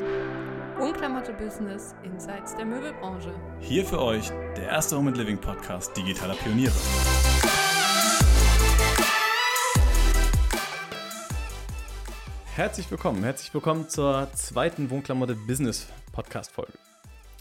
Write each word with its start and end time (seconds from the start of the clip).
Unklamotte 0.00 1.34
Business 1.34 1.94
Insights 2.02 2.54
der 2.56 2.64
Möbelbranche. 2.64 3.34
Hier 3.60 3.84
für 3.84 4.00
euch 4.00 4.30
der 4.56 4.68
erste 4.68 4.96
Home 4.96 5.08
and 5.08 5.18
Living 5.18 5.38
Podcast 5.38 5.94
digitaler 5.94 6.34
Pioniere. 6.36 6.72
Herzlich 12.54 12.90
willkommen, 12.90 13.22
herzlich 13.22 13.52
willkommen 13.52 13.90
zur 13.90 14.30
zweiten 14.32 14.88
Wohnklamotte 14.88 15.34
Business 15.34 15.86
Podcast 16.12 16.50
Folge. 16.52 16.72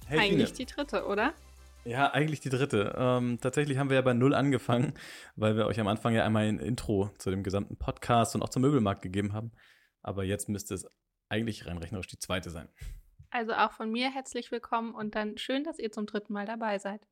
Hey, 0.08 0.20
Eigentlich 0.20 0.50
Fine. 0.50 0.58
die 0.58 0.66
dritte, 0.66 1.06
oder? 1.06 1.34
Ja, 1.86 2.12
eigentlich 2.12 2.42
die 2.42 2.50
dritte. 2.50 2.94
Ähm, 2.98 3.40
tatsächlich 3.40 3.78
haben 3.78 3.90
wir 3.90 3.96
ja 3.96 4.02
bei 4.02 4.14
Null 4.14 4.34
angefangen, 4.34 4.94
weil 5.38 5.56
wir 5.56 5.66
euch 5.66 5.80
am 5.80 5.88
Anfang 5.88 6.14
ja 6.14 6.26
einmal 6.26 6.44
ein 6.46 6.60
Intro 6.60 7.10
zu 7.20 7.32
dem 7.32 7.44
gesamten 7.44 7.78
Podcast 7.78 8.36
und 8.36 8.42
auch 8.42 8.50
zum 8.50 8.64
Möbelmarkt 8.64 9.02
gegeben 9.02 9.32
haben. 9.32 9.54
Aber 10.02 10.26
jetzt 10.26 10.50
müsste 10.50 10.74
es 10.74 10.86
eigentlich 11.30 11.66
rein 11.66 11.78
rechnerisch 11.78 12.08
die 12.08 12.20
zweite 12.20 12.50
sein. 12.50 12.68
Also 13.30 13.54
auch 13.54 13.72
von 13.72 13.92
mir 13.92 14.12
herzlich 14.12 14.52
willkommen 14.52 14.94
und 14.94 15.16
dann 15.16 15.38
schön, 15.38 15.64
dass 15.64 15.80
ihr 15.80 15.92
zum 15.92 16.08
dritten 16.08 16.34
Mal 16.34 16.46
dabei 16.46 16.80
seid. 16.80 17.08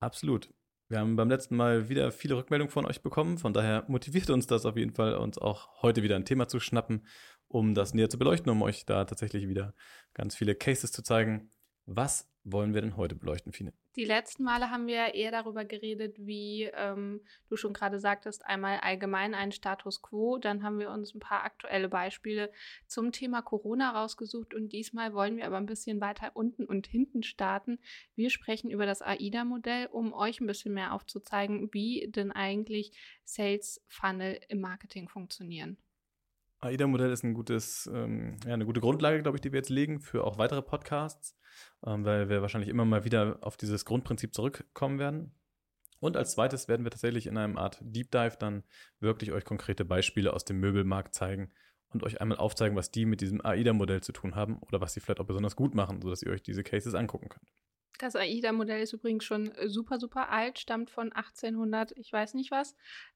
Absolut. 0.00 0.52
Wir 0.88 0.98
haben 0.98 1.16
beim 1.16 1.30
letzten 1.30 1.56
Mal 1.56 1.88
wieder 1.88 2.12
viele 2.12 2.36
Rückmeldungen 2.36 2.70
von 2.70 2.84
euch 2.84 3.00
bekommen. 3.00 3.38
Von 3.38 3.54
daher 3.54 3.84
motiviert 3.88 4.28
uns 4.28 4.46
das 4.46 4.66
auf 4.66 4.76
jeden 4.76 4.92
Fall, 4.92 5.14
uns 5.14 5.38
auch 5.38 5.82
heute 5.82 6.02
wieder 6.02 6.16
ein 6.16 6.26
Thema 6.26 6.46
zu 6.46 6.60
schnappen, 6.60 7.06
um 7.48 7.74
das 7.74 7.94
näher 7.94 8.10
zu 8.10 8.18
beleuchten, 8.18 8.50
um 8.50 8.60
euch 8.62 8.84
da 8.84 9.04
tatsächlich 9.04 9.48
wieder 9.48 9.74
ganz 10.12 10.36
viele 10.36 10.54
Cases 10.54 10.92
zu 10.92 11.02
zeigen. 11.02 11.50
Was 11.86 12.30
wollen 12.44 12.74
wir 12.74 12.82
denn 12.82 12.96
heute 12.96 13.14
beleuchten, 13.14 13.52
Fine? 13.52 13.72
Die 13.96 14.04
letzten 14.04 14.42
Male 14.42 14.70
haben 14.70 14.86
wir 14.86 15.14
eher 15.14 15.30
darüber 15.30 15.64
geredet, 15.64 16.16
wie 16.18 16.64
ähm, 16.74 17.20
du 17.48 17.56
schon 17.56 17.72
gerade 17.72 18.00
sagtest, 18.00 18.44
einmal 18.44 18.80
allgemein 18.80 19.34
ein 19.34 19.52
Status 19.52 20.02
quo. 20.02 20.38
Dann 20.38 20.62
haben 20.62 20.78
wir 20.78 20.90
uns 20.90 21.14
ein 21.14 21.20
paar 21.20 21.44
aktuelle 21.44 21.88
Beispiele 21.88 22.50
zum 22.86 23.12
Thema 23.12 23.40
Corona 23.40 23.92
rausgesucht 23.92 24.52
und 24.52 24.72
diesmal 24.72 25.14
wollen 25.14 25.36
wir 25.36 25.46
aber 25.46 25.58
ein 25.58 25.66
bisschen 25.66 26.00
weiter 26.00 26.32
unten 26.34 26.64
und 26.64 26.86
hinten 26.86 27.22
starten. 27.22 27.78
Wir 28.16 28.30
sprechen 28.30 28.70
über 28.70 28.84
das 28.84 29.00
AIDA-Modell, 29.00 29.86
um 29.86 30.12
euch 30.12 30.40
ein 30.40 30.46
bisschen 30.46 30.74
mehr 30.74 30.92
aufzuzeigen, 30.92 31.72
wie 31.72 32.08
denn 32.10 32.32
eigentlich 32.32 32.92
Sales 33.24 33.80
Funnel 33.86 34.40
im 34.48 34.60
Marketing 34.60 35.08
funktionieren. 35.08 35.78
AIDA-Modell 36.64 37.12
ist 37.12 37.22
ein 37.22 37.34
gutes, 37.34 37.88
ähm, 37.92 38.36
ja, 38.46 38.54
eine 38.54 38.64
gute 38.64 38.80
Grundlage, 38.80 39.22
glaube 39.22 39.36
ich, 39.36 39.42
die 39.42 39.52
wir 39.52 39.58
jetzt 39.58 39.70
legen 39.70 40.00
für 40.00 40.24
auch 40.24 40.38
weitere 40.38 40.62
Podcasts, 40.62 41.36
ähm, 41.86 42.04
weil 42.04 42.28
wir 42.28 42.42
wahrscheinlich 42.42 42.70
immer 42.70 42.84
mal 42.84 43.04
wieder 43.04 43.38
auf 43.42 43.56
dieses 43.56 43.84
Grundprinzip 43.84 44.34
zurückkommen 44.34 44.98
werden. 44.98 45.34
Und 46.00 46.16
als 46.16 46.32
zweites 46.32 46.68
werden 46.68 46.84
wir 46.84 46.90
tatsächlich 46.90 47.26
in 47.26 47.38
einem 47.38 47.56
Art 47.56 47.78
Deep 47.80 48.10
Dive 48.10 48.36
dann 48.38 48.64
wirklich 49.00 49.32
euch 49.32 49.44
konkrete 49.44 49.84
Beispiele 49.84 50.32
aus 50.32 50.44
dem 50.44 50.60
Möbelmarkt 50.60 51.14
zeigen 51.14 51.52
und 51.88 52.02
euch 52.02 52.20
einmal 52.20 52.38
aufzeigen, 52.38 52.76
was 52.76 52.90
die 52.90 53.06
mit 53.06 53.20
diesem 53.20 53.44
AIDA-Modell 53.44 54.02
zu 54.02 54.12
tun 54.12 54.34
haben 54.34 54.58
oder 54.58 54.80
was 54.80 54.92
sie 54.92 55.00
vielleicht 55.00 55.20
auch 55.20 55.26
besonders 55.26 55.56
gut 55.56 55.74
machen, 55.74 56.02
sodass 56.02 56.22
ihr 56.22 56.32
euch 56.32 56.42
diese 56.42 56.62
Cases 56.62 56.94
angucken 56.94 57.28
könnt. 57.28 57.52
Das 57.98 58.16
AIDA-Modell 58.16 58.82
ist 58.82 58.92
übrigens 58.92 59.24
schon 59.24 59.52
super, 59.66 59.98
super 59.98 60.28
alt, 60.28 60.58
stammt 60.58 60.90
von 60.90 61.12
1800, 61.12 61.92
ich 61.96 62.12
weiß 62.12 62.34
nicht 62.34 62.50
was. 62.50 62.74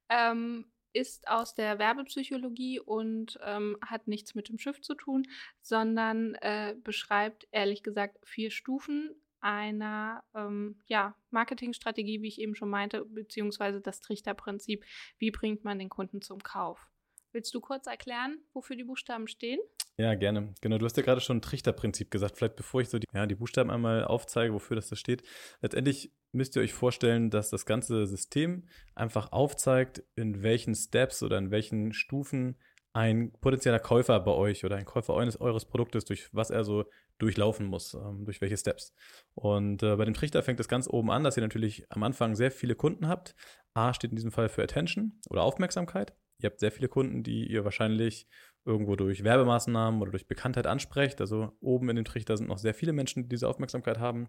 Ähm, 0.09 0.65
ist 0.93 1.29
aus 1.29 1.55
der 1.55 1.79
Werbepsychologie 1.79 2.81
und 2.81 3.39
ähm, 3.45 3.77
hat 3.85 4.09
nichts 4.09 4.35
mit 4.35 4.49
dem 4.49 4.59
Schiff 4.59 4.81
zu 4.81 4.95
tun, 4.95 5.27
sondern 5.61 6.35
äh, 6.37 6.75
beschreibt 6.83 7.47
ehrlich 7.51 7.83
gesagt 7.83 8.19
vier 8.25 8.51
Stufen 8.51 9.15
einer 9.41 10.25
ähm, 10.35 10.81
ja, 10.87 11.15
Marketingstrategie, 11.31 12.23
wie 12.23 12.29
ich 12.29 12.41
eben 12.41 12.55
schon 12.55 12.71
meinte, 12.71 13.05
beziehungsweise 13.05 13.81
das 13.81 14.01
Trichterprinzip. 14.01 14.85
Wie 15.19 15.31
bringt 15.31 15.65
man 15.65 15.79
den 15.79 15.89
Kunden 15.89 16.23
zum 16.23 16.43
Kauf? 16.43 16.91
Willst 17.33 17.55
du 17.55 17.61
kurz 17.61 17.87
erklären, 17.87 18.39
wofür 18.53 18.75
die 18.75 18.85
Buchstaben 18.85 19.29
stehen? 19.29 19.61
Ja, 19.99 20.15
gerne. 20.15 20.55
Genau, 20.61 20.79
du 20.79 20.87
hast 20.87 20.97
ja 20.97 21.03
gerade 21.03 21.21
schon 21.21 21.43
Trichterprinzip 21.43 22.11
gesagt. 22.11 22.37
Vielleicht 22.37 22.57
bevor 22.57 22.81
ich 22.81 22.89
so 22.89 22.99
die, 22.99 23.07
ja, 23.13 23.27
die 23.27 23.35
Buchstaben 23.35 23.71
einmal 23.71 24.05
aufzeige, 24.05 24.55
wofür 24.55 24.77
das 24.77 24.89
da 24.89 24.97
steht. 24.97 25.23
Letztendlich 25.61 26.13
müsst 26.33 26.57
ihr 26.57 26.63
euch 26.63 26.75
vorstellen, 26.75 27.31
dass 27.31 27.51
das 27.51 27.67
ganze 27.67 28.07
System 28.07 28.69
einfach 28.95 29.33
aufzeigt, 29.33 30.03
in 30.15 30.43
welchen 30.43 30.75
Steps 30.75 31.23
oder 31.23 31.39
in 31.39 31.51
welchen 31.51 31.93
Stufen 31.93 32.57
ein 32.93 33.33
potenzieller 33.41 33.79
Käufer 33.79 34.19
bei 34.21 34.33
euch 34.33 34.65
oder 34.65 34.77
ein 34.77 34.85
Käufer 34.85 35.15
eures, 35.15 35.41
eures 35.41 35.67
Produktes, 35.67 36.05
durch 36.05 36.29
was 36.33 36.51
er 36.51 36.65
so 36.65 36.85
durchlaufen 37.19 37.67
muss, 37.67 37.95
ähm, 37.95 38.25
durch 38.25 38.41
welche 38.41 38.57
Steps. 38.57 38.95
Und 39.35 39.83
äh, 39.83 39.97
bei 39.97 40.05
dem 40.05 40.15
Trichter 40.15 40.43
fängt 40.43 40.61
es 40.61 40.69
ganz 40.69 40.89
oben 40.89 41.11
an, 41.11 41.25
dass 41.25 41.37
ihr 41.37 41.43
natürlich 41.43 41.85
am 41.91 42.03
Anfang 42.03 42.35
sehr 42.35 42.51
viele 42.51 42.75
Kunden 42.75 43.09
habt. 43.09 43.35
A 43.75 43.93
steht 43.93 44.11
in 44.11 44.17
diesem 44.17 44.33
Fall 44.33 44.49
für 44.49 44.63
Attention 44.63 45.21
oder 45.29 45.43
Aufmerksamkeit. 45.43 46.15
Ihr 46.41 46.51
habt 46.51 46.61
sehr 46.61 46.73
viele 46.73 46.89
Kunden, 46.89 47.23
die 47.23 47.51
ihr 47.51 47.65
wahrscheinlich 47.65 48.29
irgendwo 48.65 48.97
durch 48.97 49.25
Werbemaßnahmen 49.25 50.01
oder 50.01 50.13
durch 50.13 50.27
Bekanntheit 50.27 50.67
ansprecht. 50.67 51.21
Also 51.21 51.57
oben 51.61 51.89
in 51.91 51.97
dem 51.97 52.05
Trichter 52.05 52.37
sind 52.37 52.49
noch 52.49 52.59
sehr 52.59 52.75
viele 52.75 52.93
Menschen, 52.93 53.25
die 53.25 53.29
diese 53.29 53.49
Aufmerksamkeit 53.49 53.99
haben. 53.99 54.29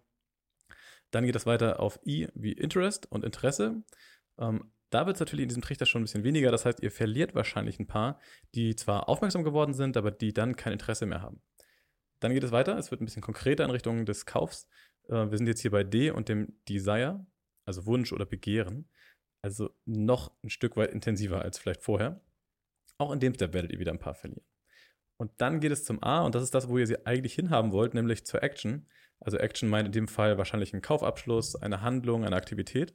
Dann 1.12 1.26
geht 1.26 1.36
es 1.36 1.46
weiter 1.46 1.80
auf 1.80 2.00
I 2.06 2.28
wie 2.34 2.54
Interest 2.54 3.12
und 3.12 3.24
Interesse. 3.24 3.84
Ähm, 4.40 4.72
da 4.90 5.06
wird 5.06 5.18
es 5.18 5.20
natürlich 5.20 5.44
in 5.44 5.50
diesem 5.50 5.62
Trichter 5.62 5.86
schon 5.86 6.02
ein 6.02 6.06
bisschen 6.06 6.24
weniger. 6.24 6.52
Das 6.52 6.66
heißt, 6.66 6.82
ihr 6.82 6.92
verliert 6.92 7.36
wahrscheinlich 7.36 7.80
ein 7.80 7.88
paar, 7.88 8.20
die 8.56 8.76
zwar 8.76 9.08
aufmerksam 9.08 9.44
geworden 9.44 9.74
sind, 9.74 9.98
aber 9.98 10.12
die 10.12 10.34
dann 10.34 10.56
kein 10.56 10.74
Interesse 10.74 11.06
mehr 11.06 11.22
haben. 11.22 11.42
Dann 12.20 12.34
geht 12.34 12.44
es 12.44 12.52
weiter. 12.52 12.78
Es 12.78 12.92
wird 12.92 13.02
ein 13.02 13.06
bisschen 13.06 13.22
konkreter 13.22 13.64
in 13.66 13.72
Richtung 13.72 14.06
des 14.06 14.26
Kaufs. 14.26 14.68
Äh, 15.08 15.30
wir 15.30 15.38
sind 15.38 15.48
jetzt 15.48 15.62
hier 15.62 15.72
bei 15.72 15.84
D 15.84 16.12
und 16.12 16.30
dem 16.30 16.60
Desire, 16.68 17.26
also 17.66 17.86
Wunsch 17.86 18.12
oder 18.14 18.26
Begehren. 18.26 18.90
Also 19.42 19.70
noch 19.86 20.32
ein 20.44 20.50
Stück 20.50 20.76
weit 20.76 20.92
intensiver 20.92 21.42
als 21.42 21.58
vielleicht 21.58 21.84
vorher. 21.84 22.22
Auch 22.98 23.12
in 23.12 23.20
dem 23.20 23.34
Step 23.34 23.54
werdet 23.54 23.72
ihr 23.72 23.80
wieder 23.80 23.94
ein 23.94 24.00
paar 24.00 24.16
verlieren. 24.16 24.46
Und 25.18 25.32
dann 25.38 25.60
geht 25.60 25.72
es 25.72 25.84
zum 25.84 26.02
A 26.02 26.22
und 26.22 26.36
das 26.36 26.44
ist 26.44 26.54
das, 26.54 26.70
wo 26.70 26.78
ihr 26.78 26.88
sie 26.88 27.06
eigentlich 27.06 27.34
hinhaben 27.34 27.72
wollt, 27.72 27.94
nämlich 27.94 28.26
zur 28.26 28.42
Action. 28.42 28.88
Also 29.20 29.38
Action 29.38 29.70
meint 29.70 29.88
in 29.88 29.92
dem 29.92 30.08
Fall 30.08 30.38
wahrscheinlich 30.38 30.74
einen 30.74 30.82
Kaufabschluss, 30.82 31.56
eine 31.56 31.82
Handlung, 31.82 32.26
eine 32.26 32.36
Aktivität. 32.36 32.94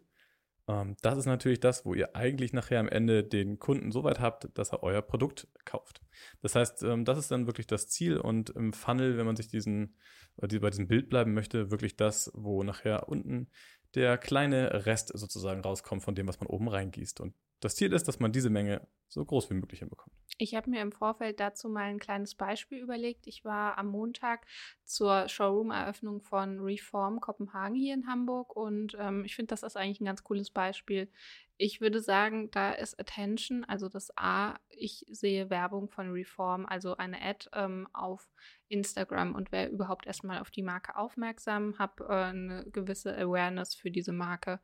Ähm, 0.68 0.96
das 1.02 1.18
ist 1.18 1.26
natürlich 1.26 1.60
das, 1.60 1.84
wo 1.84 1.94
ihr 1.94 2.16
eigentlich 2.16 2.52
nachher 2.52 2.80
am 2.80 2.88
Ende 2.88 3.24
den 3.24 3.58
Kunden 3.58 3.92
so 3.92 4.04
weit 4.04 4.20
habt, 4.20 4.48
dass 4.56 4.72
er 4.72 4.82
euer 4.82 5.02
Produkt 5.02 5.48
kauft. 5.64 6.00
Das 6.40 6.54
heißt, 6.54 6.82
ähm, 6.84 7.04
das 7.04 7.18
ist 7.18 7.30
dann 7.30 7.46
wirklich 7.46 7.66
das 7.66 7.88
Ziel 7.88 8.16
und 8.18 8.50
im 8.50 8.72
Funnel, 8.72 9.18
wenn 9.18 9.26
man 9.26 9.36
sich 9.36 9.48
diesen, 9.48 9.96
bei 10.36 10.46
diesem 10.46 10.88
Bild 10.88 11.10
bleiben 11.10 11.34
möchte, 11.34 11.70
wirklich 11.70 11.96
das, 11.96 12.30
wo 12.34 12.62
nachher 12.62 13.08
unten 13.08 13.50
der 13.94 14.18
kleine 14.18 14.86
Rest 14.86 15.12
sozusagen 15.14 15.60
rauskommt 15.60 16.02
von 16.02 16.14
dem, 16.14 16.26
was 16.26 16.40
man 16.40 16.48
oben 16.48 16.68
reingießt. 16.68 17.20
Und 17.20 17.34
das 17.60 17.76
Ziel 17.76 17.92
ist, 17.92 18.08
dass 18.08 18.18
man 18.18 18.32
diese 18.32 18.50
Menge 18.50 18.86
so 19.08 19.24
groß 19.24 19.50
wie 19.50 19.54
möglich 19.54 19.80
hinbekommt. 19.80 20.14
Ich 20.36 20.56
habe 20.56 20.68
mir 20.68 20.82
im 20.82 20.90
Vorfeld 20.90 21.38
dazu 21.38 21.68
mal 21.68 21.84
ein 21.84 22.00
kleines 22.00 22.34
Beispiel 22.34 22.78
überlegt. 22.78 23.28
Ich 23.28 23.44
war 23.44 23.78
am 23.78 23.86
Montag 23.86 24.46
zur 24.84 25.28
Showroom-Eröffnung 25.28 26.22
von 26.22 26.58
Reform 26.58 27.20
Kopenhagen 27.20 27.76
hier 27.76 27.94
in 27.94 28.08
Hamburg 28.08 28.56
und 28.56 28.96
ähm, 28.98 29.24
ich 29.24 29.36
finde, 29.36 29.50
das 29.50 29.62
ist 29.62 29.76
eigentlich 29.76 30.00
ein 30.00 30.06
ganz 30.06 30.24
cooles 30.24 30.50
Beispiel. 30.50 31.08
Ich 31.56 31.80
würde 31.80 32.00
sagen, 32.00 32.50
da 32.50 32.72
ist 32.72 32.98
Attention, 32.98 33.64
also 33.64 33.88
das 33.88 34.10
A, 34.16 34.56
ich 34.70 35.06
sehe 35.08 35.50
Werbung 35.50 35.88
von 35.88 36.10
Reform, 36.10 36.66
also 36.66 36.96
eine 36.96 37.22
Ad 37.22 37.48
ähm, 37.52 37.86
auf 37.92 38.28
Instagram 38.74 39.34
und 39.34 39.52
wäre 39.52 39.70
überhaupt 39.70 40.06
erstmal 40.06 40.40
auf 40.40 40.50
die 40.50 40.62
Marke 40.62 40.96
aufmerksam, 40.96 41.78
habe 41.78 42.04
äh, 42.04 42.12
eine 42.12 42.66
gewisse 42.70 43.16
Awareness 43.16 43.74
für 43.74 43.90
diese 43.90 44.12
Marke. 44.12 44.60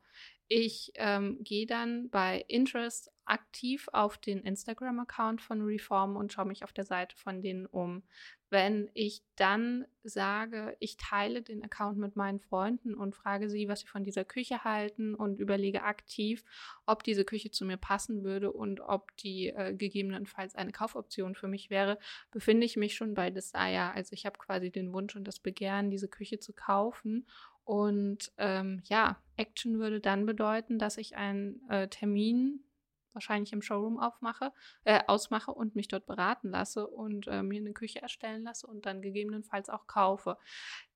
Ich 0.47 0.91
ähm, 0.95 1.37
gehe 1.41 1.65
dann 1.65 2.09
bei 2.09 2.43
Interest 2.49 3.09
aktiv 3.23 3.87
auf 3.93 4.17
den 4.17 4.39
Instagram-Account 4.43 5.41
von 5.41 5.61
Reform 5.61 6.17
und 6.17 6.33
schaue 6.33 6.47
mich 6.47 6.65
auf 6.65 6.73
der 6.73 6.83
Seite 6.83 7.15
von 7.15 7.41
denen 7.41 7.65
um. 7.65 8.03
Wenn 8.51 8.89
ich 8.93 9.23
dann 9.37 9.85
sage, 10.03 10.75
ich 10.79 10.97
teile 10.97 11.41
den 11.41 11.63
Account 11.63 11.97
mit 11.97 12.15
meinen 12.15 12.39
Freunden 12.39 12.93
und 12.93 13.15
frage 13.15 13.49
sie, 13.49 13.67
was 13.67 13.79
sie 13.79 13.87
von 13.87 14.03
dieser 14.03 14.25
Küche 14.25 14.63
halten 14.63 15.15
und 15.15 15.39
überlege 15.39 15.83
aktiv, 15.83 16.43
ob 16.85 17.03
diese 17.03 17.23
Küche 17.23 17.49
zu 17.49 17.65
mir 17.65 17.77
passen 17.77 18.23
würde 18.23 18.51
und 18.51 18.81
ob 18.81 19.15
die 19.17 19.47
äh, 19.47 19.73
gegebenenfalls 19.73 20.55
eine 20.55 20.73
Kaufoption 20.73 21.33
für 21.33 21.47
mich 21.47 21.69
wäre, 21.69 21.97
befinde 22.29 22.65
ich 22.65 22.75
mich 22.75 22.93
schon 22.93 23.13
bei 23.13 23.29
Desire. 23.29 23.93
Also 23.93 24.13
ich 24.13 24.25
habe 24.25 24.37
quasi 24.37 24.69
den 24.69 24.93
Wunsch 24.93 25.15
und 25.15 25.23
das 25.25 25.39
Begehren, 25.39 25.89
diese 25.89 26.09
Küche 26.09 26.39
zu 26.39 26.51
kaufen 26.53 27.25
und 27.63 28.33
ähm, 28.37 28.81
ja, 28.85 29.21
Action 29.37 29.79
würde 29.79 30.01
dann 30.01 30.25
bedeuten, 30.25 30.77
dass 30.77 30.97
ich 30.97 31.15
einen 31.15 31.61
äh, 31.69 31.87
Termin 31.87 32.65
wahrscheinlich 33.13 33.53
im 33.53 33.61
Showroom 33.61 33.99
aufmache, 33.99 34.51
äh, 34.83 35.01
ausmache 35.07 35.51
und 35.51 35.75
mich 35.75 35.87
dort 35.87 36.05
beraten 36.05 36.49
lasse 36.49 36.87
und 36.87 37.27
äh, 37.27 37.43
mir 37.43 37.59
eine 37.59 37.73
Küche 37.73 38.01
erstellen 38.01 38.43
lasse 38.43 38.67
und 38.67 38.85
dann 38.85 39.01
gegebenenfalls 39.01 39.69
auch 39.69 39.87
kaufe. 39.87 40.37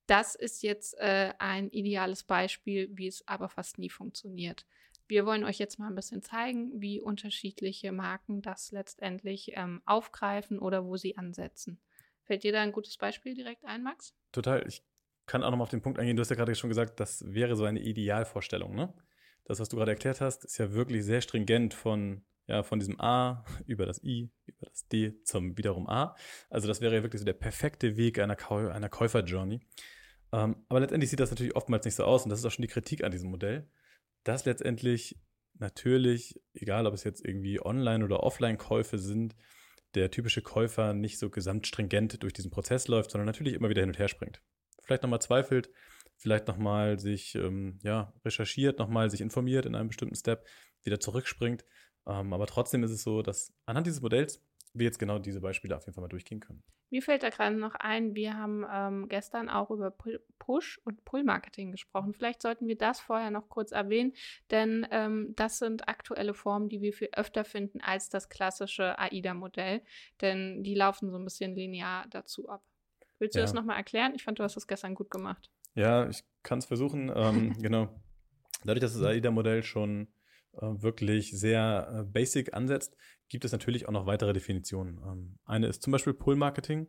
Das 0.07 0.35
ist 0.35 0.61
jetzt 0.61 0.97
äh, 0.99 1.33
ein 1.39 1.69
ideales 1.69 2.23
Beispiel, 2.23 2.89
wie 2.91 3.07
es 3.07 3.27
aber 3.27 3.49
fast 3.49 3.79
nie 3.79 3.89
funktioniert. 3.89 4.65
Wir 5.07 5.25
wollen 5.25 5.43
euch 5.43 5.59
jetzt 5.59 5.77
mal 5.77 5.87
ein 5.87 5.95
bisschen 5.95 6.21
zeigen, 6.21 6.71
wie 6.81 6.99
unterschiedliche 6.99 7.91
Marken 7.91 8.41
das 8.41 8.71
letztendlich 8.71 9.51
ähm, 9.55 9.81
aufgreifen 9.85 10.59
oder 10.59 10.85
wo 10.85 10.97
sie 10.97 11.17
ansetzen. 11.17 11.79
Fällt 12.23 12.43
dir 12.43 12.51
da 12.51 12.61
ein 12.61 12.71
gutes 12.71 12.97
Beispiel 12.97 13.35
direkt 13.35 13.63
ein, 13.65 13.83
Max? 13.83 14.15
Total. 14.31 14.65
Ich 14.67 14.83
kann 15.27 15.43
auch 15.43 15.51
noch 15.51 15.57
mal 15.57 15.63
auf 15.63 15.69
den 15.69 15.81
Punkt 15.81 15.99
eingehen. 15.99 16.15
Du 16.15 16.21
hast 16.21 16.29
ja 16.29 16.35
gerade 16.35 16.55
schon 16.55 16.69
gesagt, 16.69 16.99
das 16.99 17.23
wäre 17.33 17.55
so 17.55 17.65
eine 17.65 17.79
Idealvorstellung, 17.79 18.75
ne? 18.75 18.93
Das, 19.45 19.59
was 19.59 19.69
du 19.69 19.77
gerade 19.77 19.91
erklärt 19.91 20.21
hast, 20.21 20.43
ist 20.43 20.57
ja 20.57 20.73
wirklich 20.73 21.05
sehr 21.05 21.21
stringent 21.21 21.73
von 21.73 22.23
ja, 22.47 22.63
von 22.63 22.79
diesem 22.79 22.99
A 22.99 23.43
über 23.65 23.85
das 23.85 24.03
I, 24.03 24.31
über 24.45 24.67
das 24.67 24.87
D 24.87 25.21
zum 25.23 25.57
wiederum 25.57 25.89
A. 25.89 26.15
Also 26.49 26.67
das 26.67 26.81
wäre 26.81 26.95
ja 26.95 27.03
wirklich 27.03 27.19
so 27.19 27.25
der 27.25 27.33
perfekte 27.33 27.97
Weg 27.97 28.19
einer, 28.19 28.35
Käu 28.35 28.69
einer 28.69 28.89
Käufer-Journey. 28.89 29.61
Ähm, 30.31 30.65
aber 30.69 30.79
letztendlich 30.79 31.09
sieht 31.09 31.19
das 31.19 31.31
natürlich 31.31 31.55
oftmals 31.55 31.85
nicht 31.85 31.95
so 31.95 32.03
aus 32.03 32.23
und 32.23 32.29
das 32.29 32.39
ist 32.39 32.45
auch 32.45 32.51
schon 32.51 32.63
die 32.63 32.67
Kritik 32.67 33.03
an 33.03 33.11
diesem 33.11 33.29
Modell, 33.29 33.69
dass 34.23 34.45
letztendlich 34.45 35.19
natürlich, 35.57 36.39
egal 36.53 36.85
ob 36.87 36.93
es 36.93 37.03
jetzt 37.03 37.25
irgendwie 37.25 37.63
Online- 37.63 38.03
oder 38.03 38.21
Offline-Käufe 38.23 38.97
sind, 38.97 39.35
der 39.93 40.11
typische 40.11 40.41
Käufer 40.41 40.93
nicht 40.93 41.17
so 41.17 41.29
gesamtstringent 41.29 42.21
durch 42.21 42.33
diesen 42.33 42.51
Prozess 42.51 42.87
läuft, 42.87 43.11
sondern 43.11 43.27
natürlich 43.27 43.53
immer 43.53 43.69
wieder 43.69 43.81
hin 43.81 43.89
und 43.89 43.99
her 43.99 44.09
springt. 44.09 44.41
Vielleicht 44.83 45.03
nochmal 45.03 45.21
zweifelt, 45.21 45.69
vielleicht 46.17 46.47
nochmal 46.47 46.99
sich 46.99 47.35
ähm, 47.35 47.79
ja, 47.83 48.13
recherchiert, 48.23 48.79
nochmal 48.79 49.09
sich 49.09 49.21
informiert 49.21 49.65
in 49.65 49.75
einem 49.75 49.89
bestimmten 49.89 50.15
Step, 50.15 50.45
wieder 50.83 50.99
zurückspringt. 50.99 51.65
Ähm, 52.07 52.33
aber 52.33 52.47
trotzdem 52.47 52.83
ist 52.83 52.91
es 52.91 53.03
so, 53.03 53.21
dass 53.21 53.53
anhand 53.65 53.87
dieses 53.87 54.01
Modells 54.01 54.41
wir 54.73 54.85
jetzt 54.85 54.99
genau 54.99 55.19
diese 55.19 55.41
Beispiele 55.41 55.75
auf 55.75 55.85
jeden 55.85 55.93
Fall 55.93 56.03
mal 56.03 56.09
durchgehen 56.09 56.39
können. 56.39 56.63
Mir 56.91 57.01
fällt 57.01 57.23
da 57.23 57.29
gerade 57.29 57.55
noch 57.55 57.75
ein, 57.75 58.13
wir 58.13 58.35
haben 58.35 58.65
ähm, 58.71 59.07
gestern 59.09 59.49
auch 59.49 59.71
über 59.71 59.91
Push- 60.37 60.79
und 60.83 61.03
Pull-Marketing 61.03 61.71
gesprochen. 61.71 62.13
Vielleicht 62.13 62.41
sollten 62.41 62.67
wir 62.67 62.77
das 62.77 62.99
vorher 62.99 63.31
noch 63.31 63.49
kurz 63.49 63.71
erwähnen, 63.71 64.13
denn 64.51 64.85
ähm, 64.91 65.33
das 65.35 65.57
sind 65.57 65.87
aktuelle 65.87 66.33
Formen, 66.33 66.69
die 66.69 66.81
wir 66.81 66.93
viel 66.93 67.09
öfter 67.13 67.43
finden 67.43 67.81
als 67.81 68.09
das 68.09 68.29
klassische 68.29 68.99
AIDA-Modell, 68.99 69.81
denn 70.21 70.63
die 70.63 70.75
laufen 70.75 71.09
so 71.09 71.17
ein 71.17 71.23
bisschen 71.23 71.55
linear 71.55 72.05
dazu 72.09 72.47
ab. 72.49 72.63
Willst 73.17 73.35
du 73.35 73.39
ja. 73.39 73.45
das 73.45 73.53
nochmal 73.53 73.77
erklären? 73.77 74.13
Ich 74.15 74.23
fand, 74.23 74.39
du 74.39 74.43
hast 74.43 74.55
das 74.55 74.67
gestern 74.67 74.93
gut 74.93 75.09
gemacht. 75.09 75.49
Ja, 75.75 76.09
ich 76.09 76.23
kann 76.41 76.59
es 76.59 76.65
versuchen. 76.65 77.11
Ähm, 77.13 77.53
genau. 77.61 77.89
Dadurch, 78.63 78.81
dass 78.81 78.93
das 78.93 79.03
AIDA-Modell 79.03 79.63
schon 79.63 80.07
äh, 80.53 80.61
wirklich 80.61 81.31
sehr 81.31 81.87
äh, 81.91 82.03
basic 82.03 82.53
ansetzt, 82.53 82.95
gibt 83.29 83.45
es 83.45 83.51
natürlich 83.51 83.87
auch 83.87 83.91
noch 83.91 84.05
weitere 84.05 84.33
Definitionen. 84.33 84.97
Ähm, 85.05 85.39
eine 85.45 85.67
ist 85.67 85.83
zum 85.83 85.91
Beispiel 85.91 86.13
Pull-Marketing. 86.13 86.87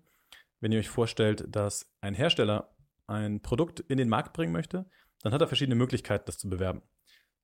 Wenn 0.61 0.73
ihr 0.73 0.79
euch 0.79 0.89
vorstellt, 0.89 1.45
dass 1.49 1.93
ein 2.01 2.15
Hersteller 2.15 2.75
ein 3.07 3.43
Produkt 3.43 3.81
in 3.81 3.99
den 3.99 4.09
Markt 4.09 4.33
bringen 4.33 4.53
möchte, 4.53 4.87
dann 5.23 5.33
hat 5.33 5.41
er 5.41 5.49
verschiedene 5.49 5.75
Möglichkeiten, 5.75 6.25
das 6.27 6.39
zu 6.39 6.49
bewerben. 6.49 6.83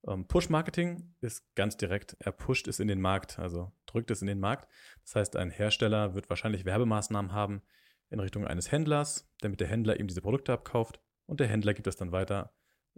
Ähm, 0.06 0.26
Push-Marketing 0.26 1.14
ist 1.20 1.54
ganz 1.54 1.76
direkt. 1.76 2.16
Er 2.20 2.32
pusht 2.32 2.68
es 2.68 2.80
in 2.80 2.88
den 2.88 3.00
Markt, 3.00 3.38
also 3.38 3.72
drückt 3.86 4.10
es 4.10 4.22
in 4.22 4.28
den 4.28 4.40
Markt. 4.40 4.68
Das 5.02 5.16
heißt, 5.16 5.36
ein 5.36 5.50
Hersteller 5.50 6.14
wird 6.14 6.30
wahrscheinlich 6.30 6.64
Werbemaßnahmen 6.64 7.32
haben 7.32 7.62
in 8.10 8.20
Richtung 8.20 8.46
eines 8.46 8.72
Händlers, 8.72 9.30
damit 9.40 9.60
der 9.60 9.68
Händler 9.68 9.98
ihm 9.98 10.06
diese 10.06 10.22
Produkte 10.22 10.52
abkauft 10.52 11.00
und 11.26 11.40
der 11.40 11.48
Händler 11.48 11.74
gibt 11.74 11.86
es 11.86 11.96
dann 11.96 12.12
weiter, 12.12 12.52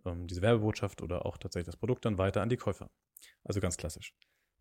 ähm, 0.04 0.26
diese 0.26 0.42
Werbebotschaft 0.42 1.02
oder 1.02 1.26
auch 1.26 1.38
tatsächlich 1.38 1.66
das 1.66 1.76
Produkt 1.76 2.04
dann 2.04 2.18
weiter 2.18 2.42
an 2.42 2.48
die 2.48 2.56
Käufer. 2.56 2.90
Also 3.44 3.60
ganz 3.60 3.76
klassisch. 3.76 4.14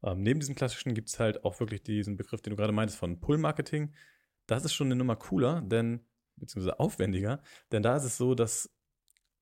Ähm, 0.04 0.22
neben 0.22 0.40
diesem 0.40 0.56
klassischen 0.56 0.94
gibt 0.94 1.10
es 1.10 1.20
halt 1.20 1.44
auch 1.44 1.60
wirklich 1.60 1.84
diesen 1.84 2.18
Begriff, 2.18 2.42
den 2.42 2.52
du 2.52 2.58
gerade 2.58 2.74
meintest, 2.74 3.00
von 3.00 3.20
Pull-Marketing. 3.20 3.94
Das 4.48 4.66
ist 4.66 4.74
schon 4.74 4.88
eine 4.88 4.96
Nummer 4.96 5.16
cooler, 5.16 5.62
denn, 5.62 6.06
beziehungsweise 6.36 6.80
aufwendiger, 6.80 7.42
denn 7.72 7.84
da 7.84 7.96
ist 7.96 8.04
es 8.04 8.18
so, 8.18 8.36
dass 8.36 8.70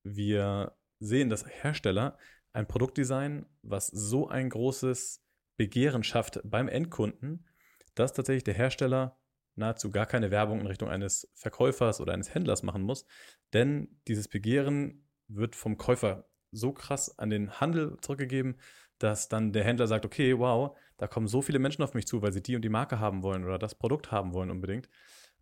wir 0.04 0.78
sehen, 1.00 1.30
dass 1.30 1.46
Hersteller 1.46 2.18
ein 2.54 2.68
Produkt 2.68 2.98
designen, 2.98 3.46
was 3.62 3.88
so 3.88 4.28
ein 4.28 4.50
großes 4.50 5.24
Begehren 5.58 6.04
schafft 6.04 6.40
beim 6.44 6.68
Endkunden, 6.68 7.48
dass 7.96 8.14
tatsächlich 8.14 8.44
der 8.44 8.54
Hersteller 8.54 9.21
nahezu 9.56 9.92
gar 9.92 10.06
keine 10.06 10.32
Werbung 10.32 10.60
in 10.60 10.68
Richtung 10.68 10.90
eines 10.90 11.32
Verkäufers 11.36 12.00
oder 12.00 12.14
eines 12.14 12.34
Händlers 12.34 12.64
machen 12.64 12.82
muss, 12.82 13.06
denn 13.54 14.00
dieses 14.08 14.28
Begehren 14.28 15.08
wird 15.28 15.56
vom 15.56 15.78
Käufer 15.78 16.30
so 16.52 16.74
krass 16.74 17.18
an 17.18 17.30
den 17.30 17.60
Handel 17.60 17.98
zurückgegeben, 18.02 18.58
dass 18.98 19.30
dann 19.30 19.54
der 19.54 19.64
Händler 19.64 19.88
sagt, 19.88 20.06
okay, 20.06 20.38
wow, 20.38 20.78
da 20.98 21.08
kommen 21.08 21.28
so 21.28 21.42
viele 21.42 21.60
Menschen 21.60 21.84
auf 21.84 21.94
mich 21.94 22.06
zu, 22.06 22.22
weil 22.22 22.34
sie 22.34 22.44
die 22.44 22.56
und 22.56 22.62
die 22.62 22.70
Marke 22.70 23.00
haben 23.00 23.24
wollen 23.24 23.46
oder 23.46 23.58
das 23.58 23.76
Produkt 23.76 24.12
haben 24.12 24.34
wollen 24.34 24.52
unbedingt. 24.52 24.90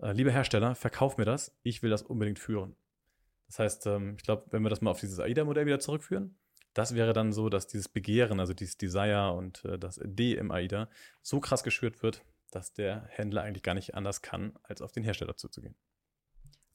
Äh, 0.01 0.13
lieber 0.13 0.31
Hersteller, 0.31 0.75
verkauf 0.75 1.17
mir 1.17 1.25
das, 1.25 1.57
ich 1.63 1.83
will 1.83 1.89
das 1.89 2.03
unbedingt 2.03 2.39
führen. 2.39 2.75
Das 3.47 3.59
heißt, 3.59 3.87
ähm, 3.87 4.15
ich 4.17 4.23
glaube, 4.23 4.45
wenn 4.51 4.63
wir 4.63 4.69
das 4.69 4.81
mal 4.81 4.91
auf 4.91 4.99
dieses 4.99 5.19
AIDA-Modell 5.19 5.65
wieder 5.65 5.79
zurückführen, 5.79 6.37
das 6.73 6.95
wäre 6.95 7.13
dann 7.13 7.33
so, 7.33 7.49
dass 7.49 7.67
dieses 7.67 7.89
Begehren, 7.89 8.39
also 8.39 8.53
dieses 8.53 8.77
Desire 8.77 9.33
und 9.33 9.65
äh, 9.65 9.77
das 9.77 9.99
D 10.03 10.35
im 10.35 10.51
AIDA 10.51 10.89
so 11.21 11.39
krass 11.39 11.63
geschürt 11.63 12.03
wird, 12.03 12.23
dass 12.49 12.73
der 12.73 13.05
Händler 13.09 13.43
eigentlich 13.43 13.63
gar 13.63 13.75
nicht 13.75 13.95
anders 13.95 14.21
kann, 14.21 14.57
als 14.63 14.81
auf 14.81 14.91
den 14.91 15.03
Hersteller 15.03 15.35
zuzugehen. 15.35 15.75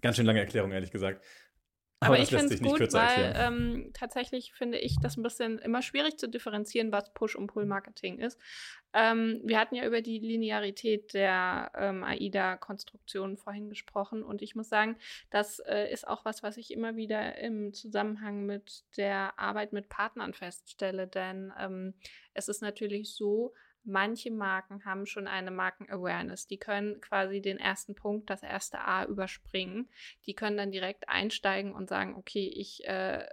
Ganz 0.00 0.16
schön 0.16 0.26
lange 0.26 0.40
Erklärung, 0.40 0.72
ehrlich 0.72 0.90
gesagt. 0.90 1.24
Aber, 2.00 2.14
Aber 2.14 2.22
ich 2.22 2.28
finde 2.28 2.52
es 2.52 2.60
gut, 2.60 2.92
weil 2.92 3.34
ähm, 3.36 3.90
tatsächlich 3.94 4.52
finde 4.52 4.78
ich 4.78 4.96
das 5.00 5.16
ein 5.16 5.22
bisschen 5.22 5.58
immer 5.58 5.80
schwierig 5.80 6.18
zu 6.18 6.28
differenzieren, 6.28 6.92
was 6.92 7.12
Push- 7.14 7.36
und 7.36 7.46
Pull-Marketing 7.46 8.18
ist. 8.18 8.38
Ähm, 8.92 9.40
wir 9.44 9.58
hatten 9.58 9.74
ja 9.74 9.86
über 9.86 10.02
die 10.02 10.18
Linearität 10.18 11.14
der 11.14 11.72
ähm, 11.76 12.04
AIDA-Konstruktion 12.04 13.38
vorhin 13.38 13.70
gesprochen 13.70 14.22
und 14.22 14.42
ich 14.42 14.54
muss 14.54 14.68
sagen, 14.68 14.96
das 15.30 15.60
äh, 15.60 15.90
ist 15.90 16.06
auch 16.06 16.24
was, 16.24 16.42
was 16.42 16.58
ich 16.58 16.72
immer 16.72 16.96
wieder 16.96 17.38
im 17.38 17.72
Zusammenhang 17.72 18.44
mit 18.44 18.84
der 18.96 19.38
Arbeit 19.38 19.72
mit 19.72 19.88
Partnern 19.88 20.34
feststelle, 20.34 21.06
denn 21.06 21.52
ähm, 21.58 21.94
es 22.34 22.48
ist 22.48 22.60
natürlich 22.60 23.14
so, 23.14 23.54
manche 23.84 24.30
Marken 24.30 24.84
haben 24.84 25.06
schon 25.06 25.26
eine 25.26 25.50
Marken-Awareness. 25.50 26.46
Die 26.46 26.58
können 26.58 27.00
quasi 27.00 27.40
den 27.40 27.58
ersten 27.58 27.94
Punkt, 27.94 28.30
das 28.30 28.42
erste 28.42 28.80
A 28.80 29.04
überspringen. 29.04 29.88
Die 30.26 30.34
können 30.34 30.56
dann 30.56 30.72
direkt 30.72 31.08
einsteigen 31.08 31.72
und 31.72 31.88
sagen, 31.88 32.14
okay, 32.16 32.50
ich, 32.54 32.86
äh, 32.86 33.24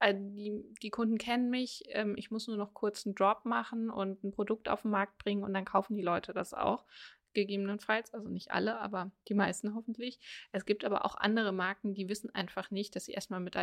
äh, 0.00 0.14
die, 0.14 0.62
die 0.82 0.90
Kunden 0.90 1.18
kennen 1.18 1.50
mich, 1.50 1.84
ähm, 1.88 2.14
ich 2.16 2.30
muss 2.30 2.48
nur 2.48 2.56
noch 2.56 2.74
kurz 2.74 3.06
einen 3.06 3.14
Drop 3.14 3.44
machen 3.44 3.90
und 3.90 4.22
ein 4.24 4.32
Produkt 4.32 4.68
auf 4.68 4.82
den 4.82 4.90
Markt 4.90 5.18
bringen 5.18 5.44
und 5.44 5.54
dann 5.54 5.64
kaufen 5.64 5.96
die 5.96 6.02
Leute 6.02 6.32
das 6.32 6.52
auch 6.52 6.84
gegebenenfalls, 7.32 8.14
also 8.14 8.28
nicht 8.28 8.50
alle, 8.50 8.80
aber 8.80 9.12
die 9.28 9.34
meisten 9.34 9.74
hoffentlich. 9.74 10.18
Es 10.52 10.64
gibt 10.64 10.84
aber 10.84 11.04
auch 11.04 11.16
andere 11.16 11.52
Marken, 11.52 11.92
die 11.92 12.08
wissen 12.08 12.34
einfach 12.34 12.70
nicht, 12.70 12.96
dass 12.96 13.04
sie 13.04 13.12
erstmal 13.12 13.40
mit 13.40 13.54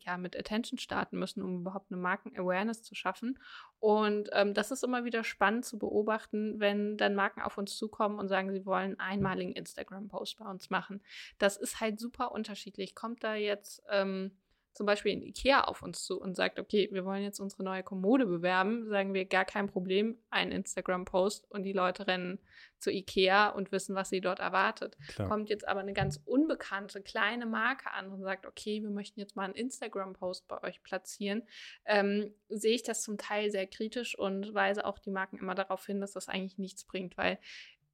ja, 0.00 0.16
mit 0.16 0.36
Attention 0.36 0.78
starten 0.78 1.18
müssen, 1.18 1.42
um 1.42 1.60
überhaupt 1.60 1.90
eine 1.90 2.00
Marken-Awareness 2.00 2.82
zu 2.82 2.94
schaffen. 2.94 3.38
Und 3.78 4.30
ähm, 4.32 4.54
das 4.54 4.70
ist 4.70 4.84
immer 4.84 5.04
wieder 5.04 5.24
spannend 5.24 5.64
zu 5.64 5.78
beobachten, 5.78 6.60
wenn 6.60 6.96
dann 6.96 7.14
Marken 7.14 7.42
auf 7.42 7.58
uns 7.58 7.76
zukommen 7.76 8.18
und 8.18 8.28
sagen, 8.28 8.52
sie 8.52 8.66
wollen 8.66 8.98
einen 8.98 9.00
einmaligen 9.00 9.52
Instagram-Post 9.52 10.38
bei 10.38 10.46
uns 10.46 10.70
machen. 10.70 11.02
Das 11.38 11.56
ist 11.56 11.80
halt 11.80 12.00
super 12.00 12.32
unterschiedlich. 12.32 12.94
Kommt 12.94 13.24
da 13.24 13.34
jetzt 13.34 13.82
ähm, 13.90 14.32
zum 14.74 14.86
Beispiel 14.86 15.12
in 15.12 15.22
Ikea 15.22 15.62
auf 15.64 15.82
uns 15.82 16.04
zu 16.04 16.20
und 16.20 16.34
sagt, 16.34 16.58
okay, 16.58 16.88
wir 16.92 17.04
wollen 17.04 17.22
jetzt 17.22 17.38
unsere 17.38 17.62
neue 17.62 17.84
Kommode 17.84 18.26
bewerben, 18.26 18.88
sagen 18.88 19.14
wir 19.14 19.24
gar 19.24 19.44
kein 19.44 19.68
Problem, 19.68 20.18
ein 20.30 20.50
Instagram-Post 20.50 21.50
und 21.50 21.62
die 21.62 21.72
Leute 21.72 22.06
rennen 22.08 22.40
zu 22.78 22.90
Ikea 22.90 23.50
und 23.50 23.72
wissen, 23.72 23.94
was 23.94 24.10
sie 24.10 24.20
dort 24.20 24.40
erwartet. 24.40 24.98
Klar. 25.08 25.28
Kommt 25.28 25.48
jetzt 25.48 25.66
aber 25.66 25.80
eine 25.80 25.92
ganz 25.92 26.20
unbekannte 26.24 27.00
kleine 27.00 27.46
Marke 27.46 27.90
an 27.92 28.10
und 28.10 28.22
sagt, 28.22 28.46
okay, 28.46 28.82
wir 28.82 28.90
möchten 28.90 29.20
jetzt 29.20 29.36
mal 29.36 29.44
einen 29.44 29.54
Instagram-Post 29.54 30.48
bei 30.48 30.62
euch 30.64 30.82
platzieren, 30.82 31.44
ähm, 31.84 32.34
sehe 32.48 32.74
ich 32.74 32.82
das 32.82 33.02
zum 33.02 33.16
Teil 33.16 33.50
sehr 33.50 33.66
kritisch 33.68 34.18
und 34.18 34.54
weise 34.54 34.84
auch 34.84 34.98
die 34.98 35.10
Marken 35.10 35.38
immer 35.38 35.54
darauf 35.54 35.86
hin, 35.86 36.00
dass 36.00 36.12
das 36.12 36.28
eigentlich 36.28 36.58
nichts 36.58 36.84
bringt, 36.84 37.16
weil 37.16 37.38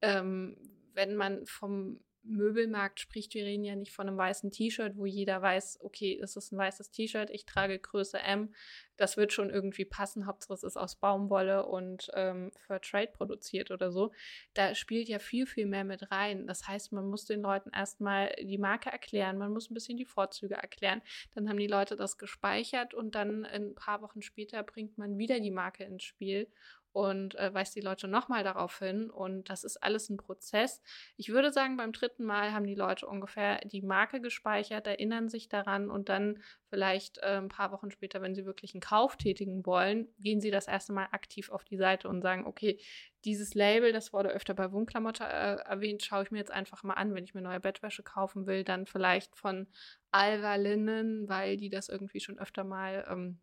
ähm, 0.01 0.57
wenn 0.93 1.15
man 1.15 1.45
vom 1.45 2.01
Möbelmarkt 2.23 2.99
spricht, 2.99 3.33
wir 3.33 3.45
reden 3.45 3.63
ja 3.63 3.75
nicht 3.75 3.93
von 3.93 4.07
einem 4.07 4.17
weißen 4.17 4.51
T-Shirt, 4.51 4.95
wo 4.95 5.05
jeder 5.05 5.41
weiß, 5.41 5.79
okay, 5.81 6.19
es 6.21 6.35
ist 6.35 6.51
ein 6.51 6.57
weißes 6.57 6.91
T-Shirt, 6.91 7.29
ich 7.31 7.45
trage 7.45 7.79
Größe 7.79 8.19
M, 8.19 8.53
das 8.97 9.17
wird 9.17 9.33
schon 9.33 9.49
irgendwie 9.49 9.85
passen, 9.85 10.27
Hauptsache 10.27 10.53
es 10.53 10.63
ist 10.63 10.77
aus 10.77 10.95
Baumwolle 10.95 11.65
und 11.65 12.11
ähm, 12.13 12.51
Fair 12.67 12.81
Trade 12.81 13.11
produziert 13.11 13.71
oder 13.71 13.91
so. 13.91 14.11
Da 14.53 14.75
spielt 14.75 15.09
ja 15.09 15.17
viel, 15.17 15.47
viel 15.47 15.65
mehr 15.65 15.83
mit 15.83 16.11
rein. 16.11 16.45
Das 16.45 16.67
heißt, 16.67 16.91
man 16.91 17.07
muss 17.07 17.25
den 17.25 17.41
Leuten 17.41 17.71
erstmal 17.73 18.31
die 18.39 18.59
Marke 18.59 18.91
erklären, 18.91 19.39
man 19.39 19.51
muss 19.51 19.71
ein 19.71 19.73
bisschen 19.73 19.97
die 19.97 20.05
Vorzüge 20.05 20.55
erklären. 20.55 21.01
Dann 21.33 21.49
haben 21.49 21.57
die 21.57 21.67
Leute 21.67 21.95
das 21.95 22.19
gespeichert 22.19 22.93
und 22.93 23.15
dann 23.15 23.43
ein 23.45 23.73
paar 23.73 24.01
Wochen 24.03 24.21
später 24.21 24.61
bringt 24.61 24.97
man 24.99 25.17
wieder 25.17 25.39
die 25.39 25.51
Marke 25.51 25.83
ins 25.83 26.03
Spiel 26.03 26.47
und 26.93 27.35
äh, 27.35 27.53
weist 27.53 27.75
die 27.75 27.81
Leute 27.81 28.07
nochmal 28.07 28.43
darauf 28.43 28.79
hin. 28.79 29.09
Und 29.09 29.49
das 29.49 29.63
ist 29.63 29.77
alles 29.77 30.09
ein 30.09 30.17
Prozess. 30.17 30.81
Ich 31.15 31.29
würde 31.29 31.51
sagen, 31.51 31.77
beim 31.77 31.91
dritten 31.91 32.23
Mal 32.25 32.51
haben 32.53 32.65
die 32.65 32.75
Leute 32.75 33.07
ungefähr 33.07 33.59
die 33.65 33.81
Marke 33.81 34.21
gespeichert, 34.21 34.87
erinnern 34.87 35.29
sich 35.29 35.47
daran 35.47 35.89
und 35.89 36.09
dann 36.09 36.41
vielleicht 36.69 37.17
äh, 37.19 37.37
ein 37.37 37.49
paar 37.49 37.71
Wochen 37.71 37.91
später, 37.91 38.21
wenn 38.21 38.35
sie 38.35 38.45
wirklich 38.45 38.73
einen 38.73 38.81
Kauf 38.81 39.17
tätigen 39.17 39.65
wollen, 39.65 40.07
gehen 40.19 40.41
sie 40.41 40.51
das 40.51 40.67
erste 40.67 40.93
Mal 40.93 41.07
aktiv 41.11 41.49
auf 41.49 41.63
die 41.63 41.77
Seite 41.77 42.09
und 42.09 42.21
sagen, 42.21 42.45
okay, 42.45 42.79
dieses 43.23 43.53
Label, 43.53 43.93
das 43.93 44.13
wurde 44.13 44.29
öfter 44.29 44.53
bei 44.53 44.71
Wohnklamotte 44.71 45.23
äh, 45.23 45.57
erwähnt, 45.63 46.03
schaue 46.03 46.23
ich 46.23 46.31
mir 46.31 46.39
jetzt 46.39 46.51
einfach 46.51 46.83
mal 46.83 46.95
an, 46.95 47.13
wenn 47.13 47.23
ich 47.23 47.33
mir 47.33 47.41
neue 47.41 47.59
Bettwäsche 47.59 48.03
kaufen 48.03 48.47
will, 48.47 48.63
dann 48.63 48.85
vielleicht 48.85 49.35
von 49.35 49.67
Alva 50.11 50.55
Linnen, 50.55 51.29
weil 51.29 51.57
die 51.57 51.69
das 51.69 51.87
irgendwie 51.87 52.19
schon 52.19 52.39
öfter 52.39 52.63
mal 52.63 53.05
ähm, 53.09 53.39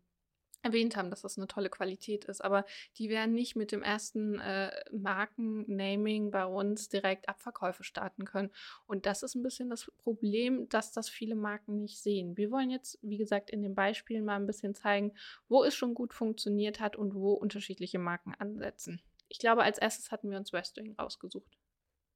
erwähnt 0.61 0.95
haben, 0.95 1.09
dass 1.09 1.21
das 1.21 1.37
eine 1.37 1.47
tolle 1.47 1.69
Qualität 1.69 2.25
ist. 2.25 2.43
Aber 2.43 2.65
die 2.97 3.09
werden 3.09 3.33
nicht 3.33 3.55
mit 3.55 3.71
dem 3.71 3.83
ersten 3.83 4.39
äh, 4.39 4.71
Markennaming 4.91 6.31
bei 6.31 6.45
uns 6.45 6.89
direkt 6.89 7.29
Abverkäufe 7.29 7.83
starten 7.83 8.25
können. 8.25 8.51
Und 8.85 9.05
das 9.05 9.23
ist 9.23 9.35
ein 9.35 9.43
bisschen 9.43 9.69
das 9.69 9.91
Problem, 9.97 10.67
dass 10.69 10.91
das 10.91 11.09
viele 11.09 11.35
Marken 11.35 11.79
nicht 11.79 12.01
sehen. 12.01 12.37
Wir 12.37 12.51
wollen 12.51 12.69
jetzt, 12.69 12.99
wie 13.01 13.17
gesagt, 13.17 13.49
in 13.49 13.61
den 13.61 13.75
Beispielen 13.75 14.25
mal 14.25 14.35
ein 14.35 14.47
bisschen 14.47 14.75
zeigen, 14.75 15.13
wo 15.47 15.63
es 15.63 15.75
schon 15.75 15.93
gut 15.93 16.13
funktioniert 16.13 16.79
hat 16.79 16.95
und 16.95 17.13
wo 17.13 17.33
unterschiedliche 17.33 17.99
Marken 17.99 18.33
ansetzen. 18.37 19.01
Ich 19.29 19.39
glaube, 19.39 19.63
als 19.63 19.77
erstes 19.77 20.11
hatten 20.11 20.31
wir 20.31 20.37
uns 20.37 20.51
West 20.53 20.77
Wing 20.77 20.95
rausgesucht. 20.95 21.57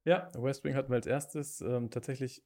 Ja, 0.04 0.30
West 0.36 0.64
Wing 0.64 0.74
hatten 0.74 0.90
wir 0.90 0.96
als 0.96 1.06
erstes. 1.06 1.60
Ähm, 1.60 1.90
tatsächlich, 1.90 2.42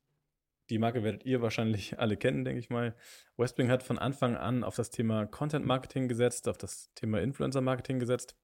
die 0.71 0.79
Marke 0.79 1.03
werdet 1.03 1.25
ihr 1.25 1.43
wahrscheinlich 1.43 1.99
alle 1.99 2.17
kennen, 2.17 2.45
denke 2.45 2.61
ich 2.61 2.71
mal. 2.71 2.95
West 3.37 3.59
Wing 3.59 3.71
hat 3.71 3.83
von 3.83 3.99
Anfang 3.99 4.37
an 4.37 4.65
auf 4.65 4.77
das 4.77 4.91
Thema 4.91 5.27
Content 5.27 5.67
Marketing 5.67 6.09
gesetzt, 6.09 6.49
auf 6.49 6.59
das 6.59 6.93
Thema 6.95 7.21
Influencer 7.21 7.61
Marketing 7.61 7.99
gesetzt. 7.99 8.37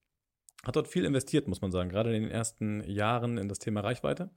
Hat 0.65 0.77
dort 0.77 0.89
viel 0.89 1.05
investiert, 1.05 1.47
muss 1.47 1.61
man 1.61 1.71
sagen, 1.71 1.91
gerade 1.91 2.15
in 2.15 2.23
den 2.23 2.31
ersten 2.31 2.83
Jahren 2.85 3.37
in 3.39 3.49
das 3.49 3.59
Thema 3.59 3.81
Reichweite. 3.81 4.31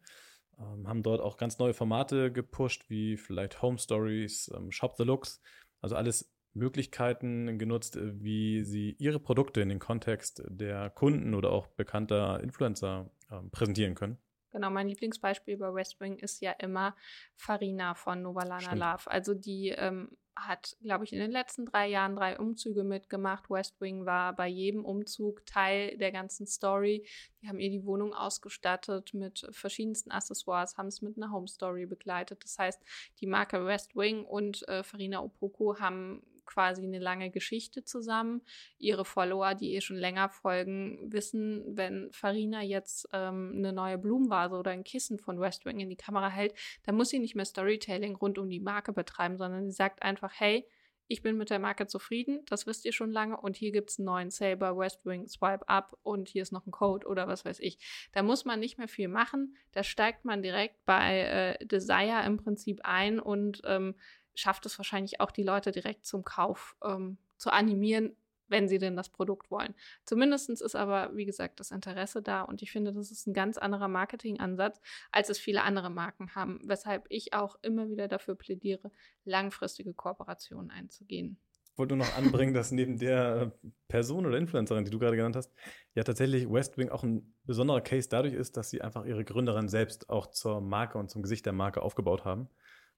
Ähm, 0.60 0.88
haben 0.88 1.03
dort 1.03 1.22
auch 1.22 1.38
ganz 1.38 1.60
neue 1.60 1.74
Formate 1.74 2.32
gepusht, 2.32 2.89
wie 2.89 3.17
vielleicht 3.17 3.62
Home 3.62 3.77
Stories, 3.77 4.51
ähm, 4.56 4.72
Shop 4.72 4.96
the 4.98 5.03
Looks. 5.03 5.39
Also 5.82 5.96
alles 5.96 6.34
Möglichkeiten 6.53 7.58
genutzt, 7.58 7.96
äh, 7.96 8.22
wie 8.22 8.63
sie 8.63 8.96
ihre 9.00 9.20
Produkte 9.20 9.62
in 9.62 9.70
den 9.70 9.79
Kontext 9.79 10.44
der 10.48 10.89
Kunden 10.89 11.34
oder 11.34 11.51
auch 11.51 11.67
bekannter 11.67 12.41
Influencer 12.41 13.10
äh, 13.29 13.41
präsentieren 13.51 13.96
können. 13.96 14.17
Genau, 14.51 14.70
mein 14.70 14.88
Lieblingsbeispiel 14.88 15.58
bei 15.58 15.74
West 15.74 16.00
Wing 16.00 16.18
ist 16.18 16.42
ja 16.42 16.51
immer 16.51 16.96
Farina 17.36 17.96
von 17.96 18.22
Novalana 18.22 18.60
Stimmt. 18.62 18.80
Love. 18.80 19.12
Also 19.12 19.34
die 19.34 19.70
ähm, 19.70 20.10
hat, 20.36 20.77
glaube 20.82 21.04
ich, 21.04 21.13
in 21.13 21.20
den 21.20 21.32
letzten 21.32 21.66
drei 21.66 21.88
Jahren 21.88 22.16
drei 22.16 22.38
Umzüge 22.38 22.84
mitgemacht. 22.84 23.50
West 23.50 23.80
Wing 23.82 24.06
war 24.06 24.36
bei 24.36 24.48
jedem 24.48 24.86
Umzug 24.86 25.46
Teil 25.46 25.98
der 25.98 26.12
ganzen 26.12 26.46
Story. 26.46 27.06
Die 27.42 27.48
haben 27.48 27.60
ihr 27.60 27.70
die 27.70 27.86
Wohnung 27.86 28.13
ausgestattet 28.13 29.13
mit 29.13 29.48
verschiedensten 29.51 30.12
Accessoires, 30.12 30.77
haben 30.77 30.88
es 30.88 31.01
mit 31.01 31.18
einer 31.18 31.32
Home 31.32 31.48
Story 31.48 31.86
begleitet. 31.86 32.44
Das 32.44 32.58
heißt, 32.60 32.82
die 33.20 33.27
Marke 33.27 33.66
West 33.66 33.96
Wing 33.96 34.25
und 34.25 34.68
äh, 34.68 34.84
Farina 34.84 35.22
Opoko 35.22 35.80
haben 35.80 36.22
quasi 36.48 36.84
eine 36.84 37.00
lange 37.00 37.30
Geschichte 37.30 37.84
zusammen. 37.84 38.42
Ihre 38.80 39.06
Follower, 39.06 39.54
die 39.54 39.74
ihr 39.74 39.82
schon 39.82 39.98
länger 39.98 40.30
folgen, 40.30 41.12
wissen, 41.12 41.63
wenn 41.68 42.10
Farina 42.12 42.63
jetzt 42.63 43.08
ähm, 43.13 43.54
eine 43.56 43.74
neue 43.74 43.98
Blumenvase 43.98 44.56
oder 44.56 44.72
ein 44.72 44.84
Kissen 44.84 45.20
von 45.20 45.39
West 45.39 45.66
Wing 45.66 45.80
in 45.80 45.89
die 45.89 45.96
Kamera 45.96 46.30
hält, 46.30 46.54
dann 46.84 46.96
muss 46.96 47.10
sie 47.10 47.20
nicht 47.20 47.36
mehr 47.36 47.46
Storytelling 47.46 48.16
rund 48.16 48.39
um 48.39 48.50
die 48.50 48.60
Marke 48.60 48.94
betreiben, 48.94 49.38
sondern 49.38 49.66
sie 49.66 49.75
sagt 49.75 50.01
einfach, 50.01 50.32
hey, 50.36 50.68
ich 51.08 51.22
bin 51.22 51.38
mit 51.38 51.50
der 51.50 51.60
Marke 51.60 51.88
zufrieden, 51.88 52.42
das 52.48 52.68
wisst 52.68 52.86
ihr 52.86 52.92
schon 52.92 53.12
lange 53.12 53.39
und 53.39 53.56
hier 53.56 53.72
gibt 53.72 53.92
es 53.92 54.00
einen 54.00 54.08
neuen 54.08 54.30
Sale 54.30 54.58
bei 54.58 54.75
West 54.75 55.06
Wing, 55.06 55.27
Swipe 55.27 55.68
Up 55.68 55.98
und 56.04 56.27
hier 56.27 56.42
ist 56.42 56.51
noch 56.51 56.66
ein 56.66 56.72
Code 56.72 57.08
oder 57.08 57.27
was 57.27 57.46
weiß 57.46 57.60
ich. 57.62 57.80
Da 58.12 58.24
muss 58.24 58.46
man 58.46 58.60
nicht 58.60 58.77
mehr 58.77 58.88
viel 58.88 59.08
machen, 59.08 59.56
da 59.72 59.84
steigt 59.84 60.25
man 60.25 60.42
direkt 60.42 60.84
bei 60.86 61.22
äh, 61.60 61.66
Desire 61.66 62.24
im 62.25 62.38
Prinzip 62.38 62.82
ein 62.84 63.20
und 63.20 63.62
ähm, 63.66 63.96
schafft 64.38 64.65
es 64.65 64.77
wahrscheinlich 64.77 65.20
auch, 65.20 65.32
die 65.32 65.44
Leute 65.44 65.72
direkt 65.72 66.06
zum 66.06 66.24
Kauf 66.24 66.75
ähm, 66.84 67.17
zu 67.38 67.51
animieren, 67.51 68.15
wenn 68.50 68.70
sie 68.70 68.77
denn 68.77 68.96
das 68.96 69.10
Produkt 69.10 69.51
wollen. 69.51 69.74
Zumindest 70.06 70.50
ist 70.50 70.75
aber, 70.75 71.12
wie 71.15 71.25
gesagt, 71.25 71.60
das 71.60 71.72
Interesse 71.72 72.22
da 72.22 72.44
und 72.44 72.62
ich 72.62 72.72
finde, 72.72 72.94
das 72.94 73.12
ist 73.12 73.27
ein 73.27 73.34
ganz 73.34 73.58
anderer 73.58 73.88
Marketingansatz, 73.88 74.79
als 75.12 75.29
es 75.29 75.39
viele 75.39 75.63
andere 75.63 75.89
Marken 75.89 76.34
haben, 76.34 76.62
weshalb 76.63 77.06
ich 77.10 77.34
auch 77.34 77.58
immer 77.62 77.89
wieder 77.89 78.08
dafür 78.08 78.36
plädiere, 78.36 78.91
langfristige 79.25 79.94
Kooperationen 79.94 80.72
einzugehen. 80.72 81.39
Ich 81.74 81.77
wollte 81.77 81.96
nur 81.96 82.06
noch 82.06 82.17
anbringen, 82.17 82.53
dass 82.53 82.72
neben 82.72 82.98
der 82.98 83.51
Person 83.88 84.25
oder 84.25 84.38
Influencerin, 84.38 84.86
die 84.86 84.91
du 84.91 84.98
gerade 84.98 85.15
genannt 85.15 85.36
hast, 85.36 85.53
ja 85.94 86.03
tatsächlich 86.03 86.50
Westwing 86.50 86.89
auch 86.89 87.03
ein 87.03 87.36
besonderer 87.44 87.82
Case 87.82 88.08
dadurch 88.10 88.34
ist, 88.34 88.58
dass 88.58 88.70
sie 88.70 88.82
einfach 88.82 89.06
ihre 89.06 89.25
Gründerin 89.25 89.67
selbst 89.67 90.10
auch 90.10 90.27
zur 90.27 90.62
Marke 90.62 90.98
und 90.98 91.12
zum 91.12 91.22
Gesicht 91.22 91.46
der 91.46 91.53
Marke 91.53 91.82
aufgebaut 91.82 92.24
haben 92.24 92.50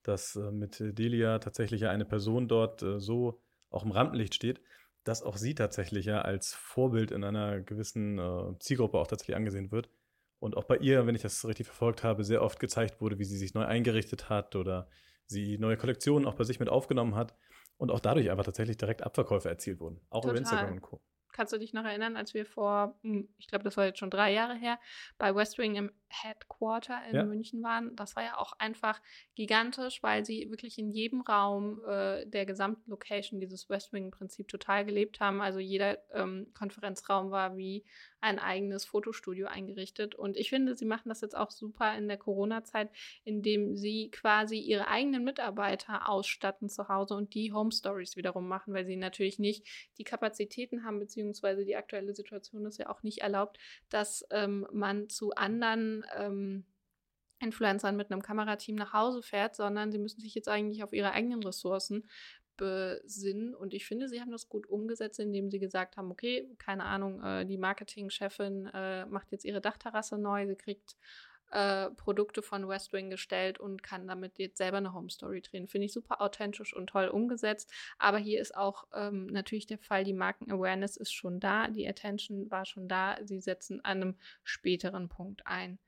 dass 0.04 0.36
äh, 0.36 0.52
mit 0.52 0.78
Delia 0.80 1.40
tatsächlich 1.40 1.82
ja 1.82 1.90
eine 1.90 2.06
Person 2.06 2.48
dort 2.48 2.82
äh, 2.84 3.00
so 3.00 3.42
auch 3.70 3.84
im 3.84 3.92
Rampenlicht 3.92 4.36
steht, 4.36 4.62
dass 5.04 5.24
auch 5.24 5.38
sie 5.38 5.56
tatsächlich 5.56 6.06
ja 6.06 6.22
als 6.22 6.54
Vorbild 6.54 7.12
in 7.12 7.24
einer 7.24 7.62
gewissen 7.62 8.20
äh, 8.20 8.60
Zielgruppe 8.60 8.98
auch 8.98 9.08
tatsächlich 9.08 9.36
angesehen 9.36 9.72
wird. 9.72 9.90
Und 10.40 10.56
auch 10.56 10.64
bei 10.64 10.78
ihr, 10.78 11.06
wenn 11.06 11.16
ich 11.16 11.22
das 11.22 11.46
richtig 11.46 11.68
verfolgt 11.68 12.04
habe, 12.04 12.24
sehr 12.24 12.42
oft 12.42 12.60
gezeigt 12.60 13.02
wurde, 13.02 13.20
wie 13.20 13.26
sie 13.26 13.38
sich 13.38 13.54
neu 13.54 13.66
eingerichtet 13.66 14.30
hat 14.30 14.56
oder 14.56 14.90
sie 15.26 15.58
neue 15.58 15.78
Kollektionen 15.78 16.28
auch 16.28 16.36
bei 16.36 16.44
sich 16.44 16.60
mit 16.60 16.70
aufgenommen 16.70 17.16
hat 17.16 17.36
und 17.78 17.92
auch 17.92 18.00
dadurch 18.00 18.32
einfach 18.32 18.46
tatsächlich 18.46 18.78
direkt 18.78 19.04
Abverkäufe 19.04 19.50
erzielt 19.50 19.80
wurden. 19.80 20.00
Auch 20.10 20.22
Total. 20.22 20.32
über 20.32 20.40
Instagram 20.40 20.74
und 20.74 20.82
Co. 20.82 21.02
Kannst 21.32 21.54
du 21.54 21.60
dich 21.60 21.74
noch 21.74 21.86
erinnern, 21.86 22.18
als 22.18 22.34
wir 22.34 22.46
vor, 22.46 22.98
hm, 23.02 23.30
ich 23.38 23.48
glaube, 23.48 23.64
das 23.64 23.78
war 23.78 23.86
jetzt 23.86 24.00
schon 24.00 24.10
drei 24.10 24.34
Jahre 24.34 24.56
her, 24.56 24.80
bei 25.18 25.34
West 25.36 25.58
Wing 25.58 25.76
im 25.76 25.92
Headquarter 26.10 27.00
in 27.10 27.16
ja. 27.16 27.24
München 27.24 27.64
waren? 27.64 27.96
Das 27.96 28.16
war 28.16 28.24
ja 28.24 28.38
auch 28.38 28.54
einfach 28.60 29.02
gigantisch, 29.36 30.04
weil 30.04 30.26
sie 30.26 30.50
wirklich 30.50 30.78
in 30.78 30.90
jedem 30.92 31.22
Raum 31.22 31.82
äh, 31.88 32.26
der 32.26 32.46
gesamten 32.46 32.90
Location 32.90 33.40
dieses 33.40 33.70
West 33.70 33.94
Wing-Prinzip 33.94 34.48
total 34.48 34.86
gelebt 34.86 35.20
haben. 35.20 35.42
Also 35.42 35.60
jeder 35.60 35.98
ähm, 36.14 36.48
Konferenzraum 36.54 37.32
war 37.32 37.58
wie 37.58 37.86
ein 38.22 38.40
eigenes 38.40 38.86
Fotostudio 38.86 39.48
eingerichtet. 39.48 40.16
Und 40.16 40.36
ich 40.38 40.50
finde, 40.50 40.76
sie 40.76 40.86
machen 40.86 41.10
das 41.10 41.22
jetzt 41.22 41.38
auch 41.38 41.52
super 41.52 41.98
in 41.98 42.08
der 42.08 42.18
Corona-Zeit, 42.18 42.90
indem 43.24 43.78
sie 43.78 44.10
quasi 44.12 44.58
ihre 44.58 44.88
eigenen 44.88 45.24
Mitarbeiter 45.24 46.10
ausstatten 46.10 46.70
zu 46.70 46.90
Hause 46.90 47.16
und 47.16 47.34
die 47.34 47.54
Home 47.54 47.72
Stories 47.72 48.18
wiederum 48.18 48.48
machen, 48.48 48.74
weil 48.74 48.86
sie 48.86 48.98
natürlich 48.98 49.40
nicht 49.40 49.66
die 49.98 50.04
Kapazitäten 50.04 50.84
haben, 50.84 51.00
beziehungsweise 51.00 51.64
die 51.64 51.76
aktuelle 51.76 52.14
Situation 52.14 52.66
ist 52.66 52.78
ja 52.78 52.90
auch 52.90 53.04
nicht 53.04 53.20
erlaubt, 53.20 53.58
dass 53.90 54.26
ähm, 54.32 54.68
man 54.72 55.10
zu 55.10 55.32
anderen 55.36 55.99
ähm, 56.18 56.66
Influencern 57.40 57.96
mit 57.96 58.12
einem 58.12 58.22
Kamerateam 58.22 58.76
nach 58.76 58.94
Hause 58.94 59.22
fährt, 59.22 59.56
sondern 59.56 59.92
sie 59.92 59.98
müssen 59.98 60.22
sich 60.22 60.36
jetzt 60.36 60.50
eigentlich 60.50 60.84
auf 60.84 60.94
ihre 60.94 61.12
eigenen 61.12 61.44
Ressourcen 61.44 62.08
besinnen. 62.58 63.56
Und 63.56 63.74
ich 63.74 63.86
finde, 63.86 64.10
sie 64.10 64.20
haben 64.20 64.32
das 64.32 64.50
gut 64.50 64.68
umgesetzt, 64.68 65.20
indem 65.20 65.50
sie 65.50 65.60
gesagt 65.60 65.96
haben, 65.96 66.12
okay, 66.12 66.50
keine 66.58 66.84
Ahnung, 66.84 67.24
äh, 67.24 67.46
die 67.46 67.58
Marketingchefin 67.58 68.68
äh, 68.74 69.06
macht 69.06 69.32
jetzt 69.32 69.46
ihre 69.46 69.62
Dachterrasse 69.62 70.18
neu, 70.18 70.46
sie 70.46 70.58
kriegt 70.58 70.98
äh, 71.52 71.90
Produkte 71.92 72.42
von 72.42 72.68
West 72.68 72.94
Wing 72.94 73.10
gestellt 73.10 73.60
und 73.60 73.82
kann 73.82 74.08
damit 74.08 74.38
jetzt 74.38 74.58
selber 74.58 74.78
eine 74.78 74.94
Home 74.94 75.10
Story 75.10 75.42
drehen. 75.42 75.68
Finde 75.68 75.86
ich 75.86 75.94
super 75.94 76.22
authentisch 76.22 76.76
und 76.76 76.88
toll 76.88 77.08
umgesetzt. 77.08 77.72
Aber 77.98 78.18
hier 78.18 78.42
ist 78.42 78.56
auch 78.56 78.86
ähm, 78.94 79.28
natürlich 79.28 79.66
der 79.66 79.80
Fall, 79.80 80.04
die 80.04 80.14
Marken-Awareness 80.14 80.98
ist 80.98 81.14
schon 81.14 81.40
da, 81.40 81.68
die 81.70 81.88
Attention 81.88 82.52
war 82.52 82.66
schon 82.66 82.88
da. 82.88 83.18
Sie 83.24 83.40
setzen 83.40 83.84
an 83.84 84.02
einem 84.02 84.16
späteren 84.44 85.10
Punkt 85.10 85.48
ein 85.48 85.80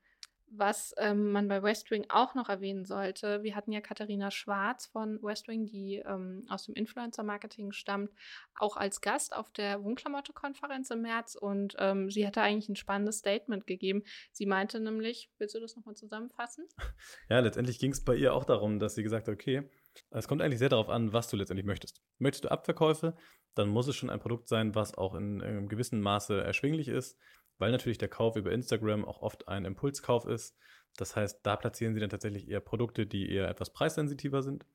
was 0.54 0.94
ähm, 0.98 1.32
man 1.32 1.48
bei 1.48 1.62
Westwing 1.62 2.06
auch 2.08 2.34
noch 2.34 2.48
erwähnen 2.48 2.84
sollte, 2.84 3.42
wir 3.42 3.56
hatten 3.56 3.72
ja 3.72 3.80
Katharina 3.80 4.30
Schwarz 4.30 4.86
von 4.86 5.22
Westwing, 5.22 5.66
die 5.66 6.02
ähm, 6.06 6.44
aus 6.48 6.66
dem 6.66 6.74
Influencer-Marketing 6.74 7.72
stammt, 7.72 8.10
auch 8.58 8.76
als 8.76 9.00
Gast 9.00 9.34
auf 9.34 9.50
der 9.52 9.82
Wohnklamotte-Konferenz 9.82 10.90
im 10.90 11.02
März 11.02 11.34
und 11.34 11.74
ähm, 11.78 12.10
sie 12.10 12.26
hatte 12.26 12.42
eigentlich 12.42 12.68
ein 12.68 12.76
spannendes 12.76 13.18
Statement 13.18 13.66
gegeben. 13.66 14.02
Sie 14.32 14.46
meinte 14.46 14.80
nämlich, 14.80 15.30
willst 15.38 15.54
du 15.54 15.60
das 15.60 15.76
nochmal 15.76 15.96
zusammenfassen? 15.96 16.66
Ja, 17.28 17.40
letztendlich 17.40 17.78
ging 17.78 17.92
es 17.92 18.04
bei 18.04 18.14
ihr 18.14 18.34
auch 18.34 18.44
darum, 18.44 18.78
dass 18.78 18.94
sie 18.94 19.02
gesagt 19.02 19.26
hat, 19.26 19.34
okay, 19.34 19.68
es 20.10 20.28
kommt 20.28 20.42
eigentlich 20.42 20.58
sehr 20.58 20.68
darauf 20.68 20.88
an, 20.88 21.12
was 21.12 21.28
du 21.28 21.36
letztendlich 21.36 21.66
möchtest. 21.66 22.02
Möchtest 22.18 22.44
du 22.44 22.50
Abverkäufe, 22.50 23.16
dann 23.54 23.68
muss 23.68 23.88
es 23.88 23.96
schon 23.96 24.10
ein 24.10 24.20
Produkt 24.20 24.48
sein, 24.48 24.74
was 24.74 24.94
auch 24.94 25.14
in, 25.14 25.40
in 25.40 25.68
gewissen 25.68 26.00
Maße 26.00 26.42
erschwinglich 26.42 26.88
ist 26.88 27.18
weil 27.58 27.70
natürlich 27.70 27.98
der 27.98 28.08
Kauf 28.08 28.36
über 28.36 28.52
Instagram 28.52 29.04
auch 29.04 29.22
oft 29.22 29.48
ein 29.48 29.64
Impulskauf 29.64 30.26
ist. 30.26 30.56
Das 30.96 31.16
heißt, 31.16 31.40
da 31.42 31.56
platzieren 31.56 31.94
sie 31.94 32.00
dann 32.00 32.10
tatsächlich 32.10 32.48
eher 32.48 32.60
Produkte, 32.60 33.06
die 33.06 33.30
eher 33.30 33.48
etwas 33.48 33.72
preissensitiver 33.72 34.42
sind. 34.42 34.66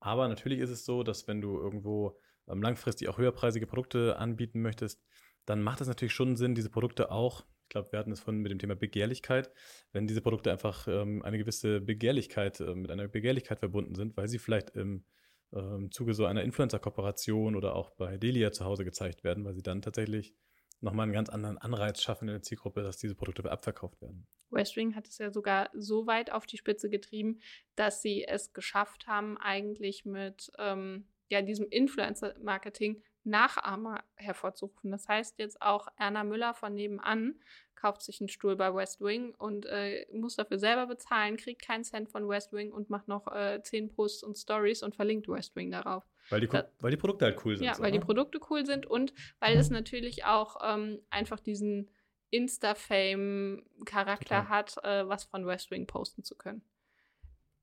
Aber 0.00 0.28
natürlich 0.28 0.60
ist 0.60 0.70
es 0.70 0.84
so, 0.84 1.02
dass 1.02 1.26
wenn 1.28 1.40
du 1.40 1.58
irgendwo 1.58 2.18
ähm, 2.48 2.62
langfristig 2.62 3.08
auch 3.08 3.18
höherpreisige 3.18 3.66
Produkte 3.66 4.16
anbieten 4.18 4.60
möchtest, 4.60 5.02
dann 5.46 5.62
macht 5.62 5.80
es 5.80 5.88
natürlich 5.88 6.12
schon 6.12 6.36
Sinn, 6.36 6.54
diese 6.54 6.70
Produkte 6.70 7.10
auch, 7.10 7.44
ich 7.62 7.70
glaube, 7.70 7.90
wir 7.92 7.98
hatten 7.98 8.12
es 8.12 8.20
vorhin 8.20 8.42
mit 8.42 8.52
dem 8.52 8.58
Thema 8.58 8.76
Begehrlichkeit, 8.76 9.50
wenn 9.92 10.06
diese 10.06 10.20
Produkte 10.20 10.52
einfach 10.52 10.86
ähm, 10.88 11.22
eine 11.22 11.38
gewisse 11.38 11.80
Begehrlichkeit, 11.80 12.60
äh, 12.60 12.74
mit 12.74 12.90
einer 12.90 13.08
Begehrlichkeit 13.08 13.58
verbunden 13.58 13.94
sind, 13.94 14.16
weil 14.16 14.28
sie 14.28 14.38
vielleicht 14.38 14.70
im 14.70 15.04
ähm, 15.52 15.90
Zuge 15.90 16.14
so 16.14 16.26
einer 16.26 16.42
Influencer-Kooperation 16.42 17.56
oder 17.56 17.74
auch 17.74 17.90
bei 17.90 18.16
Delia 18.18 18.52
zu 18.52 18.64
Hause 18.64 18.84
gezeigt 18.84 19.24
werden, 19.24 19.44
weil 19.44 19.54
sie 19.54 19.62
dann 19.62 19.82
tatsächlich 19.82 20.34
nochmal 20.80 21.04
einen 21.04 21.12
ganz 21.12 21.28
anderen 21.28 21.58
Anreiz 21.58 22.02
schaffen 22.02 22.28
in 22.28 22.34
der 22.34 22.42
Zielgruppe, 22.42 22.82
dass 22.82 22.98
diese 22.98 23.14
Produkte 23.14 23.50
abverkauft 23.50 24.00
werden. 24.00 24.26
Westwing 24.50 24.94
hat 24.94 25.08
es 25.08 25.18
ja 25.18 25.30
sogar 25.30 25.70
so 25.74 26.06
weit 26.06 26.30
auf 26.30 26.46
die 26.46 26.56
Spitze 26.56 26.88
getrieben, 26.88 27.40
dass 27.74 28.02
sie 28.02 28.24
es 28.24 28.52
geschafft 28.52 29.06
haben, 29.06 29.36
eigentlich 29.38 30.04
mit 30.04 30.50
ähm, 30.58 31.08
ja, 31.28 31.42
diesem 31.42 31.68
Influencer-Marketing 31.68 33.02
Nachahmer 33.26 34.02
hervorzurufen. 34.14 34.90
Das 34.90 35.08
heißt 35.08 35.38
jetzt 35.38 35.60
auch 35.60 35.88
Erna 35.98 36.24
Müller 36.24 36.54
von 36.54 36.74
nebenan 36.74 37.34
kauft 37.76 38.02
sich 38.02 38.20
einen 38.20 38.28
Stuhl 38.28 38.56
bei 38.56 38.74
West 38.74 39.00
Wing 39.00 39.32
und 39.38 39.66
äh, 39.66 40.04
muss 40.12 40.34
dafür 40.34 40.58
selber 40.58 40.86
bezahlen, 40.86 41.36
kriegt 41.36 41.62
keinen 41.62 41.84
Cent 41.84 42.10
von 42.10 42.28
West 42.28 42.52
Wing 42.52 42.72
und 42.72 42.90
macht 42.90 43.06
noch 43.06 43.28
äh, 43.28 43.62
zehn 43.62 43.88
Posts 43.88 44.24
und 44.24 44.36
Stories 44.36 44.82
und 44.82 44.96
verlinkt 44.96 45.28
West 45.28 45.54
Wing 45.54 45.70
darauf. 45.70 46.02
Weil 46.30 46.40
die, 46.40 46.48
da, 46.48 46.68
weil 46.80 46.90
die 46.90 46.96
Produkte 46.96 47.26
halt 47.26 47.38
cool 47.44 47.56
sind. 47.56 47.66
Ja, 47.66 47.78
weil 47.78 47.92
die 47.92 48.00
Produkte 48.00 48.40
cool 48.50 48.66
sind 48.66 48.86
und 48.86 49.14
weil 49.38 49.56
es 49.56 49.70
natürlich 49.70 50.24
auch 50.24 50.56
ähm, 50.64 50.98
einfach 51.10 51.38
diesen 51.38 51.88
Insta-Fame-Charakter 52.30 54.48
hat, 54.48 54.78
äh, 54.82 55.08
was 55.08 55.22
von 55.24 55.46
West 55.46 55.70
Wing 55.70 55.86
posten 55.86 56.24
zu 56.24 56.34
können. 56.34 56.62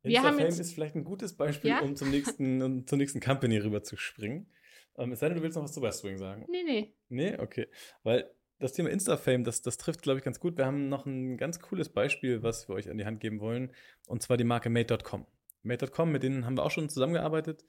Insta-Fame 0.04 0.48
ist 0.48 0.74
vielleicht 0.74 0.96
ein 0.96 1.04
gutes 1.04 1.36
Beispiel, 1.36 1.72
ja? 1.72 1.82
um 1.82 1.98
zum 1.98 2.12
nächsten, 2.12 2.62
um 2.62 2.88
zur 2.88 2.98
nächsten 2.98 3.20
Company 3.20 3.58
rüber 3.58 3.84
zu 3.84 3.98
springen. 3.98 4.50
Ähm, 4.98 5.12
es 5.12 5.20
sei 5.20 5.28
denn, 5.28 5.38
du 5.38 5.44
willst 5.44 5.56
noch 5.56 5.64
was 5.64 5.74
zu 5.74 5.82
West 5.82 6.04
Wing 6.04 6.18
sagen. 6.18 6.46
Nee, 6.50 6.64
nee. 6.64 6.96
Nee, 7.10 7.38
okay. 7.40 7.68
Weil 8.04 8.30
das 8.60 8.74
Thema 8.74 8.90
Insta-Fame, 8.90 9.44
das, 9.44 9.62
das 9.62 9.78
trifft, 9.78 10.02
glaube 10.02 10.20
ich, 10.20 10.24
ganz 10.24 10.40
gut. 10.40 10.58
Wir 10.58 10.66
haben 10.66 10.90
noch 10.90 11.06
ein 11.06 11.38
ganz 11.38 11.60
cooles 11.60 11.90
Beispiel, 11.90 12.44
was 12.44 12.68
wir 12.68 12.76
euch 12.76 12.90
an 12.90 12.98
die 12.98 13.06
Hand 13.06 13.20
geben 13.20 13.40
wollen, 13.40 13.72
und 14.08 14.22
zwar 14.22 14.38
die 14.38 14.44
Marke 14.44 14.70
Made.com. 14.70 15.26
Made.com, 15.64 16.12
mit 16.12 16.24
denen 16.24 16.46
haben 16.46 16.58
wir 16.58 16.64
auch 16.64 16.72
schon 16.72 16.90
zusammengearbeitet. 16.90 17.66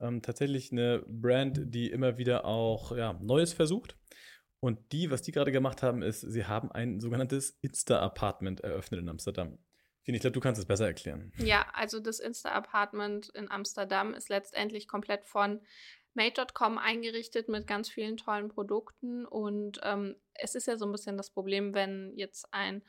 Ähm, 0.00 0.22
tatsächlich 0.22 0.70
eine 0.70 1.04
Brand, 1.06 1.60
die 1.74 1.90
immer 1.90 2.18
wieder 2.18 2.44
auch 2.44 2.96
ja, 2.96 3.14
Neues 3.14 3.52
versucht. 3.52 3.96
Und 4.60 4.92
die, 4.92 5.10
was 5.10 5.22
die 5.22 5.32
gerade 5.32 5.52
gemacht 5.52 5.82
haben, 5.82 6.02
ist, 6.02 6.20
sie 6.20 6.44
haben 6.44 6.72
ein 6.72 7.00
sogenanntes 7.00 7.58
Insta-Apartment 7.62 8.60
eröffnet 8.60 9.00
in 9.00 9.08
Amsterdam. 9.08 9.58
Fini, 10.02 10.16
ich 10.16 10.22
glaube, 10.22 10.32
du 10.32 10.40
kannst 10.40 10.58
es 10.58 10.66
besser 10.66 10.86
erklären. 10.86 11.32
Ja, 11.38 11.66
also 11.74 12.00
das 12.00 12.18
Insta-Apartment 12.18 13.28
in 13.34 13.50
Amsterdam 13.50 14.14
ist 14.14 14.28
letztendlich 14.28 14.88
komplett 14.88 15.24
von 15.26 15.60
Made.com 16.18 16.78
eingerichtet 16.78 17.48
mit 17.48 17.68
ganz 17.68 17.88
vielen 17.88 18.16
tollen 18.16 18.48
Produkten. 18.48 19.24
Und 19.24 19.78
ähm, 19.84 20.16
es 20.34 20.56
ist 20.56 20.66
ja 20.66 20.76
so 20.76 20.84
ein 20.84 20.92
bisschen 20.92 21.16
das 21.16 21.30
Problem, 21.30 21.74
wenn 21.74 22.12
jetzt 22.16 22.52
ein 22.52 22.82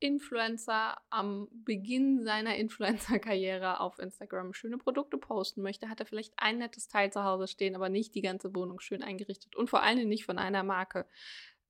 Influencer 0.00 0.98
am 1.08 1.48
Beginn 1.50 2.22
seiner 2.24 2.56
Influencer-Karriere 2.56 3.80
auf 3.80 3.98
Instagram 3.98 4.52
schöne 4.52 4.76
Produkte 4.76 5.16
posten 5.16 5.62
möchte, 5.62 5.88
hat 5.88 6.00
er 6.00 6.06
vielleicht 6.06 6.34
ein 6.36 6.58
nettes 6.58 6.88
Teil 6.88 7.10
zu 7.10 7.24
Hause 7.24 7.48
stehen, 7.48 7.74
aber 7.74 7.88
nicht 7.88 8.14
die 8.14 8.22
ganze 8.22 8.54
Wohnung 8.54 8.80
schön 8.80 9.02
eingerichtet 9.02 9.56
und 9.56 9.70
vor 9.70 9.82
allem 9.82 10.06
nicht 10.06 10.26
von 10.26 10.38
einer 10.38 10.62
Marke. 10.62 11.06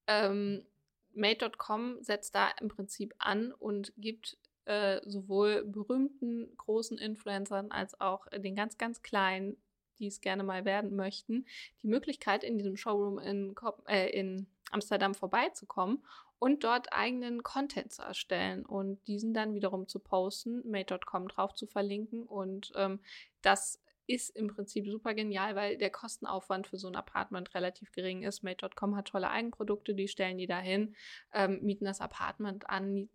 Ähm, 0.08 0.66
Made.com 1.14 2.02
setzt 2.02 2.34
da 2.34 2.50
im 2.60 2.68
Prinzip 2.68 3.14
an 3.18 3.52
und 3.52 3.92
gibt 3.96 4.36
äh, 4.66 5.00
sowohl 5.08 5.64
berühmten 5.64 6.54
großen 6.56 6.98
Influencern 6.98 7.70
als 7.70 7.98
auch 8.00 8.26
den 8.26 8.54
ganz, 8.54 8.76
ganz 8.76 9.00
kleinen, 9.00 9.56
die 9.98 10.06
es 10.06 10.20
gerne 10.20 10.42
mal 10.42 10.64
werden 10.64 10.96
möchten, 10.96 11.46
die 11.82 11.88
Möglichkeit, 11.88 12.44
in 12.44 12.58
diesem 12.58 12.76
Showroom 12.76 13.18
in, 13.18 13.54
äh, 13.86 14.10
in 14.10 14.46
Amsterdam 14.70 15.14
vorbeizukommen 15.14 16.02
und 16.38 16.64
dort 16.64 16.92
eigenen 16.92 17.42
Content 17.42 17.92
zu 17.92 18.02
erstellen 18.02 18.64
und 18.64 19.04
diesen 19.06 19.34
dann 19.34 19.54
wiederum 19.54 19.88
zu 19.88 19.98
posten, 19.98 20.62
made.com 20.70 21.28
drauf 21.28 21.54
zu 21.54 21.66
verlinken. 21.66 22.22
Und 22.22 22.72
ähm, 22.76 23.00
das 23.42 23.80
ist 24.06 24.34
im 24.36 24.48
Prinzip 24.48 24.88
super 24.88 25.14
genial, 25.14 25.54
weil 25.54 25.76
der 25.76 25.90
Kostenaufwand 25.90 26.66
für 26.66 26.78
so 26.78 26.88
ein 26.88 26.96
Apartment 26.96 27.54
relativ 27.54 27.92
gering 27.92 28.22
ist. 28.22 28.42
Made.com 28.42 28.96
hat 28.96 29.08
tolle 29.08 29.30
Eigenprodukte, 29.30 29.94
die 29.94 30.08
stellen 30.08 30.38
die 30.38 30.46
dahin, 30.46 30.94
ähm, 31.32 31.60
mieten 31.62 31.84
das 31.84 32.00
Apartment 32.00 32.68
an, 32.70 33.08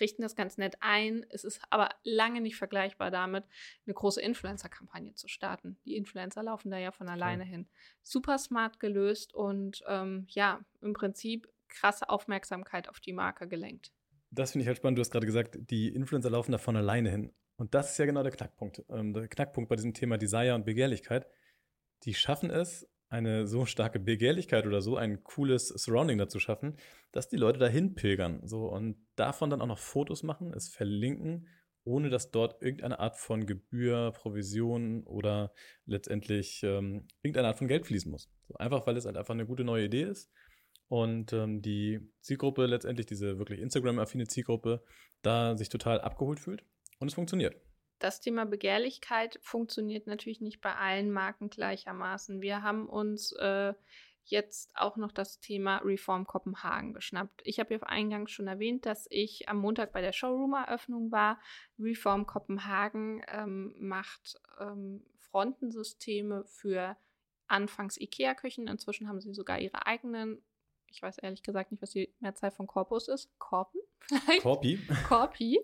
richten 0.00 0.22
das 0.22 0.36
ganz 0.36 0.58
nett 0.58 0.76
ein. 0.80 1.24
Es 1.30 1.44
ist 1.44 1.60
aber 1.70 1.90
lange 2.04 2.40
nicht 2.40 2.56
vergleichbar 2.56 3.10
damit, 3.10 3.44
eine 3.86 3.94
große 3.94 4.20
Influencer-Kampagne 4.20 5.14
zu 5.14 5.28
starten. 5.28 5.78
Die 5.84 5.96
Influencer 5.96 6.42
laufen 6.42 6.70
da 6.70 6.78
ja 6.78 6.92
von 6.92 7.08
alleine 7.08 7.42
okay. 7.42 7.52
hin. 7.52 7.68
Super 8.02 8.38
smart 8.38 8.80
gelöst 8.80 9.34
und 9.34 9.82
ähm, 9.88 10.26
ja, 10.28 10.60
im 10.80 10.92
Prinzip 10.92 11.48
krasse 11.68 12.08
Aufmerksamkeit 12.08 12.88
auf 12.88 13.00
die 13.00 13.12
Marke 13.12 13.48
gelenkt. 13.48 13.92
Das 14.30 14.52
finde 14.52 14.62
ich 14.62 14.68
halt 14.68 14.78
spannend. 14.78 14.98
Du 14.98 15.00
hast 15.00 15.10
gerade 15.10 15.26
gesagt, 15.26 15.58
die 15.70 15.88
Influencer 15.88 16.30
laufen 16.30 16.52
da 16.52 16.58
von 16.58 16.76
alleine 16.76 17.10
hin. 17.10 17.32
Und 17.56 17.74
das 17.74 17.92
ist 17.92 17.98
ja 17.98 18.06
genau 18.06 18.22
der 18.22 18.32
Knackpunkt. 18.32 18.84
Ähm, 18.88 19.12
der 19.12 19.28
Knackpunkt 19.28 19.68
bei 19.68 19.76
diesem 19.76 19.94
Thema 19.94 20.18
Desire 20.18 20.54
und 20.54 20.64
Begehrlichkeit. 20.64 21.26
Die 22.04 22.14
schaffen 22.14 22.50
es, 22.50 22.88
eine 23.08 23.46
so 23.46 23.64
starke 23.64 23.98
Begehrlichkeit 23.98 24.66
oder 24.66 24.80
so 24.80 24.96
ein 24.96 25.22
cooles 25.22 25.68
Surrounding 25.68 26.18
dazu 26.18 26.38
schaffen, 26.38 26.76
dass 27.12 27.28
die 27.28 27.36
Leute 27.36 27.58
dahin 27.58 27.94
pilgern. 27.94 28.40
So 28.46 28.66
und 28.66 28.96
davon 29.16 29.50
dann 29.50 29.62
auch 29.62 29.66
noch 29.66 29.78
Fotos 29.78 30.22
machen, 30.22 30.52
es 30.54 30.68
verlinken, 30.68 31.48
ohne 31.84 32.10
dass 32.10 32.30
dort 32.30 32.62
irgendeine 32.62 32.98
Art 32.98 33.16
von 33.16 33.46
Gebühr, 33.46 34.12
Provision 34.12 35.04
oder 35.04 35.52
letztendlich 35.86 36.62
ähm, 36.62 37.06
irgendeine 37.22 37.48
Art 37.48 37.58
von 37.58 37.68
Geld 37.68 37.86
fließen 37.86 38.10
muss. 38.10 38.30
So, 38.46 38.54
einfach 38.56 38.86
weil 38.86 38.96
es 38.96 39.06
halt 39.06 39.16
einfach 39.16 39.34
eine 39.34 39.46
gute 39.46 39.64
neue 39.64 39.86
Idee 39.86 40.02
ist 40.02 40.30
und 40.88 41.32
ähm, 41.32 41.62
die 41.62 42.00
Zielgruppe 42.20 42.66
letztendlich, 42.66 43.06
diese 43.06 43.38
wirklich 43.38 43.60
Instagram-affine 43.60 44.26
Zielgruppe, 44.26 44.82
da 45.22 45.56
sich 45.56 45.70
total 45.70 46.00
abgeholt 46.00 46.40
fühlt 46.40 46.64
und 46.98 47.08
es 47.08 47.14
funktioniert. 47.14 47.56
Das 47.98 48.20
Thema 48.20 48.46
Begehrlichkeit 48.46 49.38
funktioniert 49.42 50.06
natürlich 50.06 50.40
nicht 50.40 50.60
bei 50.60 50.74
allen 50.74 51.10
Marken 51.10 51.50
gleichermaßen. 51.50 52.40
Wir 52.40 52.62
haben 52.62 52.88
uns 52.88 53.32
äh, 53.32 53.74
jetzt 54.24 54.70
auch 54.74 54.96
noch 54.96 55.12
das 55.12 55.40
Thema 55.40 55.78
Reform 55.78 56.26
Kopenhagen 56.26 56.92
geschnappt. 56.92 57.40
Ich 57.44 57.58
habe 57.58 57.74
ja 57.74 57.82
eingangs 57.82 58.30
schon 58.30 58.46
erwähnt, 58.46 58.86
dass 58.86 59.06
ich 59.10 59.48
am 59.48 59.58
Montag 59.58 59.92
bei 59.92 60.00
der 60.00 60.12
Showroom-Eröffnung 60.12 61.10
war. 61.10 61.40
Reform 61.78 62.26
Kopenhagen 62.26 63.22
ähm, 63.28 63.74
macht 63.78 64.40
ähm, 64.60 65.04
Frontensysteme 65.18 66.44
für 66.44 66.96
anfangs 67.46 67.96
IKEA-Küchen. 67.96 68.68
Inzwischen 68.68 69.08
haben 69.08 69.20
sie 69.20 69.32
sogar 69.34 69.58
ihre 69.58 69.86
eigenen 69.86 70.42
ich 70.90 71.02
weiß 71.02 71.18
ehrlich 71.18 71.42
gesagt 71.42 71.70
nicht, 71.70 71.82
was 71.82 71.90
die 71.90 72.12
Mehrzahl 72.20 72.50
von 72.50 72.66
Korpus 72.66 73.08
ist. 73.08 73.30
Korpen 73.38 73.80
vielleicht? 74.00 74.42
Korpi. 74.42 74.80
Korpi. 75.06 75.60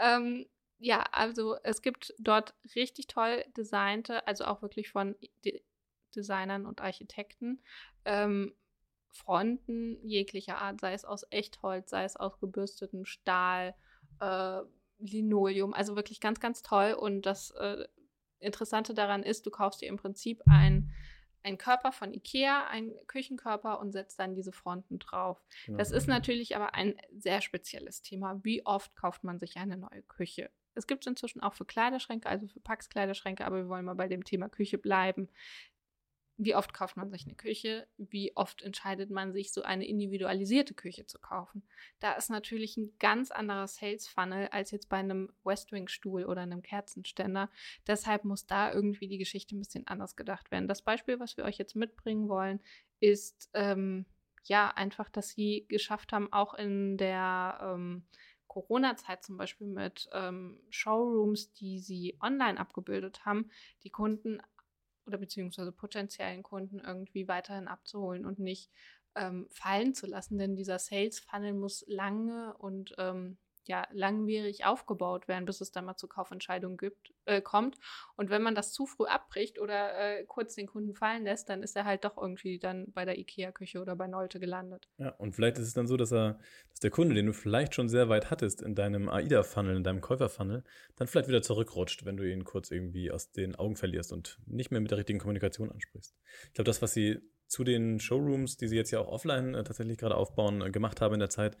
Ähm, 0.00 0.46
ja, 0.78 1.02
also 1.12 1.56
es 1.62 1.82
gibt 1.82 2.14
dort 2.18 2.54
richtig 2.74 3.06
toll 3.06 3.44
designte, 3.56 4.26
also 4.26 4.44
auch 4.44 4.62
wirklich 4.62 4.90
von 4.90 5.16
De 5.44 5.62
Designern 6.14 6.64
und 6.64 6.80
Architekten, 6.80 7.62
ähm, 8.06 8.54
Fronten 9.10 9.98
jeglicher 10.02 10.58
Art, 10.58 10.80
sei 10.80 10.94
es 10.94 11.04
aus 11.04 11.26
Echtholz, 11.30 11.90
sei 11.90 12.04
es 12.04 12.16
aus 12.16 12.38
gebürstetem 12.40 13.04
Stahl, 13.04 13.74
äh, 14.20 14.60
Linoleum, 14.98 15.74
also 15.74 15.94
wirklich 15.94 16.20
ganz, 16.20 16.40
ganz 16.40 16.62
toll. 16.62 16.94
Und 16.94 17.26
das 17.26 17.50
äh, 17.50 17.86
Interessante 18.38 18.94
daran 18.94 19.22
ist, 19.22 19.44
du 19.44 19.50
kaufst 19.50 19.82
dir 19.82 19.88
im 19.88 19.96
Prinzip 19.96 20.42
ein 20.46 20.90
ein 21.46 21.58
Körper 21.58 21.92
von 21.92 22.12
Ikea, 22.12 22.66
ein 22.66 22.92
Küchenkörper 23.06 23.78
und 23.78 23.92
setzt 23.92 24.18
dann 24.18 24.34
diese 24.34 24.50
Fronten 24.50 24.98
drauf. 24.98 25.40
Genau. 25.66 25.78
Das 25.78 25.92
ist 25.92 26.08
natürlich 26.08 26.56
aber 26.56 26.74
ein 26.74 26.96
sehr 27.16 27.40
spezielles 27.40 28.02
Thema. 28.02 28.40
Wie 28.42 28.66
oft 28.66 28.96
kauft 28.96 29.22
man 29.22 29.38
sich 29.38 29.56
eine 29.56 29.76
neue 29.76 30.02
Küche? 30.02 30.50
Es 30.76 30.86
gibt 30.86 31.04
es 31.04 31.10
inzwischen 31.10 31.40
auch 31.40 31.54
für 31.54 31.64
Kleiderschränke, 31.64 32.28
also 32.28 32.46
für 32.46 32.60
Packskleiderschränke, 32.60 33.44
aber 33.44 33.56
wir 33.56 33.68
wollen 33.68 33.84
mal 33.84 33.94
bei 33.94 34.08
dem 34.08 34.24
Thema 34.24 34.48
Küche 34.48 34.78
bleiben 34.78 35.28
wie 36.38 36.54
oft 36.54 36.74
kauft 36.74 36.96
man 36.96 37.10
sich 37.10 37.24
eine 37.24 37.34
Küche? 37.34 37.86
Wie 37.96 38.36
oft 38.36 38.60
entscheidet 38.60 39.10
man 39.10 39.32
sich, 39.32 39.52
so 39.52 39.62
eine 39.62 39.86
individualisierte 39.86 40.74
Küche 40.74 41.06
zu 41.06 41.18
kaufen? 41.18 41.62
Da 41.98 42.12
ist 42.12 42.28
natürlich 42.28 42.76
ein 42.76 42.92
ganz 42.98 43.30
anderer 43.30 43.66
Sales 43.66 44.06
Funnel 44.06 44.48
als 44.48 44.70
jetzt 44.70 44.88
bei 44.88 44.98
einem 44.98 45.32
Westwing 45.44 45.88
Stuhl 45.88 46.24
oder 46.24 46.42
einem 46.42 46.62
Kerzenständer. 46.62 47.50
Deshalb 47.86 48.24
muss 48.24 48.46
da 48.46 48.72
irgendwie 48.72 49.08
die 49.08 49.18
Geschichte 49.18 49.56
ein 49.56 49.60
bisschen 49.60 49.86
anders 49.86 50.14
gedacht 50.14 50.50
werden. 50.50 50.68
Das 50.68 50.82
Beispiel, 50.82 51.18
was 51.20 51.36
wir 51.38 51.44
euch 51.44 51.56
jetzt 51.56 51.74
mitbringen 51.74 52.28
wollen, 52.28 52.60
ist 53.00 53.48
ähm, 53.54 54.04
ja 54.44 54.68
einfach, 54.68 55.08
dass 55.08 55.30
sie 55.30 55.64
geschafft 55.68 56.12
haben, 56.12 56.32
auch 56.32 56.52
in 56.52 56.98
der 56.98 57.58
ähm, 57.62 58.06
Corona-Zeit 58.48 59.22
zum 59.22 59.36
Beispiel 59.36 59.66
mit 59.66 60.08
ähm, 60.12 60.60
Showrooms, 60.70 61.52
die 61.52 61.78
sie 61.78 62.16
online 62.20 62.58
abgebildet 62.58 63.24
haben, 63.24 63.50
die 63.82 63.90
Kunden 63.90 64.40
oder 65.06 65.18
beziehungsweise 65.18 65.72
potenziellen 65.72 66.42
Kunden 66.42 66.80
irgendwie 66.80 67.28
weiterhin 67.28 67.68
abzuholen 67.68 68.26
und 68.26 68.38
nicht 68.38 68.70
ähm, 69.14 69.46
fallen 69.50 69.94
zu 69.94 70.06
lassen. 70.06 70.38
Denn 70.38 70.56
dieser 70.56 70.78
Sales 70.78 71.20
Funnel 71.20 71.54
muss 71.54 71.84
lange 71.86 72.56
und 72.58 72.94
ähm, 72.98 73.38
ja, 73.68 73.86
langwierig 73.92 74.64
aufgebaut 74.64 75.28
werden, 75.28 75.44
bis 75.44 75.60
es 75.60 75.72
dann 75.72 75.84
mal 75.84 75.96
zur 75.96 76.08
Kaufentscheidung 76.08 76.76
gibt, 76.76 77.12
äh, 77.24 77.40
kommt. 77.40 77.76
Und 78.16 78.30
wenn 78.30 78.42
man 78.42 78.54
das 78.54 78.72
zu 78.72 78.86
früh 78.86 79.06
abbricht 79.06 79.58
oder 79.58 79.98
äh, 79.98 80.24
kurz 80.24 80.54
den 80.54 80.66
Kunden 80.66 80.94
fallen 80.94 81.24
lässt, 81.24 81.48
dann 81.48 81.62
ist 81.62 81.76
er 81.76 81.84
halt 81.84 82.04
doch 82.04 82.16
irgendwie 82.16 82.58
dann 82.58 82.92
bei 82.92 83.04
der 83.04 83.18
IKEA-Küche 83.18 83.80
oder 83.80 83.96
bei 83.96 84.06
Nolte 84.06 84.40
gelandet. 84.40 84.88
Ja, 84.98 85.10
und 85.10 85.34
vielleicht 85.34 85.58
ist 85.58 85.66
es 85.66 85.74
dann 85.74 85.86
so, 85.86 85.96
dass 85.96 86.12
er, 86.12 86.38
dass 86.70 86.80
der 86.80 86.90
Kunde, 86.90 87.14
den 87.14 87.26
du 87.26 87.32
vielleicht 87.32 87.74
schon 87.74 87.88
sehr 87.88 88.08
weit 88.08 88.30
hattest 88.30 88.62
in 88.62 88.74
deinem 88.74 89.08
AIDA-Funnel, 89.08 89.76
in 89.76 89.84
deinem 89.84 90.00
Käufer-Funnel, 90.00 90.64
dann 90.96 91.08
vielleicht 91.08 91.28
wieder 91.28 91.42
zurückrutscht, 91.42 92.04
wenn 92.04 92.16
du 92.16 92.30
ihn 92.30 92.44
kurz 92.44 92.70
irgendwie 92.70 93.10
aus 93.10 93.32
den 93.32 93.56
Augen 93.56 93.76
verlierst 93.76 94.12
und 94.12 94.38
nicht 94.46 94.70
mehr 94.70 94.80
mit 94.80 94.90
der 94.90 94.98
richtigen 94.98 95.18
Kommunikation 95.18 95.70
ansprichst. 95.70 96.14
Ich 96.48 96.54
glaube, 96.54 96.66
das, 96.66 96.82
was 96.82 96.92
sie 96.92 97.20
zu 97.48 97.64
den 97.64 98.00
Showrooms, 98.00 98.56
die 98.56 98.68
sie 98.68 98.76
jetzt 98.76 98.90
ja 98.90 99.00
auch 99.00 99.08
offline 99.08 99.54
äh, 99.54 99.64
tatsächlich 99.64 99.98
gerade 99.98 100.16
aufbauen, 100.16 100.62
äh, 100.62 100.70
gemacht 100.70 101.00
haben 101.00 101.14
in 101.14 101.20
der 101.20 101.30
Zeit, 101.30 101.56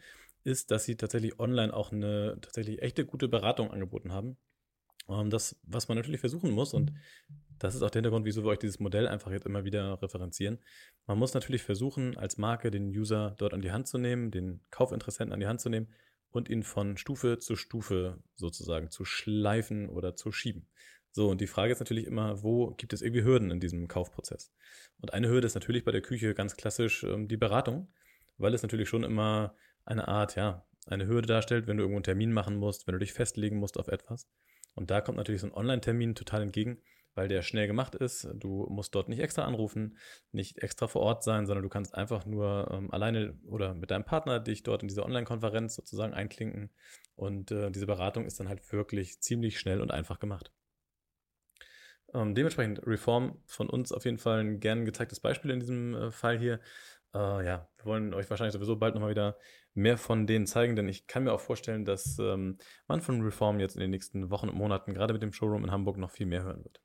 ist, 0.46 0.70
dass 0.70 0.84
sie 0.84 0.96
tatsächlich 0.96 1.38
online 1.38 1.74
auch 1.74 1.92
eine 1.92 2.38
tatsächlich 2.40 2.80
echte 2.80 3.04
gute 3.04 3.28
Beratung 3.28 3.70
angeboten 3.70 4.12
haben. 4.12 4.36
Ähm, 5.08 5.28
das, 5.28 5.60
was 5.64 5.88
man 5.88 5.96
natürlich 5.96 6.20
versuchen 6.20 6.50
muss, 6.52 6.72
und 6.72 6.92
das 7.58 7.74
ist 7.74 7.82
auch 7.82 7.90
der 7.90 8.00
Hintergrund, 8.00 8.24
wieso 8.24 8.44
wir 8.44 8.50
euch 8.50 8.58
dieses 8.58 8.78
Modell 8.80 9.08
einfach 9.08 9.30
jetzt 9.30 9.46
immer 9.46 9.64
wieder 9.64 10.00
referenzieren. 10.00 10.58
Man 11.06 11.18
muss 11.18 11.34
natürlich 11.34 11.62
versuchen, 11.62 12.16
als 12.16 12.38
Marke 12.38 12.70
den 12.70 12.88
User 12.88 13.34
dort 13.38 13.54
an 13.54 13.62
die 13.62 13.72
Hand 13.72 13.88
zu 13.88 13.98
nehmen, 13.98 14.30
den 14.30 14.60
Kaufinteressenten 14.70 15.32
an 15.32 15.40
die 15.40 15.46
Hand 15.46 15.60
zu 15.60 15.68
nehmen 15.68 15.88
und 16.30 16.48
ihn 16.48 16.62
von 16.62 16.96
Stufe 16.96 17.38
zu 17.38 17.56
Stufe 17.56 18.22
sozusagen 18.36 18.90
zu 18.90 19.04
schleifen 19.04 19.88
oder 19.88 20.16
zu 20.16 20.32
schieben. 20.32 20.68
So, 21.10 21.30
und 21.30 21.40
die 21.40 21.46
Frage 21.46 21.72
ist 21.72 21.80
natürlich 21.80 22.04
immer, 22.04 22.42
wo 22.42 22.72
gibt 22.72 22.92
es 22.92 23.00
irgendwie 23.00 23.24
Hürden 23.24 23.50
in 23.50 23.58
diesem 23.58 23.88
Kaufprozess? 23.88 24.52
Und 25.00 25.14
eine 25.14 25.28
Hürde 25.28 25.46
ist 25.46 25.54
natürlich 25.54 25.82
bei 25.82 25.92
der 25.92 26.02
Küche 26.02 26.34
ganz 26.34 26.56
klassisch 26.56 27.04
ähm, 27.04 27.26
die 27.26 27.38
Beratung, 27.38 27.88
weil 28.36 28.52
es 28.52 28.62
natürlich 28.62 28.88
schon 28.88 29.02
immer 29.02 29.56
eine 29.86 30.08
Art, 30.08 30.36
ja, 30.36 30.66
eine 30.86 31.06
Hürde 31.06 31.26
darstellt, 31.26 31.66
wenn 31.66 31.76
du 31.76 31.82
irgendwo 31.82 31.98
einen 31.98 32.04
Termin 32.04 32.32
machen 32.32 32.56
musst, 32.56 32.86
wenn 32.86 32.92
du 32.92 32.98
dich 32.98 33.12
festlegen 33.12 33.58
musst 33.58 33.78
auf 33.78 33.88
etwas. 33.88 34.28
Und 34.74 34.90
da 34.90 35.00
kommt 35.00 35.16
natürlich 35.16 35.40
so 35.40 35.46
ein 35.46 35.54
Online-Termin 35.54 36.14
total 36.14 36.42
entgegen, 36.42 36.82
weil 37.14 37.28
der 37.28 37.42
schnell 37.42 37.66
gemacht 37.66 37.94
ist. 37.94 38.28
Du 38.34 38.66
musst 38.68 38.94
dort 38.94 39.08
nicht 39.08 39.20
extra 39.20 39.44
anrufen, 39.44 39.96
nicht 40.32 40.58
extra 40.58 40.86
vor 40.86 41.02
Ort 41.02 41.24
sein, 41.24 41.46
sondern 41.46 41.62
du 41.62 41.70
kannst 41.70 41.94
einfach 41.94 42.26
nur 42.26 42.68
ähm, 42.70 42.90
alleine 42.90 43.38
oder 43.46 43.74
mit 43.74 43.90
deinem 43.90 44.04
Partner 44.04 44.38
dich 44.38 44.62
dort 44.62 44.82
in 44.82 44.88
diese 44.88 45.02
Online-Konferenz 45.02 45.74
sozusagen 45.74 46.12
einklinken. 46.12 46.70
Und 47.14 47.50
äh, 47.50 47.70
diese 47.70 47.86
Beratung 47.86 48.26
ist 48.26 48.38
dann 48.38 48.48
halt 48.48 48.70
wirklich 48.70 49.20
ziemlich 49.20 49.58
schnell 49.58 49.80
und 49.80 49.90
einfach 49.90 50.18
gemacht. 50.18 50.52
Ähm, 52.14 52.34
dementsprechend 52.34 52.86
Reform 52.86 53.42
von 53.46 53.68
uns 53.68 53.92
auf 53.92 54.04
jeden 54.04 54.18
Fall 54.18 54.40
ein 54.40 54.60
gern 54.60 54.84
gezeigtes 54.84 55.20
Beispiel 55.20 55.50
in 55.50 55.60
diesem 55.60 55.94
äh, 55.94 56.10
Fall 56.10 56.38
hier. 56.38 56.60
Äh, 57.16 57.46
ja, 57.46 57.68
wir 57.78 57.84
wollen 57.86 58.12
euch 58.12 58.28
wahrscheinlich 58.28 58.52
sowieso 58.52 58.76
bald 58.76 58.94
nochmal 58.94 59.10
wieder 59.10 59.38
mehr 59.72 59.96
von 59.96 60.26
denen 60.26 60.46
zeigen, 60.46 60.76
denn 60.76 60.88
ich 60.88 61.06
kann 61.06 61.24
mir 61.24 61.32
auch 61.32 61.40
vorstellen, 61.40 61.86
dass 61.86 62.18
ähm, 62.18 62.58
man 62.88 63.00
von 63.00 63.22
Reform 63.22 63.58
jetzt 63.58 63.74
in 63.74 63.80
den 63.80 63.90
nächsten 63.90 64.30
Wochen 64.30 64.50
und 64.50 64.56
Monaten, 64.56 64.92
gerade 64.92 65.14
mit 65.14 65.22
dem 65.22 65.32
Showroom 65.32 65.64
in 65.64 65.70
Hamburg, 65.70 65.96
noch 65.96 66.10
viel 66.10 66.26
mehr 66.26 66.42
hören 66.42 66.62
wird. 66.62 66.82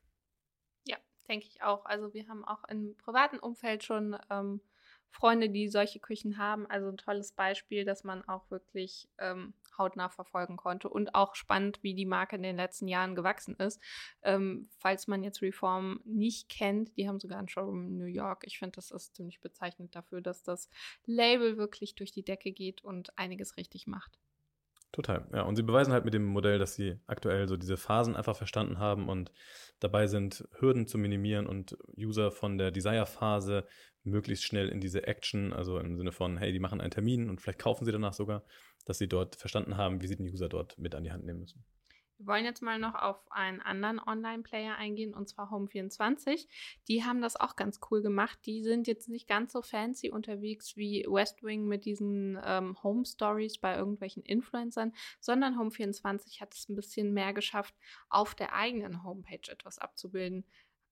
Ja, 0.88 0.98
denke 1.28 1.48
ich 1.48 1.62
auch. 1.64 1.86
Also 1.86 2.14
wir 2.14 2.30
haben 2.30 2.46
auch 2.46 2.64
im 2.70 2.96
privaten 2.98 3.40
Umfeld 3.40 3.84
schon 3.84 4.18
ähm, 4.30 4.62
Freunde, 5.12 5.50
die 5.50 5.68
solche 5.68 6.00
Küchen 6.00 6.38
haben. 6.38 6.66
Also 6.68 6.88
ein 6.88 6.98
tolles 6.98 7.34
Beispiel, 7.34 7.86
dass 7.86 8.04
man 8.04 8.28
auch 8.28 8.50
wirklich 8.50 9.10
ähm, 9.20 9.54
hautnah 9.78 10.10
verfolgen 10.10 10.58
konnte. 10.58 10.90
Und 10.90 11.14
auch 11.16 11.36
spannend, 11.36 11.80
wie 11.82 11.94
die 11.94 12.06
Marke 12.06 12.36
in 12.36 12.44
den 12.44 12.56
letzten 12.56 12.88
Jahren 12.88 13.16
gewachsen 13.16 13.56
ist. 13.56 13.82
Ähm, 14.24 14.70
falls 14.80 15.08
man 15.08 15.24
jetzt 15.24 15.42
Reform 15.42 16.02
nicht 16.06 16.50
kennt, 16.50 16.98
die 16.98 17.08
haben 17.08 17.20
sogar 17.20 17.40
einen 17.40 17.50
Showroom 17.50 17.88
in 17.88 17.98
New 17.98 18.06
York. 18.06 18.44
Ich 18.46 18.58
finde, 18.58 18.76
das 18.76 18.92
ist 18.92 19.16
ziemlich 19.16 19.42
bezeichnend 19.42 19.96
dafür, 19.96 20.22
dass 20.22 20.44
das 20.44 20.70
Label 21.06 21.58
wirklich 21.58 21.96
durch 21.96 22.12
die 22.12 22.24
Decke 22.24 22.52
geht 22.52 22.84
und 22.84 23.18
einiges 23.18 23.58
richtig 23.58 23.88
macht. 23.88 24.18
Total, 24.92 25.26
ja. 25.34 25.44
Und 25.44 25.56
sie 25.56 25.64
beweisen 25.64 25.94
halt 25.94 26.04
mit 26.04 26.14
dem 26.14 26.26
Modell, 26.26 26.60
dass 26.60 26.76
sie 26.76 27.00
aktuell 27.08 27.48
so 27.48 27.56
diese 27.56 27.78
Phasen 27.78 28.18
einfach 28.18 28.36
verstanden 28.36 28.78
haben 28.78 29.08
und 29.08 29.32
dabei 29.80 30.08
sind, 30.08 30.46
Hürden 30.60 30.86
zu 30.86 30.98
minimieren 30.98 31.48
und 31.48 31.78
User 31.98 32.30
von 32.30 32.58
der 32.58 32.72
Desire-Phase 32.72 33.66
möglichst 34.04 34.46
schnell 34.46 34.70
in 34.70 34.80
diese 34.80 35.06
Action, 35.08 35.54
also 35.54 35.78
im 35.80 35.98
Sinne 35.98 36.12
von, 36.12 36.38
hey, 36.38 36.52
die 36.52 36.60
machen 36.60 36.82
einen 36.82 36.92
Termin 36.92 37.30
und 37.30 37.42
vielleicht 37.42 37.60
kaufen 37.60 37.86
sie 37.86 37.92
danach 37.92 38.14
sogar, 38.14 38.44
dass 38.86 38.98
sie 38.98 39.08
dort 39.08 39.36
verstanden 39.36 39.78
haben, 39.78 40.02
wie 40.02 40.08
sie 40.08 40.16
den 40.16 40.28
User 40.28 40.50
dort 40.50 40.78
mit 40.78 40.96
an 40.96 41.04
die 41.04 41.12
Hand 41.12 41.26
nehmen 41.26 41.40
müssen. 41.40 41.64
Wir 42.22 42.28
wollen 42.28 42.46
jetzt 42.46 42.62
mal 42.62 42.78
noch 42.78 42.94
auf 42.94 43.20
einen 43.32 43.62
anderen 43.62 44.00
Online-Player 44.00 44.76
eingehen, 44.76 45.16
und 45.16 45.28
zwar 45.28 45.52
Home24. 45.52 46.48
Die 46.88 47.04
haben 47.04 47.20
das 47.20 47.36
auch 47.36 47.56
ganz 47.56 47.80
cool 47.90 48.04
gemacht. 48.04 48.38
Die 48.46 48.62
sind 48.62 48.88
jetzt 48.88 49.10
nicht 49.10 49.28
ganz 49.28 49.54
so 49.54 49.64
fancy 49.64 50.12
unterwegs 50.12 50.78
wie 50.78 51.04
Westwing 51.10 51.66
mit 51.68 51.84
diesen 51.84 52.40
ähm, 52.46 52.78
Home 52.84 53.06
Stories 53.06 53.58
bei 53.58 53.76
irgendwelchen 53.76 54.22
Influencern, 54.22 54.94
sondern 55.20 55.58
Home24 55.58 56.42
hat 56.42 56.54
es 56.54 56.70
ein 56.70 56.76
bisschen 56.76 57.12
mehr 57.12 57.34
geschafft, 57.34 57.74
auf 58.10 58.36
der 58.36 58.54
eigenen 58.54 59.04
Homepage 59.04 59.52
etwas 59.52 59.80
abzubilden. 59.80 60.46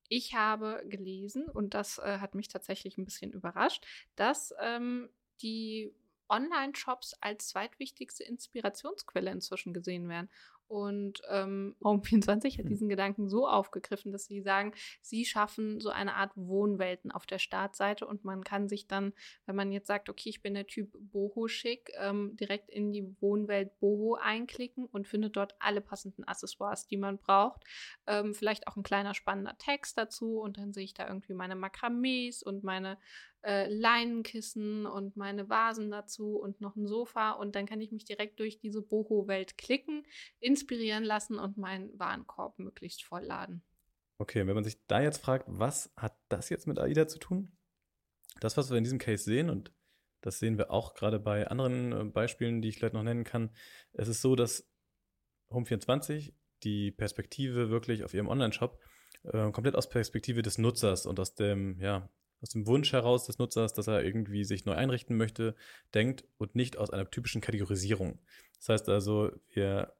Ich 0.09 0.33
habe 0.33 0.83
gelesen, 0.87 1.47
und 1.47 1.73
das 1.73 1.99
äh, 1.99 2.17
hat 2.19 2.35
mich 2.35 2.47
tatsächlich 2.47 2.97
ein 2.97 3.05
bisschen 3.05 3.31
überrascht, 3.31 3.85
dass 4.15 4.53
ähm, 4.59 5.09
die 5.41 5.93
Online-Shops 6.29 7.15
als 7.21 7.49
zweitwichtigste 7.49 8.23
Inspirationsquelle 8.23 9.31
inzwischen 9.31 9.73
gesehen 9.73 10.09
werden. 10.09 10.29
Und 10.69 11.23
ähm, 11.31 11.75
Home24 11.81 12.59
hat 12.59 12.65
hm. 12.65 12.69
diesen 12.69 12.89
Gedanken 12.89 13.27
so 13.27 13.47
aufgegriffen, 13.47 14.11
dass 14.11 14.25
sie 14.25 14.41
sagen, 14.41 14.73
sie 15.01 15.25
schaffen 15.25 15.79
so 15.79 15.89
eine 15.89 16.13
Art 16.13 16.31
Wohnwelten 16.35 17.11
auf 17.11 17.25
der 17.25 17.39
Startseite 17.39 18.05
und 18.05 18.23
man 18.23 18.43
kann 18.43 18.69
sich 18.69 18.87
dann, 18.87 19.13
wenn 19.47 19.55
man 19.55 19.71
jetzt 19.71 19.87
sagt, 19.87 20.09
okay, 20.09 20.29
ich 20.29 20.43
bin 20.43 20.53
der 20.53 20.67
Typ 20.67 20.91
Boho-Schick, 21.11 21.91
ähm, 21.99 22.37
direkt 22.37 22.69
in 22.69 22.91
die 22.91 23.03
Wohnwelt 23.19 23.79
Boho 23.79 24.15
einklicken 24.21 24.85
und 24.85 25.07
findet 25.07 25.35
dort 25.35 25.55
alle 25.59 25.81
passenden 25.81 26.23
Accessoires, 26.25 26.85
die 26.85 26.97
man 26.97 27.17
braucht. 27.17 27.63
Ähm, 28.05 28.35
vielleicht 28.35 28.67
auch 28.67 28.77
ein 28.77 28.83
kleiner 28.83 29.15
spannender 29.15 29.57
Text 29.57 29.97
dazu 29.97 30.39
und 30.39 30.59
dann 30.59 30.71
sehe 30.71 30.83
ich 30.83 30.93
da 30.93 31.07
irgendwie 31.07 31.33
meine 31.33 31.55
Makramees 31.55 32.43
und 32.43 32.63
meine 32.63 32.99
äh, 33.41 33.67
Leinenkissen 33.67 34.85
und 34.85 35.15
meine 35.15 35.49
Vasen 35.49 35.91
dazu 35.91 36.37
und 36.37 36.61
noch 36.61 36.75
ein 36.75 36.87
Sofa 36.87 37.31
und 37.31 37.55
dann 37.55 37.65
kann 37.65 37.81
ich 37.81 37.91
mich 37.91 38.05
direkt 38.05 38.39
durch 38.39 38.59
diese 38.59 38.81
Boho-Welt 38.81 39.57
klicken, 39.57 40.05
inspirieren 40.39 41.03
lassen 41.03 41.39
und 41.39 41.57
meinen 41.57 41.97
Warenkorb 41.97 42.59
möglichst 42.59 43.03
vollladen. 43.03 43.63
Okay, 44.17 44.45
wenn 44.45 44.55
man 44.55 44.65
sich 44.65 44.85
da 44.87 45.01
jetzt 45.01 45.21
fragt, 45.21 45.45
was 45.47 45.91
hat 45.95 46.17
das 46.27 46.49
jetzt 46.49 46.67
mit 46.67 46.77
AIDA 46.77 47.07
zu 47.07 47.19
tun? 47.19 47.57
Das, 48.41 48.57
was 48.57 48.69
wir 48.69 48.77
in 48.77 48.83
diesem 48.83 48.99
Case 48.99 49.23
sehen, 49.23 49.49
und 49.49 49.73
das 50.21 50.39
sehen 50.39 50.57
wir 50.57 50.71
auch 50.71 50.93
gerade 50.93 51.19
bei 51.19 51.47
anderen 51.47 51.91
äh, 51.93 52.03
Beispielen, 52.03 52.61
die 52.61 52.69
ich 52.69 52.77
vielleicht 52.77 52.93
noch 52.93 53.03
nennen 53.03 53.23
kann, 53.23 53.51
es 53.93 54.09
ist 54.09 54.21
so, 54.21 54.35
dass 54.35 54.69
Home24 55.51 56.33
die 56.63 56.91
Perspektive 56.91 57.69
wirklich 57.69 58.03
auf 58.03 58.13
ihrem 58.13 58.27
Online-Shop 58.27 58.79
äh, 59.23 59.51
komplett 59.51 59.75
aus 59.75 59.89
Perspektive 59.89 60.41
des 60.41 60.57
Nutzers 60.57 61.05
und 61.05 61.19
aus 61.19 61.35
dem, 61.35 61.79
ja, 61.79 62.09
aus 62.41 62.49
dem 62.49 62.67
Wunsch 62.67 62.93
heraus 62.93 63.25
des 63.25 63.37
Nutzers, 63.37 63.73
dass 63.73 63.87
er 63.87 64.03
irgendwie 64.03 64.43
sich 64.43 64.65
neu 64.65 64.73
einrichten 64.73 65.17
möchte, 65.17 65.55
denkt 65.93 66.25
und 66.37 66.55
nicht 66.55 66.77
aus 66.77 66.89
einer 66.89 67.09
typischen 67.09 67.41
Kategorisierung. 67.41 68.19
Das 68.57 68.69
heißt 68.69 68.89
also, 68.89 69.31
wir 69.53 69.93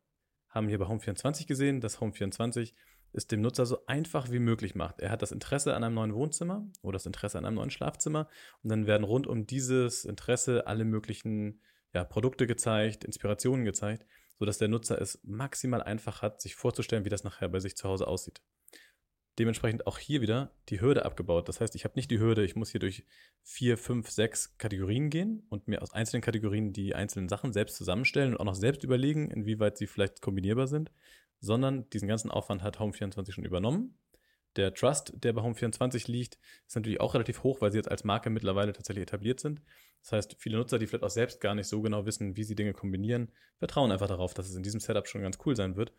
haben 0.49 0.67
hier 0.67 0.79
bei 0.79 0.85
Home24 0.85 1.47
gesehen, 1.47 1.81
dass 1.81 1.99
Home24 1.99 2.73
es 3.11 3.27
dem 3.27 3.41
Nutzer 3.41 3.65
so 3.65 3.85
einfach 3.87 4.31
wie 4.31 4.39
möglich 4.39 4.75
macht. 4.75 4.99
Er 4.99 5.09
hat 5.09 5.21
das 5.21 5.31
Interesse 5.31 5.75
an 5.75 5.83
einem 5.83 5.95
neuen 5.95 6.13
Wohnzimmer 6.13 6.67
oder 6.81 6.93
das 6.93 7.05
Interesse 7.05 7.37
an 7.37 7.45
einem 7.45 7.55
neuen 7.55 7.71
Schlafzimmer 7.71 8.27
und 8.63 8.69
dann 8.69 8.87
werden 8.87 9.03
rund 9.03 9.27
um 9.27 9.47
dieses 9.47 10.05
Interesse 10.05 10.67
alle 10.67 10.85
möglichen 10.85 11.61
ja, 11.93 12.03
Produkte 12.03 12.45
gezeigt, 12.45 13.03
Inspirationen 13.03 13.65
gezeigt, 13.65 14.05
sodass 14.37 14.59
der 14.59 14.67
Nutzer 14.67 15.01
es 15.01 15.19
maximal 15.23 15.81
einfach 15.81 16.21
hat, 16.21 16.39
sich 16.41 16.55
vorzustellen, 16.55 17.03
wie 17.03 17.09
das 17.09 17.23
nachher 17.23 17.49
bei 17.49 17.59
sich 17.59 17.75
zu 17.75 17.89
Hause 17.89 18.07
aussieht 18.07 18.41
dementsprechend 19.39 19.87
auch 19.87 19.97
hier 19.97 20.21
wieder 20.21 20.51
die 20.67 20.81
Hürde 20.81 21.05
abgebaut. 21.05 21.47
Das 21.47 21.61
heißt, 21.61 21.73
ich 21.75 21.85
habe 21.85 21.95
nicht 21.95 22.11
die 22.11 22.19
Hürde, 22.19 22.43
ich 22.43 22.55
muss 22.55 22.71
hier 22.71 22.79
durch 22.79 23.05
vier, 23.41 23.77
fünf, 23.77 24.09
sechs 24.09 24.57
Kategorien 24.57 25.09
gehen 25.09 25.45
und 25.49 25.67
mir 25.67 25.81
aus 25.81 25.93
einzelnen 25.93 26.21
Kategorien 26.21 26.73
die 26.73 26.93
einzelnen 26.93 27.29
Sachen 27.29 27.53
selbst 27.53 27.77
zusammenstellen 27.77 28.33
und 28.33 28.39
auch 28.41 28.45
noch 28.45 28.55
selbst 28.55 28.83
überlegen, 28.83 29.31
inwieweit 29.31 29.77
sie 29.77 29.87
vielleicht 29.87 30.21
kombinierbar 30.21 30.67
sind, 30.67 30.91
sondern 31.39 31.89
diesen 31.89 32.07
ganzen 32.07 32.29
Aufwand 32.29 32.61
hat 32.61 32.79
Home24 32.79 33.31
schon 33.31 33.45
übernommen. 33.45 33.97
Der 34.55 34.73
Trust, 34.73 35.13
der 35.15 35.33
bei 35.33 35.41
Home24 35.41 36.11
liegt, 36.11 36.37
ist 36.67 36.75
natürlich 36.75 36.99
auch 36.99 37.13
relativ 37.13 37.43
hoch, 37.43 37.61
weil 37.61 37.71
sie 37.71 37.77
jetzt 37.77 37.89
als 37.89 38.03
Marke 38.03 38.29
mittlerweile 38.29 38.73
tatsächlich 38.73 39.03
etabliert 39.03 39.39
sind. 39.39 39.61
Das 40.01 40.11
heißt, 40.11 40.35
viele 40.39 40.57
Nutzer, 40.57 40.79
die 40.79 40.87
vielleicht 40.87 41.03
auch 41.03 41.09
selbst 41.09 41.39
gar 41.39 41.55
nicht 41.55 41.67
so 41.67 41.81
genau 41.81 42.05
wissen, 42.05 42.35
wie 42.35 42.43
sie 42.43 42.55
Dinge 42.55 42.73
kombinieren, 42.73 43.31
vertrauen 43.57 43.91
einfach 43.91 44.07
darauf, 44.07 44.33
dass 44.33 44.49
es 44.49 44.55
in 44.55 44.63
diesem 44.63 44.79
Setup 44.79 45.07
schon 45.07 45.21
ganz 45.21 45.37
cool 45.45 45.55
sein 45.55 45.75
wird 45.75 45.93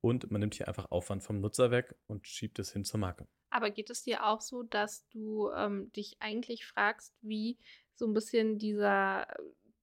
und 0.00 0.30
man 0.30 0.40
nimmt 0.40 0.54
hier 0.54 0.68
einfach 0.68 0.90
Aufwand 0.90 1.22
vom 1.22 1.40
Nutzer 1.40 1.70
weg 1.70 1.94
und 2.06 2.26
schiebt 2.26 2.58
es 2.58 2.72
hin 2.72 2.84
zur 2.84 3.00
Marke. 3.00 3.26
Aber 3.50 3.70
geht 3.70 3.90
es 3.90 4.02
dir 4.02 4.26
auch 4.26 4.40
so, 4.40 4.62
dass 4.62 5.06
du 5.08 5.50
ähm, 5.50 5.90
dich 5.92 6.16
eigentlich 6.20 6.66
fragst, 6.66 7.14
wie 7.20 7.58
so 7.94 8.06
ein 8.06 8.14
bisschen 8.14 8.58
dieser 8.58 9.26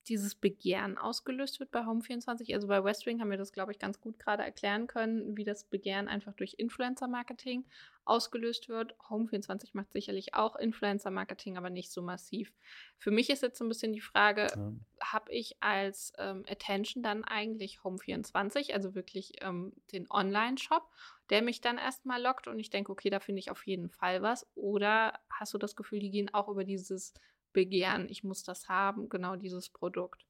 dieses 0.09 0.35
Begehren 0.35 0.97
ausgelöst 0.97 1.59
wird 1.59 1.71
bei 1.71 1.81
Home24. 1.81 2.53
Also 2.53 2.67
bei 2.67 2.83
Westwing 2.83 3.19
haben 3.19 3.31
wir 3.31 3.37
das, 3.37 3.51
glaube 3.51 3.71
ich, 3.71 3.79
ganz 3.79 3.99
gut 3.99 4.19
gerade 4.19 4.43
erklären 4.43 4.87
können, 4.87 5.37
wie 5.37 5.43
das 5.43 5.65
Begehren 5.65 6.07
einfach 6.07 6.33
durch 6.33 6.55
Influencer-Marketing 6.57 7.65
ausgelöst 8.05 8.69
wird. 8.69 8.95
Home24 9.09 9.69
macht 9.73 9.91
sicherlich 9.91 10.33
auch 10.33 10.55
Influencer-Marketing, 10.55 11.57
aber 11.57 11.69
nicht 11.69 11.91
so 11.91 12.01
massiv. 12.01 12.53
Für 12.97 13.11
mich 13.11 13.29
ist 13.29 13.43
jetzt 13.43 13.57
so 13.57 13.65
ein 13.65 13.69
bisschen 13.69 13.93
die 13.93 14.01
Frage, 14.01 14.47
ja. 14.55 14.73
habe 15.01 15.31
ich 15.31 15.57
als 15.61 16.13
ähm, 16.17 16.45
Attention 16.49 17.03
dann 17.03 17.23
eigentlich 17.23 17.79
Home24, 17.83 18.73
also 18.73 18.95
wirklich 18.95 19.33
ähm, 19.41 19.73
den 19.91 20.09
Online-Shop, 20.09 20.89
der 21.29 21.41
mich 21.41 21.61
dann 21.61 21.77
erstmal 21.77 22.21
lockt 22.21 22.47
und 22.47 22.59
ich 22.59 22.69
denke, 22.69 22.91
okay, 22.91 23.09
da 23.09 23.19
finde 23.19 23.39
ich 23.39 23.51
auf 23.51 23.67
jeden 23.67 23.89
Fall 23.89 24.21
was. 24.21 24.47
Oder 24.55 25.19
hast 25.29 25.53
du 25.53 25.57
das 25.57 25.75
Gefühl, 25.75 25.99
die 25.99 26.11
gehen 26.11 26.33
auch 26.33 26.47
über 26.47 26.63
dieses 26.63 27.13
Begehren, 27.57 28.07
ich 28.07 28.23
muss 28.23 28.43
das 28.43 28.69
haben, 28.69 29.09
genau 29.09 29.35
dieses 29.35 29.71
Produkt. 29.71 30.27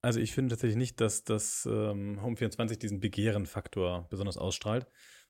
Also 0.00 0.20
ich 0.20 0.32
finde 0.32 0.54
tatsächlich 0.54 0.78
nicht, 0.78 1.02
dass 1.02 1.22
das 1.22 1.68
ähm, 1.70 2.18
Home24 2.22 2.78
diesen 2.78 2.98
Begehren-Faktor 2.98 4.06
besonders 4.08 4.38
ausstrahlt. 4.38 4.86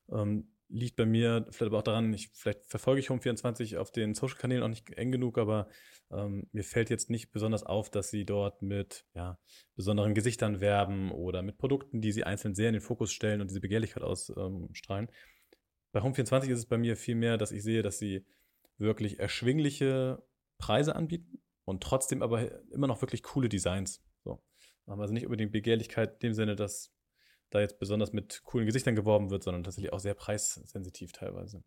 Ähm, 0.09 0.47
liegt 0.69 0.95
bei 0.95 1.05
mir 1.05 1.45
vielleicht 1.49 1.69
aber 1.69 1.79
auch 1.79 1.83
daran, 1.83 2.13
ich, 2.13 2.29
vielleicht 2.33 2.65
verfolge 2.65 3.01
ich 3.01 3.09
Home24 3.09 3.77
auf 3.77 3.91
den 3.91 4.13
Social-Kanälen 4.13 4.63
auch 4.63 4.69
nicht 4.69 4.89
eng 4.91 5.11
genug, 5.11 5.37
aber 5.37 5.67
ähm, 6.11 6.47
mir 6.53 6.63
fällt 6.63 6.89
jetzt 6.89 7.09
nicht 7.09 7.33
besonders 7.33 7.63
auf, 7.63 7.91
dass 7.91 8.09
sie 8.09 8.23
dort 8.23 8.61
mit 8.61 9.05
ja, 9.13 9.37
besonderen 9.75 10.13
Gesichtern 10.13 10.61
werben 10.61 11.11
oder 11.11 11.41
mit 11.41 11.57
Produkten, 11.57 11.99
die 11.99 12.13
sie 12.13 12.23
einzeln 12.23 12.55
sehr 12.55 12.69
in 12.69 12.75
den 12.75 12.81
Fokus 12.81 13.11
stellen 13.11 13.41
und 13.41 13.49
diese 13.49 13.59
Begehrlichkeit 13.59 14.01
ausstrahlen. 14.01 15.09
bei 15.91 15.99
Home24 15.99 16.47
ist 16.47 16.59
es 16.59 16.67
bei 16.67 16.77
mir 16.77 16.95
vielmehr, 16.95 17.37
dass 17.37 17.51
ich 17.51 17.63
sehe, 17.63 17.81
dass 17.81 17.99
sie 17.99 18.25
wirklich 18.77 19.19
erschwingliche 19.19 20.23
Preise 20.63 20.95
anbieten 20.95 21.41
und 21.65 21.83
trotzdem 21.83 22.21
aber 22.21 22.49
immer 22.71 22.87
noch 22.87 23.01
wirklich 23.01 23.21
coole 23.21 23.49
Designs. 23.49 24.01
So. 24.23 24.41
Also 24.85 25.13
nicht 25.13 25.25
unbedingt 25.25 25.51
Begehrlichkeit 25.51 26.13
in 26.13 26.19
dem 26.19 26.33
Sinne, 26.33 26.55
dass 26.55 26.95
da 27.49 27.59
jetzt 27.59 27.79
besonders 27.79 28.13
mit 28.13 28.43
coolen 28.45 28.65
Gesichtern 28.65 28.95
geworben 28.95 29.29
wird, 29.29 29.43
sondern 29.43 29.65
tatsächlich 29.65 29.91
auch 29.91 29.99
sehr 29.99 30.13
preissensitiv 30.13 31.11
teilweise. 31.11 31.65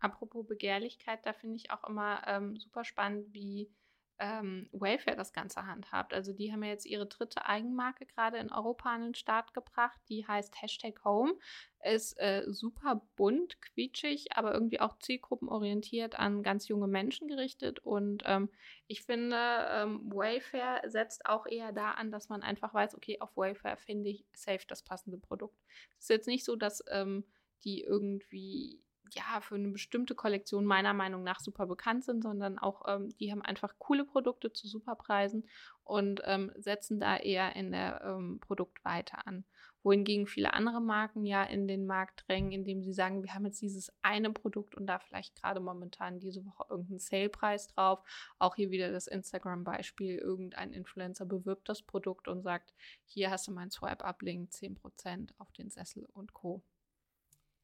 Apropos 0.00 0.46
Begehrlichkeit, 0.46 1.24
da 1.24 1.32
finde 1.32 1.56
ich 1.56 1.70
auch 1.70 1.84
immer 1.84 2.22
ähm, 2.26 2.58
super 2.58 2.84
spannend, 2.84 3.32
wie 3.32 3.72
ähm, 4.18 4.68
Wayfair 4.72 5.16
das 5.16 5.32
Ganze 5.32 5.66
handhabt. 5.66 6.14
Also 6.14 6.32
die 6.32 6.52
haben 6.52 6.62
ja 6.62 6.70
jetzt 6.70 6.86
ihre 6.86 7.06
dritte 7.06 7.46
Eigenmarke 7.46 8.06
gerade 8.06 8.38
in 8.38 8.52
Europa 8.52 8.90
an 8.90 9.02
den 9.02 9.14
Start 9.14 9.54
gebracht. 9.54 10.00
Die 10.08 10.26
heißt 10.26 10.60
Hashtag 10.62 11.04
Home. 11.04 11.34
Ist 11.82 12.18
äh, 12.18 12.44
super 12.46 13.02
bunt, 13.16 13.60
quietschig, 13.60 14.36
aber 14.36 14.54
irgendwie 14.54 14.80
auch 14.80 14.98
zielgruppenorientiert 14.98 16.18
an 16.18 16.42
ganz 16.42 16.68
junge 16.68 16.86
Menschen 16.86 17.28
gerichtet. 17.28 17.80
Und 17.80 18.22
ähm, 18.24 18.48
ich 18.86 19.02
finde, 19.02 19.36
ähm, 19.70 20.00
Wayfair 20.12 20.82
setzt 20.86 21.26
auch 21.26 21.46
eher 21.46 21.72
da 21.72 21.92
an, 21.92 22.10
dass 22.10 22.28
man 22.28 22.42
einfach 22.42 22.72
weiß, 22.72 22.94
okay, 22.94 23.20
auf 23.20 23.36
Wayfair 23.36 23.76
finde 23.76 24.10
ich 24.10 24.24
safe 24.32 24.64
das 24.66 24.82
passende 24.82 25.18
Produkt. 25.18 25.58
Es 25.98 26.04
ist 26.04 26.10
jetzt 26.10 26.28
nicht 26.28 26.44
so, 26.44 26.56
dass 26.56 26.82
ähm, 26.90 27.24
die 27.64 27.82
irgendwie 27.82 28.82
ja, 29.14 29.40
für 29.40 29.54
eine 29.54 29.68
bestimmte 29.68 30.14
Kollektion 30.14 30.64
meiner 30.64 30.94
Meinung 30.94 31.22
nach 31.22 31.40
super 31.40 31.66
bekannt 31.66 32.04
sind, 32.04 32.22
sondern 32.22 32.58
auch, 32.58 32.82
ähm, 32.88 33.10
die 33.18 33.30
haben 33.30 33.42
einfach 33.42 33.74
coole 33.78 34.04
Produkte 34.04 34.52
zu 34.52 34.68
super 34.68 34.96
Preisen 34.96 35.48
und 35.84 36.22
ähm, 36.24 36.52
setzen 36.56 37.00
da 37.00 37.16
eher 37.16 37.54
in 37.56 37.72
der 37.72 38.02
ähm, 38.04 38.40
Produktweite 38.40 39.26
an. 39.26 39.44
Wohingegen 39.82 40.26
viele 40.26 40.54
andere 40.54 40.80
Marken 40.80 41.26
ja 41.26 41.44
in 41.44 41.68
den 41.68 41.84
Markt 41.84 42.24
drängen, 42.26 42.52
indem 42.52 42.82
sie 42.82 42.94
sagen, 42.94 43.22
wir 43.22 43.34
haben 43.34 43.44
jetzt 43.44 43.60
dieses 43.60 43.92
eine 44.00 44.30
Produkt 44.32 44.74
und 44.74 44.86
da 44.86 44.98
vielleicht 44.98 45.40
gerade 45.40 45.60
momentan 45.60 46.20
diese 46.20 46.44
Woche 46.46 46.64
irgendeinen 46.70 46.98
Sale-Preis 46.98 47.68
drauf. 47.68 48.00
Auch 48.38 48.56
hier 48.56 48.70
wieder 48.70 48.90
das 48.90 49.06
Instagram-Beispiel. 49.06 50.16
Irgendein 50.16 50.72
Influencer 50.72 51.26
bewirbt 51.26 51.68
das 51.68 51.82
Produkt 51.82 52.28
und 52.28 52.42
sagt, 52.42 52.72
hier 53.04 53.30
hast 53.30 53.46
du 53.46 53.52
mein 53.52 53.70
Swipe-Up-Link, 53.70 54.50
10% 54.50 55.32
auf 55.36 55.52
den 55.52 55.68
Sessel 55.70 56.06
und 56.14 56.32
Co. 56.32 56.62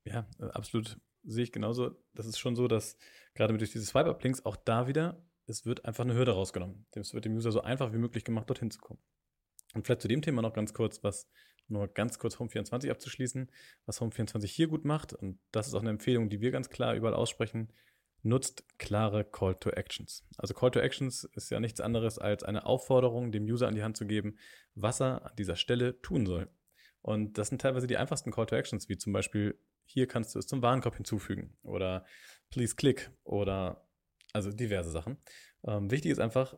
Ja, 0.04 0.26
äh, 0.38 0.50
absolut 0.52 0.98
sehe 1.24 1.44
ich 1.44 1.52
genauso. 1.52 1.96
Das 2.14 2.26
ist 2.26 2.38
schon 2.38 2.56
so, 2.56 2.68
dass 2.68 2.96
gerade 3.34 3.56
durch 3.56 3.72
diese 3.72 3.84
Swipe-Up-Links 3.84 4.44
auch 4.44 4.56
da 4.56 4.86
wieder, 4.86 5.24
es 5.46 5.66
wird 5.66 5.84
einfach 5.84 6.04
eine 6.04 6.14
Hürde 6.14 6.32
rausgenommen. 6.32 6.86
Es 6.92 7.14
wird 7.14 7.24
dem 7.24 7.34
User 7.34 7.52
so 7.52 7.62
einfach 7.62 7.92
wie 7.92 7.98
möglich 7.98 8.24
gemacht, 8.24 8.48
dorthin 8.48 8.70
zu 8.70 8.78
kommen. 8.80 9.00
Und 9.74 9.86
vielleicht 9.86 10.02
zu 10.02 10.08
dem 10.08 10.22
Thema 10.22 10.42
noch 10.42 10.52
ganz 10.52 10.74
kurz, 10.74 11.02
was 11.02 11.28
nur 11.68 11.88
ganz 11.88 12.18
kurz 12.18 12.36
Home24 12.36 12.90
abzuschließen, 12.90 13.50
was 13.86 14.00
Home24 14.00 14.46
hier 14.46 14.66
gut 14.66 14.84
macht, 14.84 15.12
und 15.12 15.38
das 15.52 15.68
ist 15.68 15.74
auch 15.74 15.80
eine 15.80 15.90
Empfehlung, 15.90 16.28
die 16.28 16.40
wir 16.40 16.50
ganz 16.50 16.68
klar 16.68 16.94
überall 16.94 17.14
aussprechen, 17.14 17.72
nutzt 18.22 18.64
klare 18.78 19.24
Call 19.24 19.54
to 19.54 19.70
Actions. 19.70 20.26
Also 20.36 20.54
Call 20.54 20.70
to 20.72 20.80
Actions 20.80 21.24
ist 21.34 21.50
ja 21.50 21.60
nichts 21.60 21.80
anderes 21.80 22.18
als 22.18 22.42
eine 22.42 22.66
Aufforderung, 22.66 23.32
dem 23.32 23.44
User 23.44 23.68
an 23.68 23.74
die 23.74 23.82
Hand 23.82 23.96
zu 23.96 24.06
geben, 24.06 24.36
was 24.74 25.00
er 25.00 25.24
an 25.24 25.36
dieser 25.36 25.56
Stelle 25.56 26.00
tun 26.02 26.26
soll. 26.26 26.50
Und 27.02 27.38
das 27.38 27.48
sind 27.48 27.62
teilweise 27.62 27.86
die 27.86 27.96
einfachsten 27.96 28.30
Call 28.30 28.46
to 28.46 28.56
Actions, 28.56 28.88
wie 28.88 28.98
zum 28.98 29.12
Beispiel 29.12 29.58
hier 29.90 30.06
kannst 30.06 30.34
du 30.34 30.38
es 30.38 30.46
zum 30.46 30.62
Warenkorb 30.62 30.96
hinzufügen 30.96 31.56
oder 31.62 32.04
please 32.50 32.74
click 32.76 33.10
oder 33.24 33.86
also 34.32 34.50
diverse 34.52 34.90
Sachen. 34.90 35.18
Ähm, 35.64 35.90
wichtig 35.90 36.12
ist 36.12 36.20
einfach, 36.20 36.56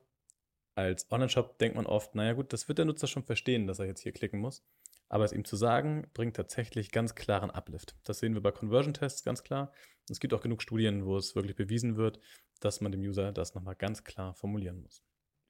als 0.74 1.10
Online-Shop 1.10 1.58
denkt 1.58 1.76
man 1.76 1.86
oft, 1.86 2.14
naja 2.14 2.34
gut, 2.34 2.52
das 2.52 2.68
wird 2.68 2.78
der 2.78 2.84
Nutzer 2.84 3.06
schon 3.06 3.24
verstehen, 3.24 3.66
dass 3.66 3.78
er 3.78 3.86
jetzt 3.86 4.02
hier 4.02 4.12
klicken 4.12 4.40
muss. 4.40 4.64
Aber 5.08 5.24
es 5.24 5.32
ihm 5.32 5.44
zu 5.44 5.56
sagen, 5.56 6.06
bringt 6.14 6.36
tatsächlich 6.36 6.90
ganz 6.90 7.14
klaren 7.14 7.50
Uplift. 7.50 7.96
Das 8.04 8.18
sehen 8.18 8.34
wir 8.34 8.40
bei 8.40 8.50
Conversion-Tests 8.50 9.24
ganz 9.24 9.42
klar. 9.42 9.72
Es 10.08 10.20
gibt 10.20 10.32
auch 10.32 10.40
genug 10.40 10.62
Studien, 10.62 11.04
wo 11.04 11.16
es 11.16 11.34
wirklich 11.34 11.56
bewiesen 11.56 11.96
wird, 11.96 12.20
dass 12.60 12.80
man 12.80 12.92
dem 12.92 13.02
User 13.02 13.32
das 13.32 13.54
nochmal 13.54 13.76
ganz 13.76 14.04
klar 14.04 14.34
formulieren 14.34 14.80
muss 14.80 15.02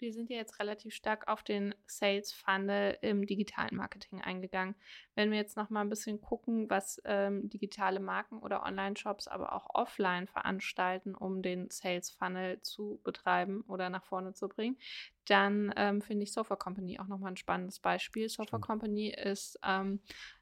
wir 0.03 0.13
sind 0.13 0.29
ja 0.29 0.37
jetzt 0.37 0.59
relativ 0.59 0.93
stark 0.93 1.29
auf 1.29 1.43
den 1.43 1.75
Sales 1.87 2.33
Funnel 2.33 2.99
im 3.01 3.25
digitalen 3.27 3.77
Marketing 3.77 4.21
eingegangen. 4.21 4.75
Wenn 5.15 5.31
wir 5.31 5.39
jetzt 5.39 5.57
noch 5.57 5.71
mal 5.71 5.81
ein 5.81 5.89
bisschen 5.89 6.21
gucken, 6.21 6.69
was 6.69 7.01
ähm, 7.05 7.49
digitale 7.49 8.01
Marken 8.01 8.39
oder 8.41 8.65
Online-Shops, 8.65 9.29
aber 9.29 9.55
auch 9.55 9.71
offline 9.73 10.27
veranstalten, 10.27 11.15
um 11.15 11.41
den 11.41 11.71
Sales 11.71 12.11
Funnel 12.11 12.61
zu 12.61 13.01
betreiben 13.05 13.63
oder 13.63 13.89
nach 13.89 14.05
vorne 14.05 14.35
zu 14.35 14.49
bringen, 14.49 14.77
dann 15.27 15.73
ähm, 15.77 16.03
finde 16.03 16.25
ich 16.25 16.33
Sofa 16.33 16.57
Company 16.57 16.99
auch 16.99 17.07
noch 17.07 17.19
mal 17.19 17.29
ein 17.29 17.37
spannendes 17.37 17.79
Beispiel. 17.79 18.29
Sofa 18.29 18.59
Company 18.59 19.15
ist 19.17 19.59
ähm, 19.65 20.01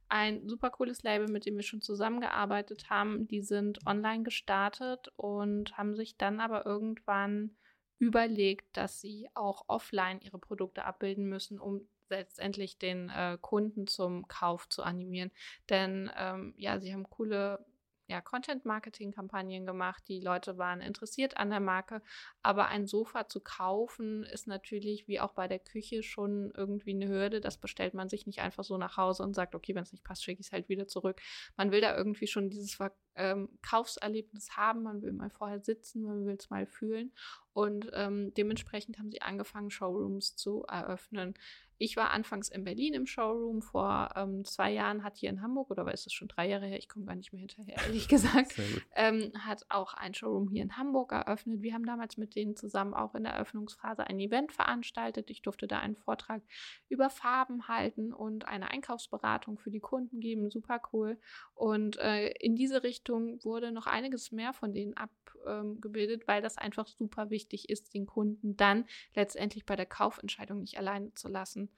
ein 0.08 0.48
super 0.48 0.70
cooles 0.70 1.02
Label, 1.02 1.28
mit 1.28 1.46
dem 1.46 1.56
wir 1.56 1.62
schon 1.62 1.82
zusammengearbeitet 1.82 2.90
haben. 2.90 3.28
Die 3.28 3.42
sind 3.42 3.86
online 3.86 4.24
gestartet 4.24 5.12
und 5.16 5.76
haben 5.78 5.94
sich 5.94 6.16
dann 6.16 6.40
aber 6.40 6.66
irgendwann 6.66 7.56
überlegt, 8.00 8.76
dass 8.76 9.00
sie 9.00 9.28
auch 9.34 9.64
offline 9.68 10.20
ihre 10.22 10.38
Produkte 10.38 10.84
abbilden 10.84 11.28
müssen, 11.28 11.60
um 11.60 11.86
letztendlich 12.08 12.78
den 12.78 13.10
äh, 13.10 13.38
Kunden 13.40 13.86
zum 13.86 14.26
Kauf 14.26 14.68
zu 14.68 14.82
animieren. 14.82 15.30
Denn 15.68 16.10
ähm, 16.16 16.54
ja, 16.56 16.80
sie 16.80 16.92
haben 16.92 17.08
coole 17.08 17.64
ja, 18.10 18.20
Content-Marketing-Kampagnen 18.20 19.64
gemacht. 19.64 20.02
Die 20.08 20.18
Leute 20.20 20.58
waren 20.58 20.80
interessiert 20.80 21.36
an 21.36 21.50
der 21.50 21.60
Marke. 21.60 22.02
Aber 22.42 22.66
ein 22.66 22.86
Sofa 22.88 23.28
zu 23.28 23.40
kaufen 23.40 24.24
ist 24.24 24.48
natürlich 24.48 25.06
wie 25.06 25.20
auch 25.20 25.32
bei 25.32 25.46
der 25.46 25.60
Küche 25.60 26.02
schon 26.02 26.52
irgendwie 26.56 26.90
eine 26.90 27.06
Hürde. 27.06 27.40
Das 27.40 27.58
bestellt 27.58 27.94
man 27.94 28.08
sich 28.08 28.26
nicht 28.26 28.40
einfach 28.40 28.64
so 28.64 28.76
nach 28.78 28.96
Hause 28.96 29.22
und 29.22 29.34
sagt, 29.34 29.54
okay, 29.54 29.76
wenn 29.76 29.84
es 29.84 29.92
nicht 29.92 30.02
passt, 30.02 30.24
schicke 30.24 30.40
ich 30.40 30.48
es 30.48 30.52
halt 30.52 30.68
wieder 30.68 30.88
zurück. 30.88 31.20
Man 31.56 31.70
will 31.70 31.80
da 31.80 31.96
irgendwie 31.96 32.26
schon 32.26 32.50
dieses 32.50 32.74
ähm, 33.20 33.48
Kaufserlebnis 33.62 34.56
haben. 34.56 34.82
Man 34.82 35.02
will 35.02 35.12
mal 35.12 35.30
vorher 35.30 35.60
sitzen, 35.60 36.02
man 36.02 36.24
will 36.24 36.36
es 36.38 36.48
mal 36.48 36.66
fühlen. 36.66 37.12
Und 37.52 37.90
ähm, 37.92 38.32
dementsprechend 38.34 38.98
haben 38.98 39.10
sie 39.10 39.22
angefangen, 39.22 39.70
Showrooms 39.70 40.36
zu 40.36 40.64
eröffnen. 40.66 41.34
Ich 41.82 41.96
war 41.96 42.10
anfangs 42.10 42.50
in 42.50 42.62
Berlin 42.62 42.92
im 42.92 43.06
Showroom. 43.06 43.62
Vor 43.62 44.10
ähm, 44.14 44.44
zwei 44.44 44.70
Jahren 44.70 45.02
hat 45.02 45.16
hier 45.16 45.30
in 45.30 45.40
Hamburg, 45.40 45.70
oder 45.70 45.86
war 45.86 45.94
es 45.94 46.06
schon 46.12 46.28
drei 46.28 46.46
Jahre 46.46 46.66
her? 46.66 46.76
Ich 46.76 46.90
komme 46.90 47.06
gar 47.06 47.14
nicht 47.14 47.32
mehr 47.32 47.40
hinterher, 47.40 47.78
ehrlich 47.86 48.06
gesagt. 48.06 48.54
ähm, 48.94 49.32
hat 49.38 49.64
auch 49.70 49.94
ein 49.94 50.12
Showroom 50.12 50.50
hier 50.50 50.62
in 50.62 50.76
Hamburg 50.76 51.12
eröffnet. 51.12 51.62
Wir 51.62 51.72
haben 51.72 51.86
damals 51.86 52.18
mit 52.18 52.36
denen 52.36 52.54
zusammen 52.54 52.92
auch 52.92 53.14
in 53.14 53.24
der 53.24 53.32
Eröffnungsphase 53.32 54.06
ein 54.06 54.20
Event 54.20 54.52
veranstaltet. 54.52 55.30
Ich 55.30 55.40
durfte 55.40 55.66
da 55.66 55.78
einen 55.78 55.96
Vortrag 55.96 56.42
über 56.90 57.08
Farben 57.08 57.66
halten 57.66 58.12
und 58.12 58.46
eine 58.46 58.70
Einkaufsberatung 58.70 59.58
für 59.58 59.70
die 59.70 59.80
Kunden 59.80 60.20
geben. 60.20 60.50
Super 60.50 60.82
cool. 60.92 61.18
Und 61.54 61.96
äh, 61.98 62.28
in 62.40 62.56
diese 62.56 62.82
Richtung 62.82 63.09
wurde 63.10 63.72
noch 63.72 63.86
einiges 63.86 64.32
mehr 64.32 64.52
von 64.52 64.72
denen 64.72 64.94
abgebildet, 64.96 66.22
ähm, 66.22 66.28
weil 66.28 66.42
das 66.42 66.58
einfach 66.58 66.86
super 66.86 67.30
wichtig 67.30 67.68
ist, 67.68 67.94
den 67.94 68.06
Kunden 68.06 68.56
dann 68.56 68.86
letztendlich 69.14 69.66
bei 69.66 69.76
der 69.76 69.86
Kaufentscheidung 69.86 70.60
nicht 70.60 70.78
alleine 70.78 71.14
zu 71.14 71.28
lassen. 71.28 71.70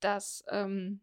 Das 0.00 0.44
ähm, 0.48 1.00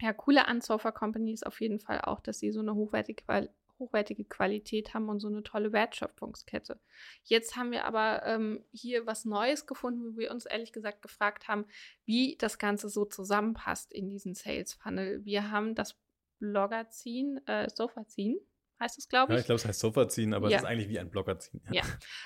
ja, 0.00 0.12
coole 0.12 0.46
an 0.46 0.60
Sofa 0.60 0.92
Company 0.92 1.32
ist 1.32 1.46
auf 1.46 1.60
jeden 1.60 1.80
Fall 1.80 2.00
auch, 2.02 2.20
dass 2.20 2.38
sie 2.38 2.52
so 2.52 2.60
eine 2.60 2.74
hochwertige, 2.74 3.50
hochwertige 3.78 4.24
Qualität 4.24 4.94
haben 4.94 5.08
und 5.08 5.20
so 5.20 5.28
eine 5.28 5.42
tolle 5.42 5.72
Wertschöpfungskette. 5.72 6.78
Jetzt 7.24 7.56
haben 7.56 7.70
wir 7.70 7.84
aber 7.84 8.24
ähm, 8.24 8.64
hier 8.72 9.06
was 9.06 9.24
Neues 9.24 9.66
gefunden, 9.66 10.14
wo 10.14 10.18
wir 10.18 10.30
uns 10.30 10.46
ehrlich 10.46 10.72
gesagt 10.72 11.02
gefragt 11.02 11.48
haben, 11.48 11.66
wie 12.04 12.36
das 12.38 12.58
Ganze 12.58 12.88
so 12.88 13.04
zusammenpasst 13.04 13.92
in 13.92 14.08
diesen 14.08 14.34
Sales 14.34 14.74
Funnel. 14.74 15.24
Wir 15.24 15.50
haben 15.50 15.74
das 15.74 15.96
Blogger-Ziehen, 16.38 17.46
äh, 17.46 17.68
Sofa-Ziehen, 17.70 18.38
heißt 18.80 18.98
es, 18.98 19.08
glaube 19.08 19.32
ich. 19.32 19.36
Ja, 19.36 19.40
ich 19.40 19.46
glaube, 19.46 19.56
es 19.56 19.66
heißt 19.66 19.80
Sofa 19.80 20.08
ziehen, 20.08 20.34
aber 20.34 20.48
ja. 20.48 20.56
es 20.56 20.62
ist 20.62 20.68
eigentlich 20.68 20.88
wie 20.88 20.98
ein 20.98 21.10
Blogger 21.10 21.38
ziehen. 21.38 21.60
Ja. 21.70 21.82
ja. 21.82 21.84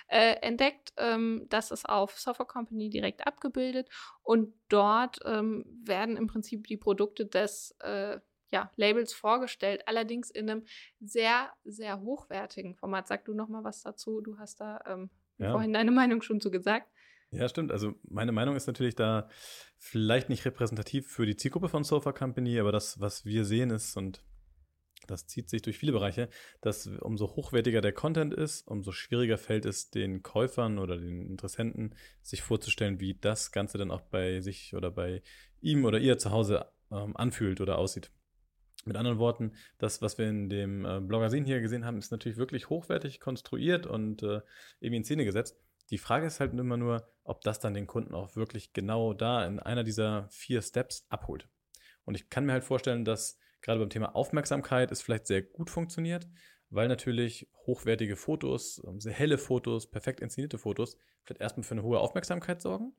Äh, 0.08 0.34
entdeckt, 0.42 0.92
ähm, 0.96 1.46
das 1.48 1.70
ist 1.70 1.88
auf 1.88 2.18
Software 2.18 2.46
Company 2.46 2.90
direkt 2.90 3.26
abgebildet 3.26 3.88
und 4.22 4.54
dort 4.68 5.18
ähm, 5.24 5.64
werden 5.84 6.16
im 6.16 6.26
Prinzip 6.26 6.66
die 6.66 6.76
Produkte 6.76 7.26
des 7.26 7.76
äh, 7.80 8.18
ja, 8.52 8.70
Labels 8.76 9.12
vorgestellt, 9.12 9.82
allerdings 9.86 10.30
in 10.30 10.50
einem 10.50 10.64
sehr, 11.00 11.52
sehr 11.64 12.00
hochwertigen 12.00 12.74
Format. 12.74 13.06
Sag 13.06 13.24
du 13.24 13.34
noch 13.34 13.48
mal 13.48 13.64
was 13.64 13.82
dazu. 13.82 14.20
Du 14.20 14.38
hast 14.38 14.60
da 14.60 14.82
ähm, 14.86 15.10
vorhin 15.38 15.72
deine 15.72 15.90
Meinung 15.90 16.20
schon 16.22 16.40
zu 16.40 16.50
gesagt. 16.50 16.90
Ja, 17.30 17.48
stimmt. 17.48 17.70
Also 17.70 17.94
meine 18.08 18.32
Meinung 18.32 18.56
ist 18.56 18.66
natürlich 18.66 18.96
da 18.96 19.28
vielleicht 19.78 20.28
nicht 20.28 20.44
repräsentativ 20.44 21.06
für 21.06 21.26
die 21.26 21.36
Zielgruppe 21.36 21.68
von 21.68 21.84
Sofa 21.84 22.12
Company, 22.12 22.58
aber 22.58 22.72
das, 22.72 22.98
was 23.00 23.24
wir 23.24 23.44
sehen, 23.44 23.70
ist, 23.70 23.96
und 23.96 24.24
das 25.10 25.26
zieht 25.26 25.50
sich 25.50 25.62
durch 25.62 25.78
viele 25.78 25.92
Bereiche, 25.92 26.28
dass 26.60 26.86
umso 26.86 27.36
hochwertiger 27.36 27.80
der 27.80 27.92
Content 27.92 28.32
ist, 28.32 28.66
umso 28.66 28.92
schwieriger 28.92 29.38
fällt 29.38 29.66
es 29.66 29.90
den 29.90 30.22
Käufern 30.22 30.78
oder 30.78 30.96
den 30.96 31.26
Interessenten, 31.26 31.94
sich 32.22 32.42
vorzustellen, 32.42 33.00
wie 33.00 33.14
das 33.14 33.52
Ganze 33.52 33.78
dann 33.78 33.90
auch 33.90 34.02
bei 34.02 34.40
sich 34.40 34.74
oder 34.74 34.90
bei 34.90 35.22
ihm 35.60 35.84
oder 35.84 35.98
ihr 35.98 36.18
zu 36.18 36.30
Hause 36.30 36.66
ähm, 36.90 37.16
anfühlt 37.16 37.60
oder 37.60 37.78
aussieht. 37.78 38.10
Mit 38.86 38.96
anderen 38.96 39.18
Worten, 39.18 39.52
das, 39.76 40.00
was 40.00 40.16
wir 40.16 40.28
in 40.28 40.48
dem 40.48 40.86
äh, 40.86 41.00
Bloggersin 41.00 41.44
hier 41.44 41.60
gesehen 41.60 41.84
haben, 41.84 41.98
ist 41.98 42.12
natürlich 42.12 42.38
wirklich 42.38 42.70
hochwertig 42.70 43.20
konstruiert 43.20 43.86
und 43.86 44.22
äh, 44.22 44.40
irgendwie 44.80 44.96
in 44.96 45.04
Szene 45.04 45.24
gesetzt. 45.24 45.60
Die 45.90 45.98
Frage 45.98 46.26
ist 46.26 46.40
halt 46.40 46.54
immer 46.54 46.76
nur, 46.76 47.06
ob 47.24 47.42
das 47.42 47.58
dann 47.58 47.74
den 47.74 47.86
Kunden 47.86 48.14
auch 48.14 48.36
wirklich 48.36 48.72
genau 48.72 49.12
da 49.12 49.44
in 49.44 49.58
einer 49.58 49.84
dieser 49.84 50.28
vier 50.30 50.62
Steps 50.62 51.04
abholt. 51.10 51.48
Und 52.04 52.14
ich 52.14 52.30
kann 52.30 52.46
mir 52.46 52.52
halt 52.52 52.64
vorstellen, 52.64 53.04
dass 53.04 53.38
gerade 53.62 53.80
beim 53.80 53.90
Thema 53.90 54.14
Aufmerksamkeit 54.14 54.90
es 54.90 55.02
vielleicht 55.02 55.26
sehr 55.26 55.42
gut 55.42 55.70
funktioniert, 55.70 56.28
weil 56.70 56.88
natürlich 56.88 57.48
hochwertige 57.66 58.16
Fotos, 58.16 58.82
ähm, 58.86 59.00
sehr 59.00 59.12
helle 59.12 59.38
Fotos, 59.38 59.90
perfekt 59.90 60.20
inszenierte 60.20 60.58
Fotos 60.58 60.96
vielleicht 61.22 61.40
erstmal 61.40 61.64
für 61.64 61.72
eine 61.72 61.82
hohe 61.82 61.98
Aufmerksamkeit 61.98 62.60
sorgen, 62.60 62.94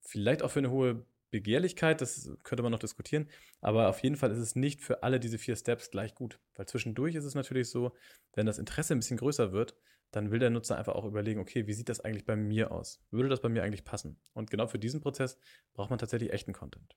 vielleicht 0.00 0.42
auch 0.42 0.50
für 0.50 0.60
eine 0.60 0.70
hohe 0.70 1.04
Begehrlichkeit, 1.30 2.00
das 2.02 2.30
könnte 2.42 2.62
man 2.62 2.72
noch 2.72 2.78
diskutieren, 2.78 3.28
aber 3.60 3.88
auf 3.88 4.02
jeden 4.02 4.16
Fall 4.16 4.30
ist 4.30 4.38
es 4.38 4.54
nicht 4.54 4.82
für 4.82 5.02
alle 5.02 5.18
diese 5.18 5.38
vier 5.38 5.56
Steps 5.56 5.90
gleich 5.90 6.14
gut, 6.14 6.38
weil 6.54 6.66
zwischendurch 6.66 7.14
ist 7.14 7.24
es 7.24 7.34
natürlich 7.34 7.70
so, 7.70 7.92
wenn 8.34 8.46
das 8.46 8.58
Interesse 8.58 8.94
ein 8.94 8.98
bisschen 8.98 9.16
größer 9.16 9.52
wird, 9.52 9.74
dann 10.10 10.30
will 10.30 10.38
der 10.38 10.50
Nutzer 10.50 10.76
einfach 10.76 10.94
auch 10.94 11.06
überlegen, 11.06 11.40
okay, 11.40 11.66
wie 11.66 11.72
sieht 11.72 11.88
das 11.88 12.00
eigentlich 12.00 12.26
bei 12.26 12.36
mir 12.36 12.70
aus? 12.70 13.02
Würde 13.10 13.30
das 13.30 13.40
bei 13.40 13.48
mir 13.48 13.62
eigentlich 13.62 13.84
passen? 13.84 14.20
Und 14.34 14.50
genau 14.50 14.66
für 14.66 14.78
diesen 14.78 15.00
Prozess 15.00 15.38
braucht 15.72 15.88
man 15.88 15.98
tatsächlich 15.98 16.32
echten 16.32 16.52
Content. 16.52 16.94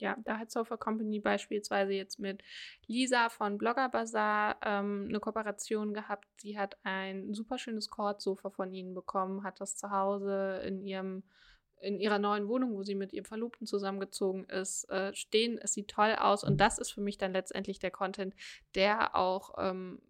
Ja, 0.00 0.16
da 0.24 0.38
hat 0.38 0.50
Sofa 0.50 0.76
Company 0.76 1.20
beispielsweise 1.20 1.92
jetzt 1.92 2.18
mit 2.18 2.42
Lisa 2.86 3.28
von 3.28 3.58
Blogger 3.58 3.88
Bazaar 3.88 4.56
ähm, 4.64 5.06
eine 5.08 5.20
Kooperation 5.20 5.94
gehabt. 5.94 6.26
Sie 6.40 6.58
hat 6.58 6.76
ein 6.84 7.34
super 7.34 7.58
schönes 7.58 7.90
Kordsofa 7.90 8.50
von 8.50 8.72
ihnen 8.72 8.94
bekommen, 8.94 9.42
hat 9.42 9.60
das 9.60 9.76
zu 9.76 9.90
Hause 9.90 10.62
in 10.64 10.82
ihrem 10.82 11.22
in 11.80 12.00
ihrer 12.00 12.18
neuen 12.18 12.48
Wohnung, 12.48 12.74
wo 12.74 12.82
sie 12.82 12.96
mit 12.96 13.12
ihrem 13.12 13.24
Verlobten 13.24 13.66
zusammengezogen 13.66 14.46
ist, 14.46 14.90
äh, 14.90 15.14
stehen. 15.14 15.58
Es 15.58 15.74
sieht 15.74 15.88
toll 15.88 16.14
aus 16.18 16.42
und 16.42 16.60
das 16.60 16.78
ist 16.78 16.90
für 16.90 17.00
mich 17.00 17.18
dann 17.18 17.32
letztendlich 17.32 17.78
der 17.78 17.92
Content, 17.92 18.34
der 18.74 19.14
auch 19.14 19.54
ähm, 19.58 20.00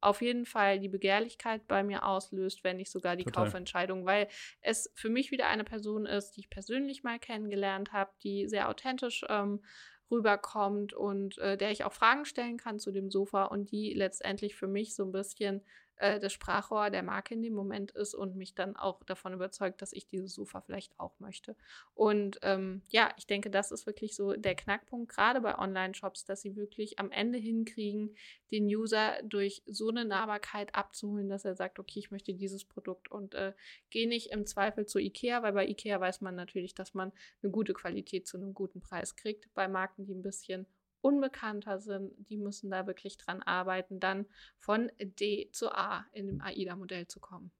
auf 0.00 0.22
jeden 0.22 0.46
Fall 0.46 0.80
die 0.80 0.88
Begehrlichkeit 0.88 1.66
bei 1.68 1.82
mir 1.82 2.04
auslöst, 2.04 2.64
wenn 2.64 2.78
nicht 2.78 2.90
sogar 2.90 3.16
die 3.16 3.24
Total. 3.24 3.44
Kaufentscheidung, 3.44 4.06
weil 4.06 4.28
es 4.60 4.90
für 4.94 5.10
mich 5.10 5.30
wieder 5.30 5.48
eine 5.48 5.64
Person 5.64 6.06
ist, 6.06 6.32
die 6.32 6.40
ich 6.40 6.50
persönlich 6.50 7.02
mal 7.02 7.18
kennengelernt 7.18 7.92
habe, 7.92 8.10
die 8.22 8.48
sehr 8.48 8.68
authentisch 8.68 9.24
ähm, 9.28 9.62
rüberkommt 10.10 10.92
und 10.92 11.38
äh, 11.38 11.56
der 11.56 11.70
ich 11.70 11.84
auch 11.84 11.92
Fragen 11.92 12.24
stellen 12.24 12.56
kann 12.56 12.78
zu 12.78 12.90
dem 12.90 13.10
Sofa 13.10 13.44
und 13.44 13.70
die 13.70 13.94
letztendlich 13.94 14.56
für 14.56 14.66
mich 14.66 14.94
so 14.94 15.04
ein 15.04 15.12
bisschen 15.12 15.62
äh, 16.00 16.18
das 16.18 16.32
Sprachrohr 16.32 16.90
der 16.90 17.02
Marke 17.02 17.34
in 17.34 17.42
dem 17.42 17.54
Moment 17.54 17.90
ist 17.92 18.14
und 18.14 18.34
mich 18.34 18.54
dann 18.54 18.74
auch 18.76 19.04
davon 19.04 19.34
überzeugt, 19.34 19.82
dass 19.82 19.92
ich 19.92 20.06
dieses 20.06 20.34
Sofa 20.34 20.60
vielleicht 20.62 20.98
auch 20.98 21.12
möchte. 21.20 21.54
Und 21.94 22.38
ähm, 22.42 22.82
ja, 22.88 23.10
ich 23.18 23.26
denke, 23.26 23.50
das 23.50 23.70
ist 23.70 23.86
wirklich 23.86 24.16
so 24.16 24.32
der 24.32 24.54
Knackpunkt, 24.54 25.12
gerade 25.12 25.40
bei 25.40 25.58
Online-Shops, 25.58 26.24
dass 26.24 26.40
sie 26.40 26.56
wirklich 26.56 26.98
am 26.98 27.10
Ende 27.10 27.38
hinkriegen, 27.38 28.16
den 28.50 28.64
User 28.64 29.12
durch 29.22 29.62
so 29.66 29.90
eine 29.90 30.04
Nahbarkeit 30.04 30.74
abzuholen, 30.74 31.28
dass 31.28 31.44
er 31.44 31.54
sagt, 31.54 31.78
okay, 31.78 31.98
ich 31.98 32.10
möchte 32.10 32.32
dieses 32.32 32.64
Produkt 32.64 33.10
und 33.10 33.34
äh, 33.34 33.52
gehe 33.90 34.08
nicht 34.08 34.30
im 34.30 34.46
Zweifel 34.46 34.86
zu 34.86 34.98
Ikea, 34.98 35.42
weil 35.42 35.52
bei 35.52 35.66
Ikea 35.66 36.00
weiß 36.00 36.22
man 36.22 36.34
natürlich, 36.34 36.74
dass 36.74 36.94
man 36.94 37.12
eine 37.42 37.52
gute 37.52 37.74
Qualität 37.74 38.26
zu 38.26 38.38
einem 38.38 38.54
guten 38.54 38.80
Preis 38.80 39.16
kriegt. 39.16 39.52
Bei 39.54 39.68
Marken, 39.68 40.06
die 40.06 40.14
ein 40.14 40.22
bisschen 40.22 40.66
unbekannter 41.02 41.78
sind, 41.78 42.12
die 42.28 42.36
müssen 42.36 42.70
da 42.70 42.86
wirklich 42.86 43.16
dran 43.16 43.42
arbeiten, 43.42 44.00
dann 44.00 44.26
von 44.58 44.90
D 44.98 45.50
zu 45.52 45.72
A 45.72 46.06
in 46.12 46.26
dem 46.26 46.40
AIDA-Modell 46.40 47.06
zu 47.06 47.20
kommen. 47.20 47.52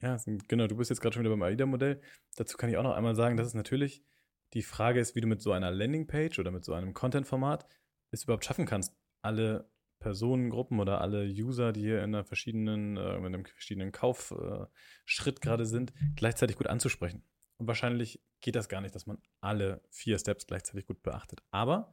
Ja, 0.00 0.16
genau, 0.48 0.66
du 0.66 0.76
bist 0.76 0.90
jetzt 0.90 1.00
gerade 1.00 1.14
schon 1.14 1.22
wieder 1.22 1.30
beim 1.30 1.42
AIDA-Modell. 1.42 2.00
Dazu 2.36 2.56
kann 2.56 2.68
ich 2.68 2.76
auch 2.76 2.82
noch 2.82 2.94
einmal 2.94 3.14
sagen, 3.14 3.36
dass 3.36 3.46
es 3.46 3.54
natürlich 3.54 4.04
die 4.52 4.62
Frage 4.62 5.00
ist, 5.00 5.14
wie 5.14 5.20
du 5.20 5.26
mit 5.26 5.40
so 5.40 5.52
einer 5.52 5.70
Landingpage 5.70 6.38
oder 6.38 6.50
mit 6.50 6.64
so 6.64 6.74
einem 6.74 6.94
Content-Format 6.94 7.66
es 8.10 8.24
überhaupt 8.24 8.44
schaffen 8.44 8.66
kannst, 8.66 8.94
alle 9.22 9.70
Personengruppen 9.98 10.78
oder 10.78 11.00
alle 11.00 11.24
User, 11.24 11.72
die 11.72 11.80
hier 11.80 11.98
in 11.98 12.14
einer 12.14 12.24
verschiedenen, 12.24 12.96
äh, 12.96 13.16
in 13.16 13.26
einem 13.26 13.44
verschiedenen 13.44 13.92
Kaufschritt 13.92 15.38
äh, 15.38 15.40
gerade 15.40 15.66
sind, 15.66 15.92
gleichzeitig 16.14 16.56
gut 16.56 16.66
anzusprechen. 16.66 17.24
Und 17.58 17.66
wahrscheinlich 17.66 18.22
geht 18.40 18.54
das 18.54 18.68
gar 18.68 18.80
nicht, 18.82 18.94
dass 18.94 19.06
man 19.06 19.18
alle 19.40 19.82
vier 19.90 20.18
Steps 20.18 20.46
gleichzeitig 20.46 20.86
gut 20.86 21.02
beachtet. 21.02 21.40
Aber 21.50 21.92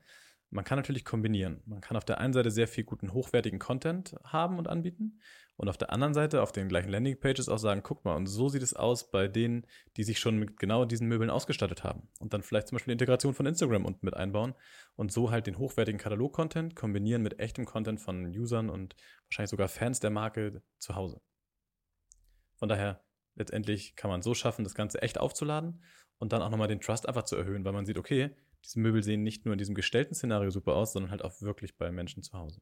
man 0.53 0.63
kann 0.63 0.77
natürlich 0.77 1.03
kombinieren. 1.03 1.61
Man 1.65 1.81
kann 1.81 1.97
auf 1.97 2.05
der 2.05 2.19
einen 2.19 2.33
Seite 2.33 2.51
sehr 2.51 2.67
viel 2.67 2.83
guten, 2.83 3.13
hochwertigen 3.13 3.59
Content 3.59 4.15
haben 4.23 4.59
und 4.59 4.67
anbieten 4.67 5.19
und 5.55 5.67
auf 5.67 5.77
der 5.77 5.91
anderen 5.91 6.13
Seite 6.13 6.41
auf 6.41 6.51
den 6.51 6.69
gleichen 6.69 6.89
Landingpages 6.89 7.49
auch 7.49 7.57
sagen, 7.57 7.81
guck 7.83 8.05
mal, 8.05 8.15
und 8.15 8.27
so 8.27 8.49
sieht 8.49 8.63
es 8.63 8.73
aus 8.73 9.11
bei 9.11 9.27
denen, 9.27 9.65
die 9.97 10.03
sich 10.03 10.19
schon 10.19 10.37
mit 10.37 10.57
genau 10.57 10.85
diesen 10.85 11.07
Möbeln 11.07 11.29
ausgestattet 11.29 11.83
haben. 11.83 12.07
Und 12.19 12.33
dann 12.33 12.43
vielleicht 12.43 12.67
zum 12.67 12.75
Beispiel 12.75 12.91
die 12.91 13.03
Integration 13.03 13.33
von 13.33 13.45
Instagram 13.45 13.85
unten 13.85 14.05
mit 14.05 14.15
einbauen 14.15 14.53
und 14.95 15.11
so 15.11 15.31
halt 15.31 15.47
den 15.47 15.57
hochwertigen 15.57 15.99
Katalog-Content 15.99 16.75
kombinieren 16.75 17.23
mit 17.23 17.39
echtem 17.39 17.65
Content 17.65 17.99
von 17.99 18.25
Usern 18.27 18.69
und 18.69 18.95
wahrscheinlich 19.27 19.51
sogar 19.51 19.67
Fans 19.67 19.99
der 19.99 20.11
Marke 20.11 20.61
zu 20.77 20.95
Hause. 20.95 21.21
Von 22.55 22.69
daher, 22.69 23.03
letztendlich 23.35 23.95
kann 23.95 24.09
man 24.09 24.21
so 24.21 24.33
schaffen, 24.33 24.63
das 24.63 24.75
Ganze 24.75 25.01
echt 25.01 25.19
aufzuladen 25.19 25.83
und 26.19 26.31
dann 26.31 26.41
auch 26.41 26.49
nochmal 26.49 26.67
den 26.67 26.79
Trust 26.79 27.07
einfach 27.07 27.23
zu 27.23 27.35
erhöhen, 27.35 27.65
weil 27.65 27.73
man 27.73 27.85
sieht, 27.85 27.97
okay, 27.97 28.35
diese 28.63 28.79
Möbel 28.79 29.03
sehen 29.03 29.23
nicht 29.23 29.45
nur 29.45 29.53
in 29.53 29.57
diesem 29.57 29.75
gestellten 29.75 30.15
Szenario 30.15 30.49
super 30.49 30.75
aus, 30.75 30.93
sondern 30.93 31.11
halt 31.11 31.23
auch 31.23 31.41
wirklich 31.41 31.77
bei 31.77 31.91
Menschen 31.91 32.23
zu 32.23 32.33
Hause. 32.33 32.61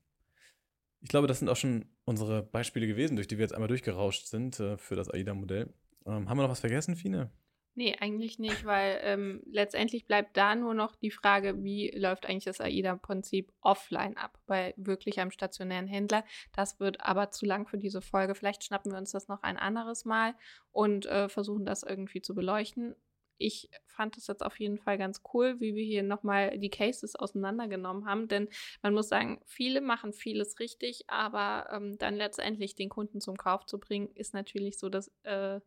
Ich 1.01 1.09
glaube, 1.09 1.27
das 1.27 1.39
sind 1.39 1.49
auch 1.49 1.55
schon 1.55 1.85
unsere 2.05 2.43
Beispiele 2.43 2.87
gewesen, 2.87 3.15
durch 3.15 3.27
die 3.27 3.37
wir 3.37 3.43
jetzt 3.43 3.53
einmal 3.53 3.67
durchgerauscht 3.67 4.27
sind 4.27 4.59
äh, 4.59 4.77
für 4.77 4.95
das 4.95 5.09
AIDA-Modell. 5.09 5.73
Ähm, 6.05 6.29
haben 6.29 6.37
wir 6.37 6.43
noch 6.43 6.49
was 6.49 6.59
vergessen, 6.59 6.95
Fine? 6.95 7.31
Nee, 7.73 7.95
eigentlich 7.99 8.37
nicht, 8.37 8.65
weil 8.65 8.99
ähm, 9.01 9.41
letztendlich 9.45 10.05
bleibt 10.05 10.35
da 10.35 10.55
nur 10.55 10.73
noch 10.73 10.95
die 10.97 11.09
Frage, 11.09 11.63
wie 11.63 11.89
läuft 11.91 12.25
eigentlich 12.25 12.43
das 12.43 12.59
AIDA-Prinzip 12.59 13.53
offline 13.61 14.17
ab, 14.17 14.37
bei 14.45 14.73
wirklich 14.75 15.21
einem 15.21 15.31
stationären 15.31 15.87
Händler. 15.87 16.25
Das 16.53 16.81
wird 16.81 16.99
aber 16.99 17.31
zu 17.31 17.45
lang 17.45 17.67
für 17.67 17.77
diese 17.77 18.01
Folge. 18.01 18.35
Vielleicht 18.35 18.65
schnappen 18.65 18.91
wir 18.91 18.97
uns 18.97 19.11
das 19.11 19.29
noch 19.29 19.41
ein 19.41 19.57
anderes 19.57 20.03
Mal 20.03 20.35
und 20.73 21.05
äh, 21.05 21.29
versuchen 21.29 21.65
das 21.65 21.83
irgendwie 21.83 22.21
zu 22.21 22.35
beleuchten 22.35 22.95
ich 23.41 23.69
fand 23.85 24.17
es 24.17 24.27
jetzt 24.27 24.43
auf 24.43 24.59
jeden 24.59 24.77
Fall 24.77 24.97
ganz 24.97 25.21
cool, 25.33 25.59
wie 25.59 25.75
wir 25.75 25.83
hier 25.83 26.03
nochmal 26.03 26.57
die 26.57 26.69
Cases 26.69 27.15
auseinandergenommen 27.15 28.05
haben. 28.05 28.27
Denn 28.27 28.49
man 28.81 28.93
muss 28.93 29.09
sagen, 29.09 29.41
viele 29.45 29.81
machen 29.81 30.13
vieles 30.13 30.59
richtig, 30.59 31.03
aber 31.07 31.69
ähm, 31.71 31.97
dann 31.97 32.15
letztendlich 32.15 32.75
den 32.75 32.89
Kunden 32.89 33.21
zum 33.21 33.37
Kauf 33.37 33.65
zu 33.65 33.79
bringen, 33.79 34.09
ist 34.15 34.33
natürlich 34.33 34.79
so, 34.79 34.89
dass, 34.89 35.11
äh, 35.23 35.59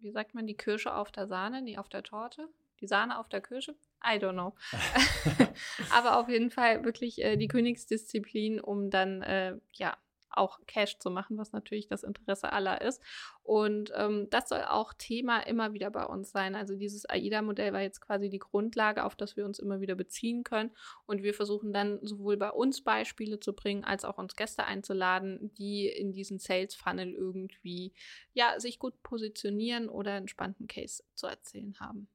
wie 0.00 0.10
sagt 0.10 0.34
man, 0.34 0.46
die 0.46 0.56
Kirsche 0.56 0.94
auf 0.94 1.12
der 1.12 1.26
Sahne, 1.26 1.62
nee, 1.62 1.78
auf 1.78 1.88
der 1.88 2.02
Torte. 2.02 2.48
Die 2.80 2.88
Sahne 2.88 3.18
auf 3.18 3.28
der 3.28 3.40
Kirsche? 3.40 3.76
I 4.04 4.18
don't 4.18 4.32
know. 4.32 4.54
aber 5.92 6.18
auf 6.18 6.28
jeden 6.28 6.50
Fall 6.50 6.84
wirklich 6.84 7.22
äh, 7.22 7.36
die 7.36 7.46
Königsdisziplin, 7.46 8.60
um 8.60 8.90
dann, 8.90 9.22
äh, 9.22 9.56
ja, 9.74 9.96
auch 10.36 10.60
Cash 10.66 10.98
zu 10.98 11.10
machen, 11.10 11.38
was 11.38 11.52
natürlich 11.52 11.86
das 11.86 12.02
Interesse 12.02 12.52
aller 12.52 12.80
ist. 12.80 13.02
Und 13.42 13.92
ähm, 13.96 14.28
das 14.30 14.48
soll 14.48 14.62
auch 14.62 14.92
Thema 14.94 15.40
immer 15.40 15.72
wieder 15.72 15.90
bei 15.90 16.04
uns 16.04 16.30
sein. 16.30 16.54
Also 16.54 16.76
dieses 16.76 17.08
AIDA-Modell 17.08 17.72
war 17.72 17.80
jetzt 17.80 18.00
quasi 18.00 18.28
die 18.28 18.38
Grundlage, 18.38 19.04
auf 19.04 19.16
das 19.16 19.36
wir 19.36 19.44
uns 19.44 19.58
immer 19.58 19.80
wieder 19.80 19.94
beziehen 19.94 20.44
können. 20.44 20.70
Und 21.06 21.22
wir 21.22 21.34
versuchen 21.34 21.72
dann 21.72 21.98
sowohl 22.02 22.36
bei 22.36 22.50
uns 22.50 22.82
Beispiele 22.82 23.40
zu 23.40 23.52
bringen, 23.52 23.84
als 23.84 24.04
auch 24.04 24.18
uns 24.18 24.36
Gäste 24.36 24.64
einzuladen, 24.64 25.52
die 25.54 25.86
in 25.86 26.12
diesen 26.12 26.38
Sales 26.38 26.74
Funnel 26.74 27.12
irgendwie 27.12 27.92
ja 28.32 28.58
sich 28.60 28.78
gut 28.78 29.02
positionieren 29.02 29.88
oder 29.88 30.14
einen 30.14 30.28
spannenden 30.28 30.66
Case 30.66 31.02
zu 31.14 31.26
erzählen 31.26 31.74
haben. 31.80 32.08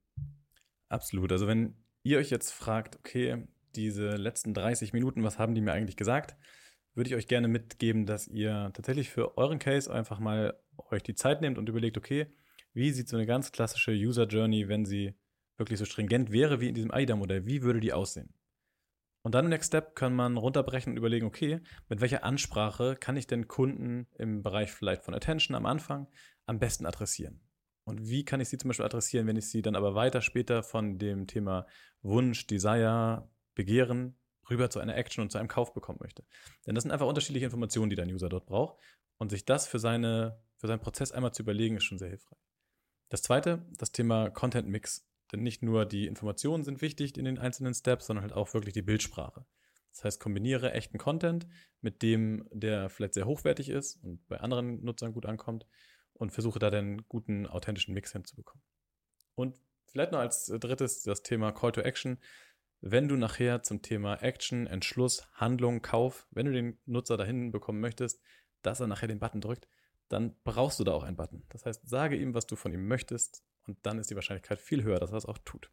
Absolut. 0.89 1.32
Also 1.32 1.47
wenn 1.47 1.75
ihr 2.03 2.17
euch 2.19 2.30
jetzt 2.30 2.51
fragt, 2.51 2.95
okay, 2.95 3.47
diese 3.75 4.15
letzten 4.15 4.53
30 4.53 4.93
Minuten, 4.93 5.23
was 5.23 5.38
haben 5.38 5.53
die 5.53 5.62
mir 5.62 5.73
eigentlich 5.73 5.97
gesagt? 5.97 6.36
Würde 6.97 7.10
ich 7.12 7.15
euch 7.15 7.27
gerne 7.27 7.47
mitgeben, 7.47 8.07
dass 8.07 8.27
ihr 8.27 8.71
tatsächlich 8.73 9.10
für 9.12 9.38
euren 9.38 9.60
Case 9.60 9.93
einfach 9.93 10.19
mal 10.19 10.60
euch 10.89 11.03
die 11.03 11.13
Zeit 11.13 11.41
nehmt 11.41 11.60
und 11.60 11.69
überlegt, 11.69 11.95
okay, 11.95 12.25
wie 12.73 12.91
sieht 12.91 13.07
so 13.07 13.15
eine 13.15 13.27
ganz 13.27 13.51
klassische 13.51 13.91
User 13.91 14.25
Journey, 14.25 14.67
wenn 14.67 14.83
sie 14.83 15.13
wirklich 15.57 15.77
so 15.77 15.86
stringent 15.86 16.31
wäre 16.31 16.60
wie 16.60 16.69
in 16.69 16.73
diesem 16.73 16.91
AIDA-Modell, 16.91 17.45
wie 17.45 17.62
würde 17.62 17.79
die 17.79 17.93
aussehen? 17.93 18.33
Und 19.21 19.36
dann 19.36 19.45
im 19.45 19.49
Next 19.49 19.67
Step 19.67 19.95
kann 19.95 20.15
man 20.15 20.38
runterbrechen 20.38 20.93
und 20.93 20.97
überlegen, 20.97 21.27
okay, 21.27 21.62
mit 21.88 22.01
welcher 22.01 22.23
Ansprache 22.23 22.95
kann 22.95 23.17
ich 23.17 23.27
denn 23.27 23.47
Kunden 23.47 24.07
im 24.17 24.41
Bereich 24.41 24.71
vielleicht 24.71 25.03
von 25.03 25.13
Attention 25.13 25.55
am 25.55 25.65
Anfang 25.65 26.07
am 26.45 26.60
besten 26.60 26.86
adressieren? 26.86 27.41
Und 27.83 28.10
wie 28.10 28.25
kann 28.25 28.41
ich 28.41 28.49
sie 28.49 28.57
zum 28.57 28.69
Beispiel 28.69 28.86
adressieren, 28.86 29.27
wenn 29.27 29.38
ich 29.38 29.49
sie 29.49 29.62
dann 29.62 29.75
aber 29.75 29.93
weiter 29.95 30.21
später 30.21 30.63
von 30.63 30.97
dem 30.97 31.27
Thema 31.27 31.67
Wunsch, 32.01 32.47
Desire, 32.47 33.29
Begehren 33.53 34.17
rüber 34.49 34.69
zu 34.69 34.79
einer 34.79 34.95
Action 34.95 35.21
und 35.21 35.31
zu 35.31 35.38
einem 35.38 35.47
Kauf 35.47 35.73
bekommen 35.73 35.99
möchte. 36.01 36.23
Denn 36.65 36.75
das 36.75 36.83
sind 36.83 36.91
einfach 36.91 37.07
unterschiedliche 37.07 37.45
Informationen, 37.45 37.89
die 37.89 37.95
dein 37.95 38.12
User 38.12 38.29
dort 38.29 38.45
braucht. 38.45 38.77
Und 39.17 39.29
sich 39.29 39.45
das 39.45 39.67
für, 39.67 39.79
seine, 39.79 40.39
für 40.57 40.67
seinen 40.67 40.79
Prozess 40.79 41.12
einmal 41.12 41.33
zu 41.33 41.41
überlegen, 41.41 41.77
ist 41.77 41.86
schon 41.86 41.97
sehr 41.97 42.10
hilfreich. 42.10 42.39
Das 43.10 43.21
zweite, 43.21 43.65
das 43.77 43.91
Thema 43.91 44.29
Content 44.29 44.67
Mix. 44.67 45.07
Denn 45.31 45.41
nicht 45.41 45.63
nur 45.63 45.86
die 45.86 46.07
Informationen 46.07 46.63
sind 46.63 46.81
wichtig 46.81 47.17
in 47.17 47.25
den 47.25 47.38
einzelnen 47.39 47.73
Steps, 47.73 48.07
sondern 48.07 48.23
halt 48.23 48.33
auch 48.33 48.53
wirklich 48.53 48.73
die 48.73 48.81
Bildsprache. 48.81 49.45
Das 49.91 50.03
heißt, 50.03 50.19
kombiniere 50.19 50.73
echten 50.73 50.97
Content 50.97 51.47
mit 51.81 52.01
dem, 52.01 52.47
der 52.51 52.89
vielleicht 52.89 53.15
sehr 53.15 53.25
hochwertig 53.25 53.69
ist 53.69 54.03
und 54.03 54.25
bei 54.27 54.39
anderen 54.39 54.83
Nutzern 54.83 55.12
gut 55.12 55.25
ankommt 55.25 55.65
und 56.13 56.31
versuche 56.31 56.60
da 56.60 56.69
den 56.69 57.07
guten, 57.07 57.47
authentischen 57.47 57.93
Mix 57.93 58.12
hinzubekommen. 58.12 58.63
Und 59.36 59.60
vielleicht 59.88 60.12
noch 60.12 60.19
als 60.19 60.45
drittes 60.45 61.01
das 61.01 61.23
Thema 61.23 61.51
Call 61.51 61.71
to 61.71 61.81
Action 61.81 62.19
wenn 62.91 63.08
du 63.08 63.15
nachher 63.15 63.63
zum 63.63 63.82
Thema 63.82 64.15
Action, 64.21 64.67
Entschluss, 64.67 65.28
Handlung, 65.34 65.82
Kauf, 65.82 66.28
wenn 66.32 66.45
du 66.45 66.52
den 66.52 66.80
Nutzer 66.86 67.17
dahin 67.17 67.52
bekommen 67.52 67.80
möchtest, 67.80 68.21
dass 68.62 68.80
er 68.80 68.88
nachher 68.88 69.08
den 69.08 69.19
Button 69.19 69.41
drückt, 69.41 69.67
dann 70.10 70.36
brauchst 70.43 70.80
du 70.80 70.84
da 70.84 70.93
auch 70.93 71.04
einen 71.04 71.17
Button. 71.17 71.43
Das 71.50 71.65
heißt, 71.65 71.88
sage 71.88 72.15
ihm, 72.15 72.34
was 72.34 72.47
du 72.47 72.56
von 72.56 72.73
ihm 72.73 72.88
möchtest 72.88 73.43
und 73.65 73.78
dann 73.86 74.00
ist 74.00 74.10
die 74.10 74.15
Wahrscheinlichkeit 74.15 74.60
viel 74.60 74.83
höher, 74.83 75.00
dass 75.00 75.12
er 75.12 75.17
es 75.17 75.25
auch 75.25 75.38
tut. 75.40 75.71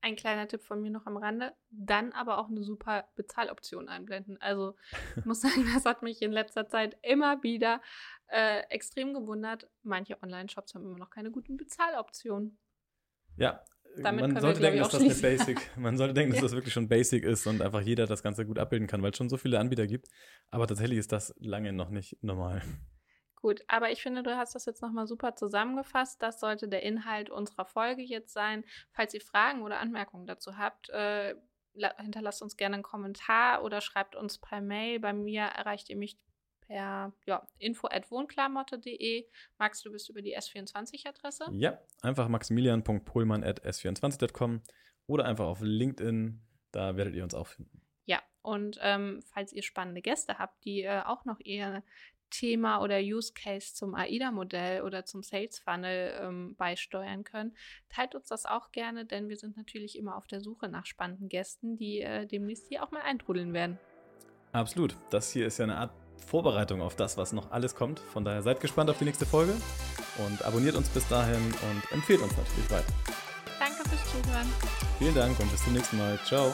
Ein 0.00 0.16
kleiner 0.16 0.46
Tipp 0.46 0.62
von 0.62 0.80
mir 0.80 0.90
noch 0.90 1.06
am 1.06 1.16
Rande, 1.16 1.54
dann 1.70 2.12
aber 2.12 2.38
auch 2.38 2.48
eine 2.48 2.62
super 2.62 3.08
Bezahloption 3.16 3.88
einblenden. 3.88 4.40
Also 4.40 4.76
ich 5.16 5.24
muss 5.24 5.40
sagen, 5.40 5.68
das 5.74 5.84
hat 5.84 6.02
mich 6.02 6.22
in 6.22 6.32
letzter 6.32 6.68
Zeit 6.68 6.96
immer 7.02 7.42
wieder 7.42 7.82
äh, 8.28 8.60
extrem 8.68 9.14
gewundert. 9.14 9.68
Manche 9.82 10.22
Online-Shops 10.22 10.74
haben 10.74 10.84
immer 10.84 10.98
noch 10.98 11.10
keine 11.10 11.30
guten 11.30 11.56
Bezahloptionen. 11.56 12.58
Ja, 13.36 13.64
Damit 14.02 14.32
man 14.32 14.40
sollte 14.40 14.60
wir, 14.60 14.70
denken, 14.70 14.82
dass 14.82 14.92
das 14.92 15.02
eine. 15.02 15.14
Basic, 15.14 15.70
man 15.76 15.96
sollte 15.96 16.14
denken, 16.14 16.32
dass 16.32 16.42
das 16.42 16.52
wirklich 16.52 16.72
schon 16.74 16.88
Basic 16.88 17.24
ist 17.24 17.46
und 17.46 17.62
einfach 17.62 17.80
jeder 17.80 18.06
das 18.06 18.22
Ganze 18.22 18.44
gut 18.46 18.58
abbilden 18.58 18.86
kann, 18.86 19.02
weil 19.02 19.10
es 19.10 19.16
schon 19.16 19.28
so 19.28 19.36
viele 19.36 19.58
Anbieter 19.58 19.86
gibt. 19.86 20.08
Aber 20.50 20.66
tatsächlich 20.66 20.98
ist 20.98 21.12
das 21.12 21.34
lange 21.38 21.72
noch 21.72 21.90
nicht 21.90 22.16
normal. 22.22 22.62
Gut, 23.36 23.60
aber 23.68 23.90
ich 23.90 24.02
finde, 24.02 24.22
du 24.22 24.36
hast 24.36 24.54
das 24.54 24.64
jetzt 24.64 24.82
nochmal 24.82 25.06
super 25.06 25.34
zusammengefasst. 25.36 26.20
Das 26.22 26.40
sollte 26.40 26.68
der 26.68 26.82
Inhalt 26.82 27.30
unserer 27.30 27.64
Folge 27.66 28.02
jetzt 28.02 28.32
sein. 28.32 28.64
Falls 28.92 29.14
ihr 29.14 29.20
Fragen 29.20 29.62
oder 29.62 29.78
Anmerkungen 29.78 30.26
dazu 30.26 30.56
habt, 30.56 30.88
äh, 30.90 31.34
la- 31.74 31.96
hinterlasst 31.98 32.42
uns 32.42 32.56
gerne 32.56 32.74
einen 32.74 32.82
Kommentar 32.82 33.62
oder 33.62 33.80
schreibt 33.80 34.16
uns 34.16 34.38
per 34.38 34.60
Mail. 34.60 34.98
Bei 35.00 35.12
mir 35.12 35.42
erreicht 35.42 35.90
ihr 35.90 35.96
mich 35.96 36.18
per 36.66 37.12
ja, 37.26 37.46
info.wohnklamotte.de. 37.58 39.26
Max, 39.58 39.82
du 39.82 39.92
bist 39.92 40.10
über 40.10 40.22
die 40.22 40.36
S24-Adresse. 40.36 41.46
Ja, 41.52 41.78
einfach 42.02 42.28
maximilian.pohlmann.s24.com 42.28 44.62
oder 45.06 45.24
einfach 45.24 45.46
auf 45.46 45.60
LinkedIn, 45.62 46.42
da 46.72 46.96
werdet 46.96 47.14
ihr 47.14 47.22
uns 47.24 47.34
auch 47.34 47.46
finden. 47.46 47.80
Ja, 48.04 48.20
und 48.42 48.78
ähm, 48.82 49.22
falls 49.32 49.52
ihr 49.52 49.62
spannende 49.62 50.02
Gäste 50.02 50.38
habt, 50.38 50.64
die 50.64 50.82
äh, 50.82 51.02
auch 51.04 51.24
noch 51.24 51.38
ihr 51.40 51.82
Thema 52.30 52.82
oder 52.82 52.98
Use 52.98 53.32
Case 53.32 53.74
zum 53.74 53.94
AIDA-Modell 53.94 54.82
oder 54.82 55.04
zum 55.04 55.22
Sales 55.22 55.60
Funnel 55.60 56.12
ähm, 56.20 56.56
beisteuern 56.56 57.24
können, 57.24 57.56
teilt 57.88 58.14
uns 58.14 58.28
das 58.28 58.46
auch 58.46 58.72
gerne, 58.72 59.06
denn 59.06 59.28
wir 59.28 59.36
sind 59.36 59.56
natürlich 59.56 59.96
immer 59.96 60.16
auf 60.16 60.26
der 60.26 60.40
Suche 60.40 60.68
nach 60.68 60.86
spannenden 60.86 61.28
Gästen, 61.28 61.76
die 61.76 62.00
äh, 62.00 62.26
demnächst 62.26 62.66
hier 62.68 62.82
auch 62.82 62.90
mal 62.90 63.02
eintrudeln 63.02 63.52
werden. 63.52 63.78
Absolut. 64.52 64.96
Das 65.10 65.32
hier 65.32 65.46
ist 65.46 65.58
ja 65.58 65.64
eine 65.64 65.76
Art 65.76 65.92
Vorbereitung 66.26 66.82
auf 66.82 66.96
das, 66.96 67.16
was 67.16 67.32
noch 67.32 67.50
alles 67.50 67.74
kommt. 67.74 68.00
Von 68.12 68.24
daher 68.24 68.42
seid 68.42 68.60
gespannt 68.60 68.90
auf 68.90 68.98
die 68.98 69.04
nächste 69.04 69.26
Folge 69.26 69.54
und 70.26 70.44
abonniert 70.44 70.76
uns 70.76 70.88
bis 70.88 71.06
dahin 71.08 71.36
und 71.36 71.92
empfehlt 71.92 72.20
uns 72.20 72.36
natürlich 72.36 72.70
weiter. 72.70 72.92
Danke 73.58 73.88
fürs 73.88 74.04
Zuhören. 74.10 74.46
Vielen 74.98 75.14
Dank 75.14 75.38
und 75.40 75.50
bis 75.50 75.62
zum 75.64 75.72
nächsten 75.72 75.98
Mal. 75.98 76.18
Ciao. 76.24 76.52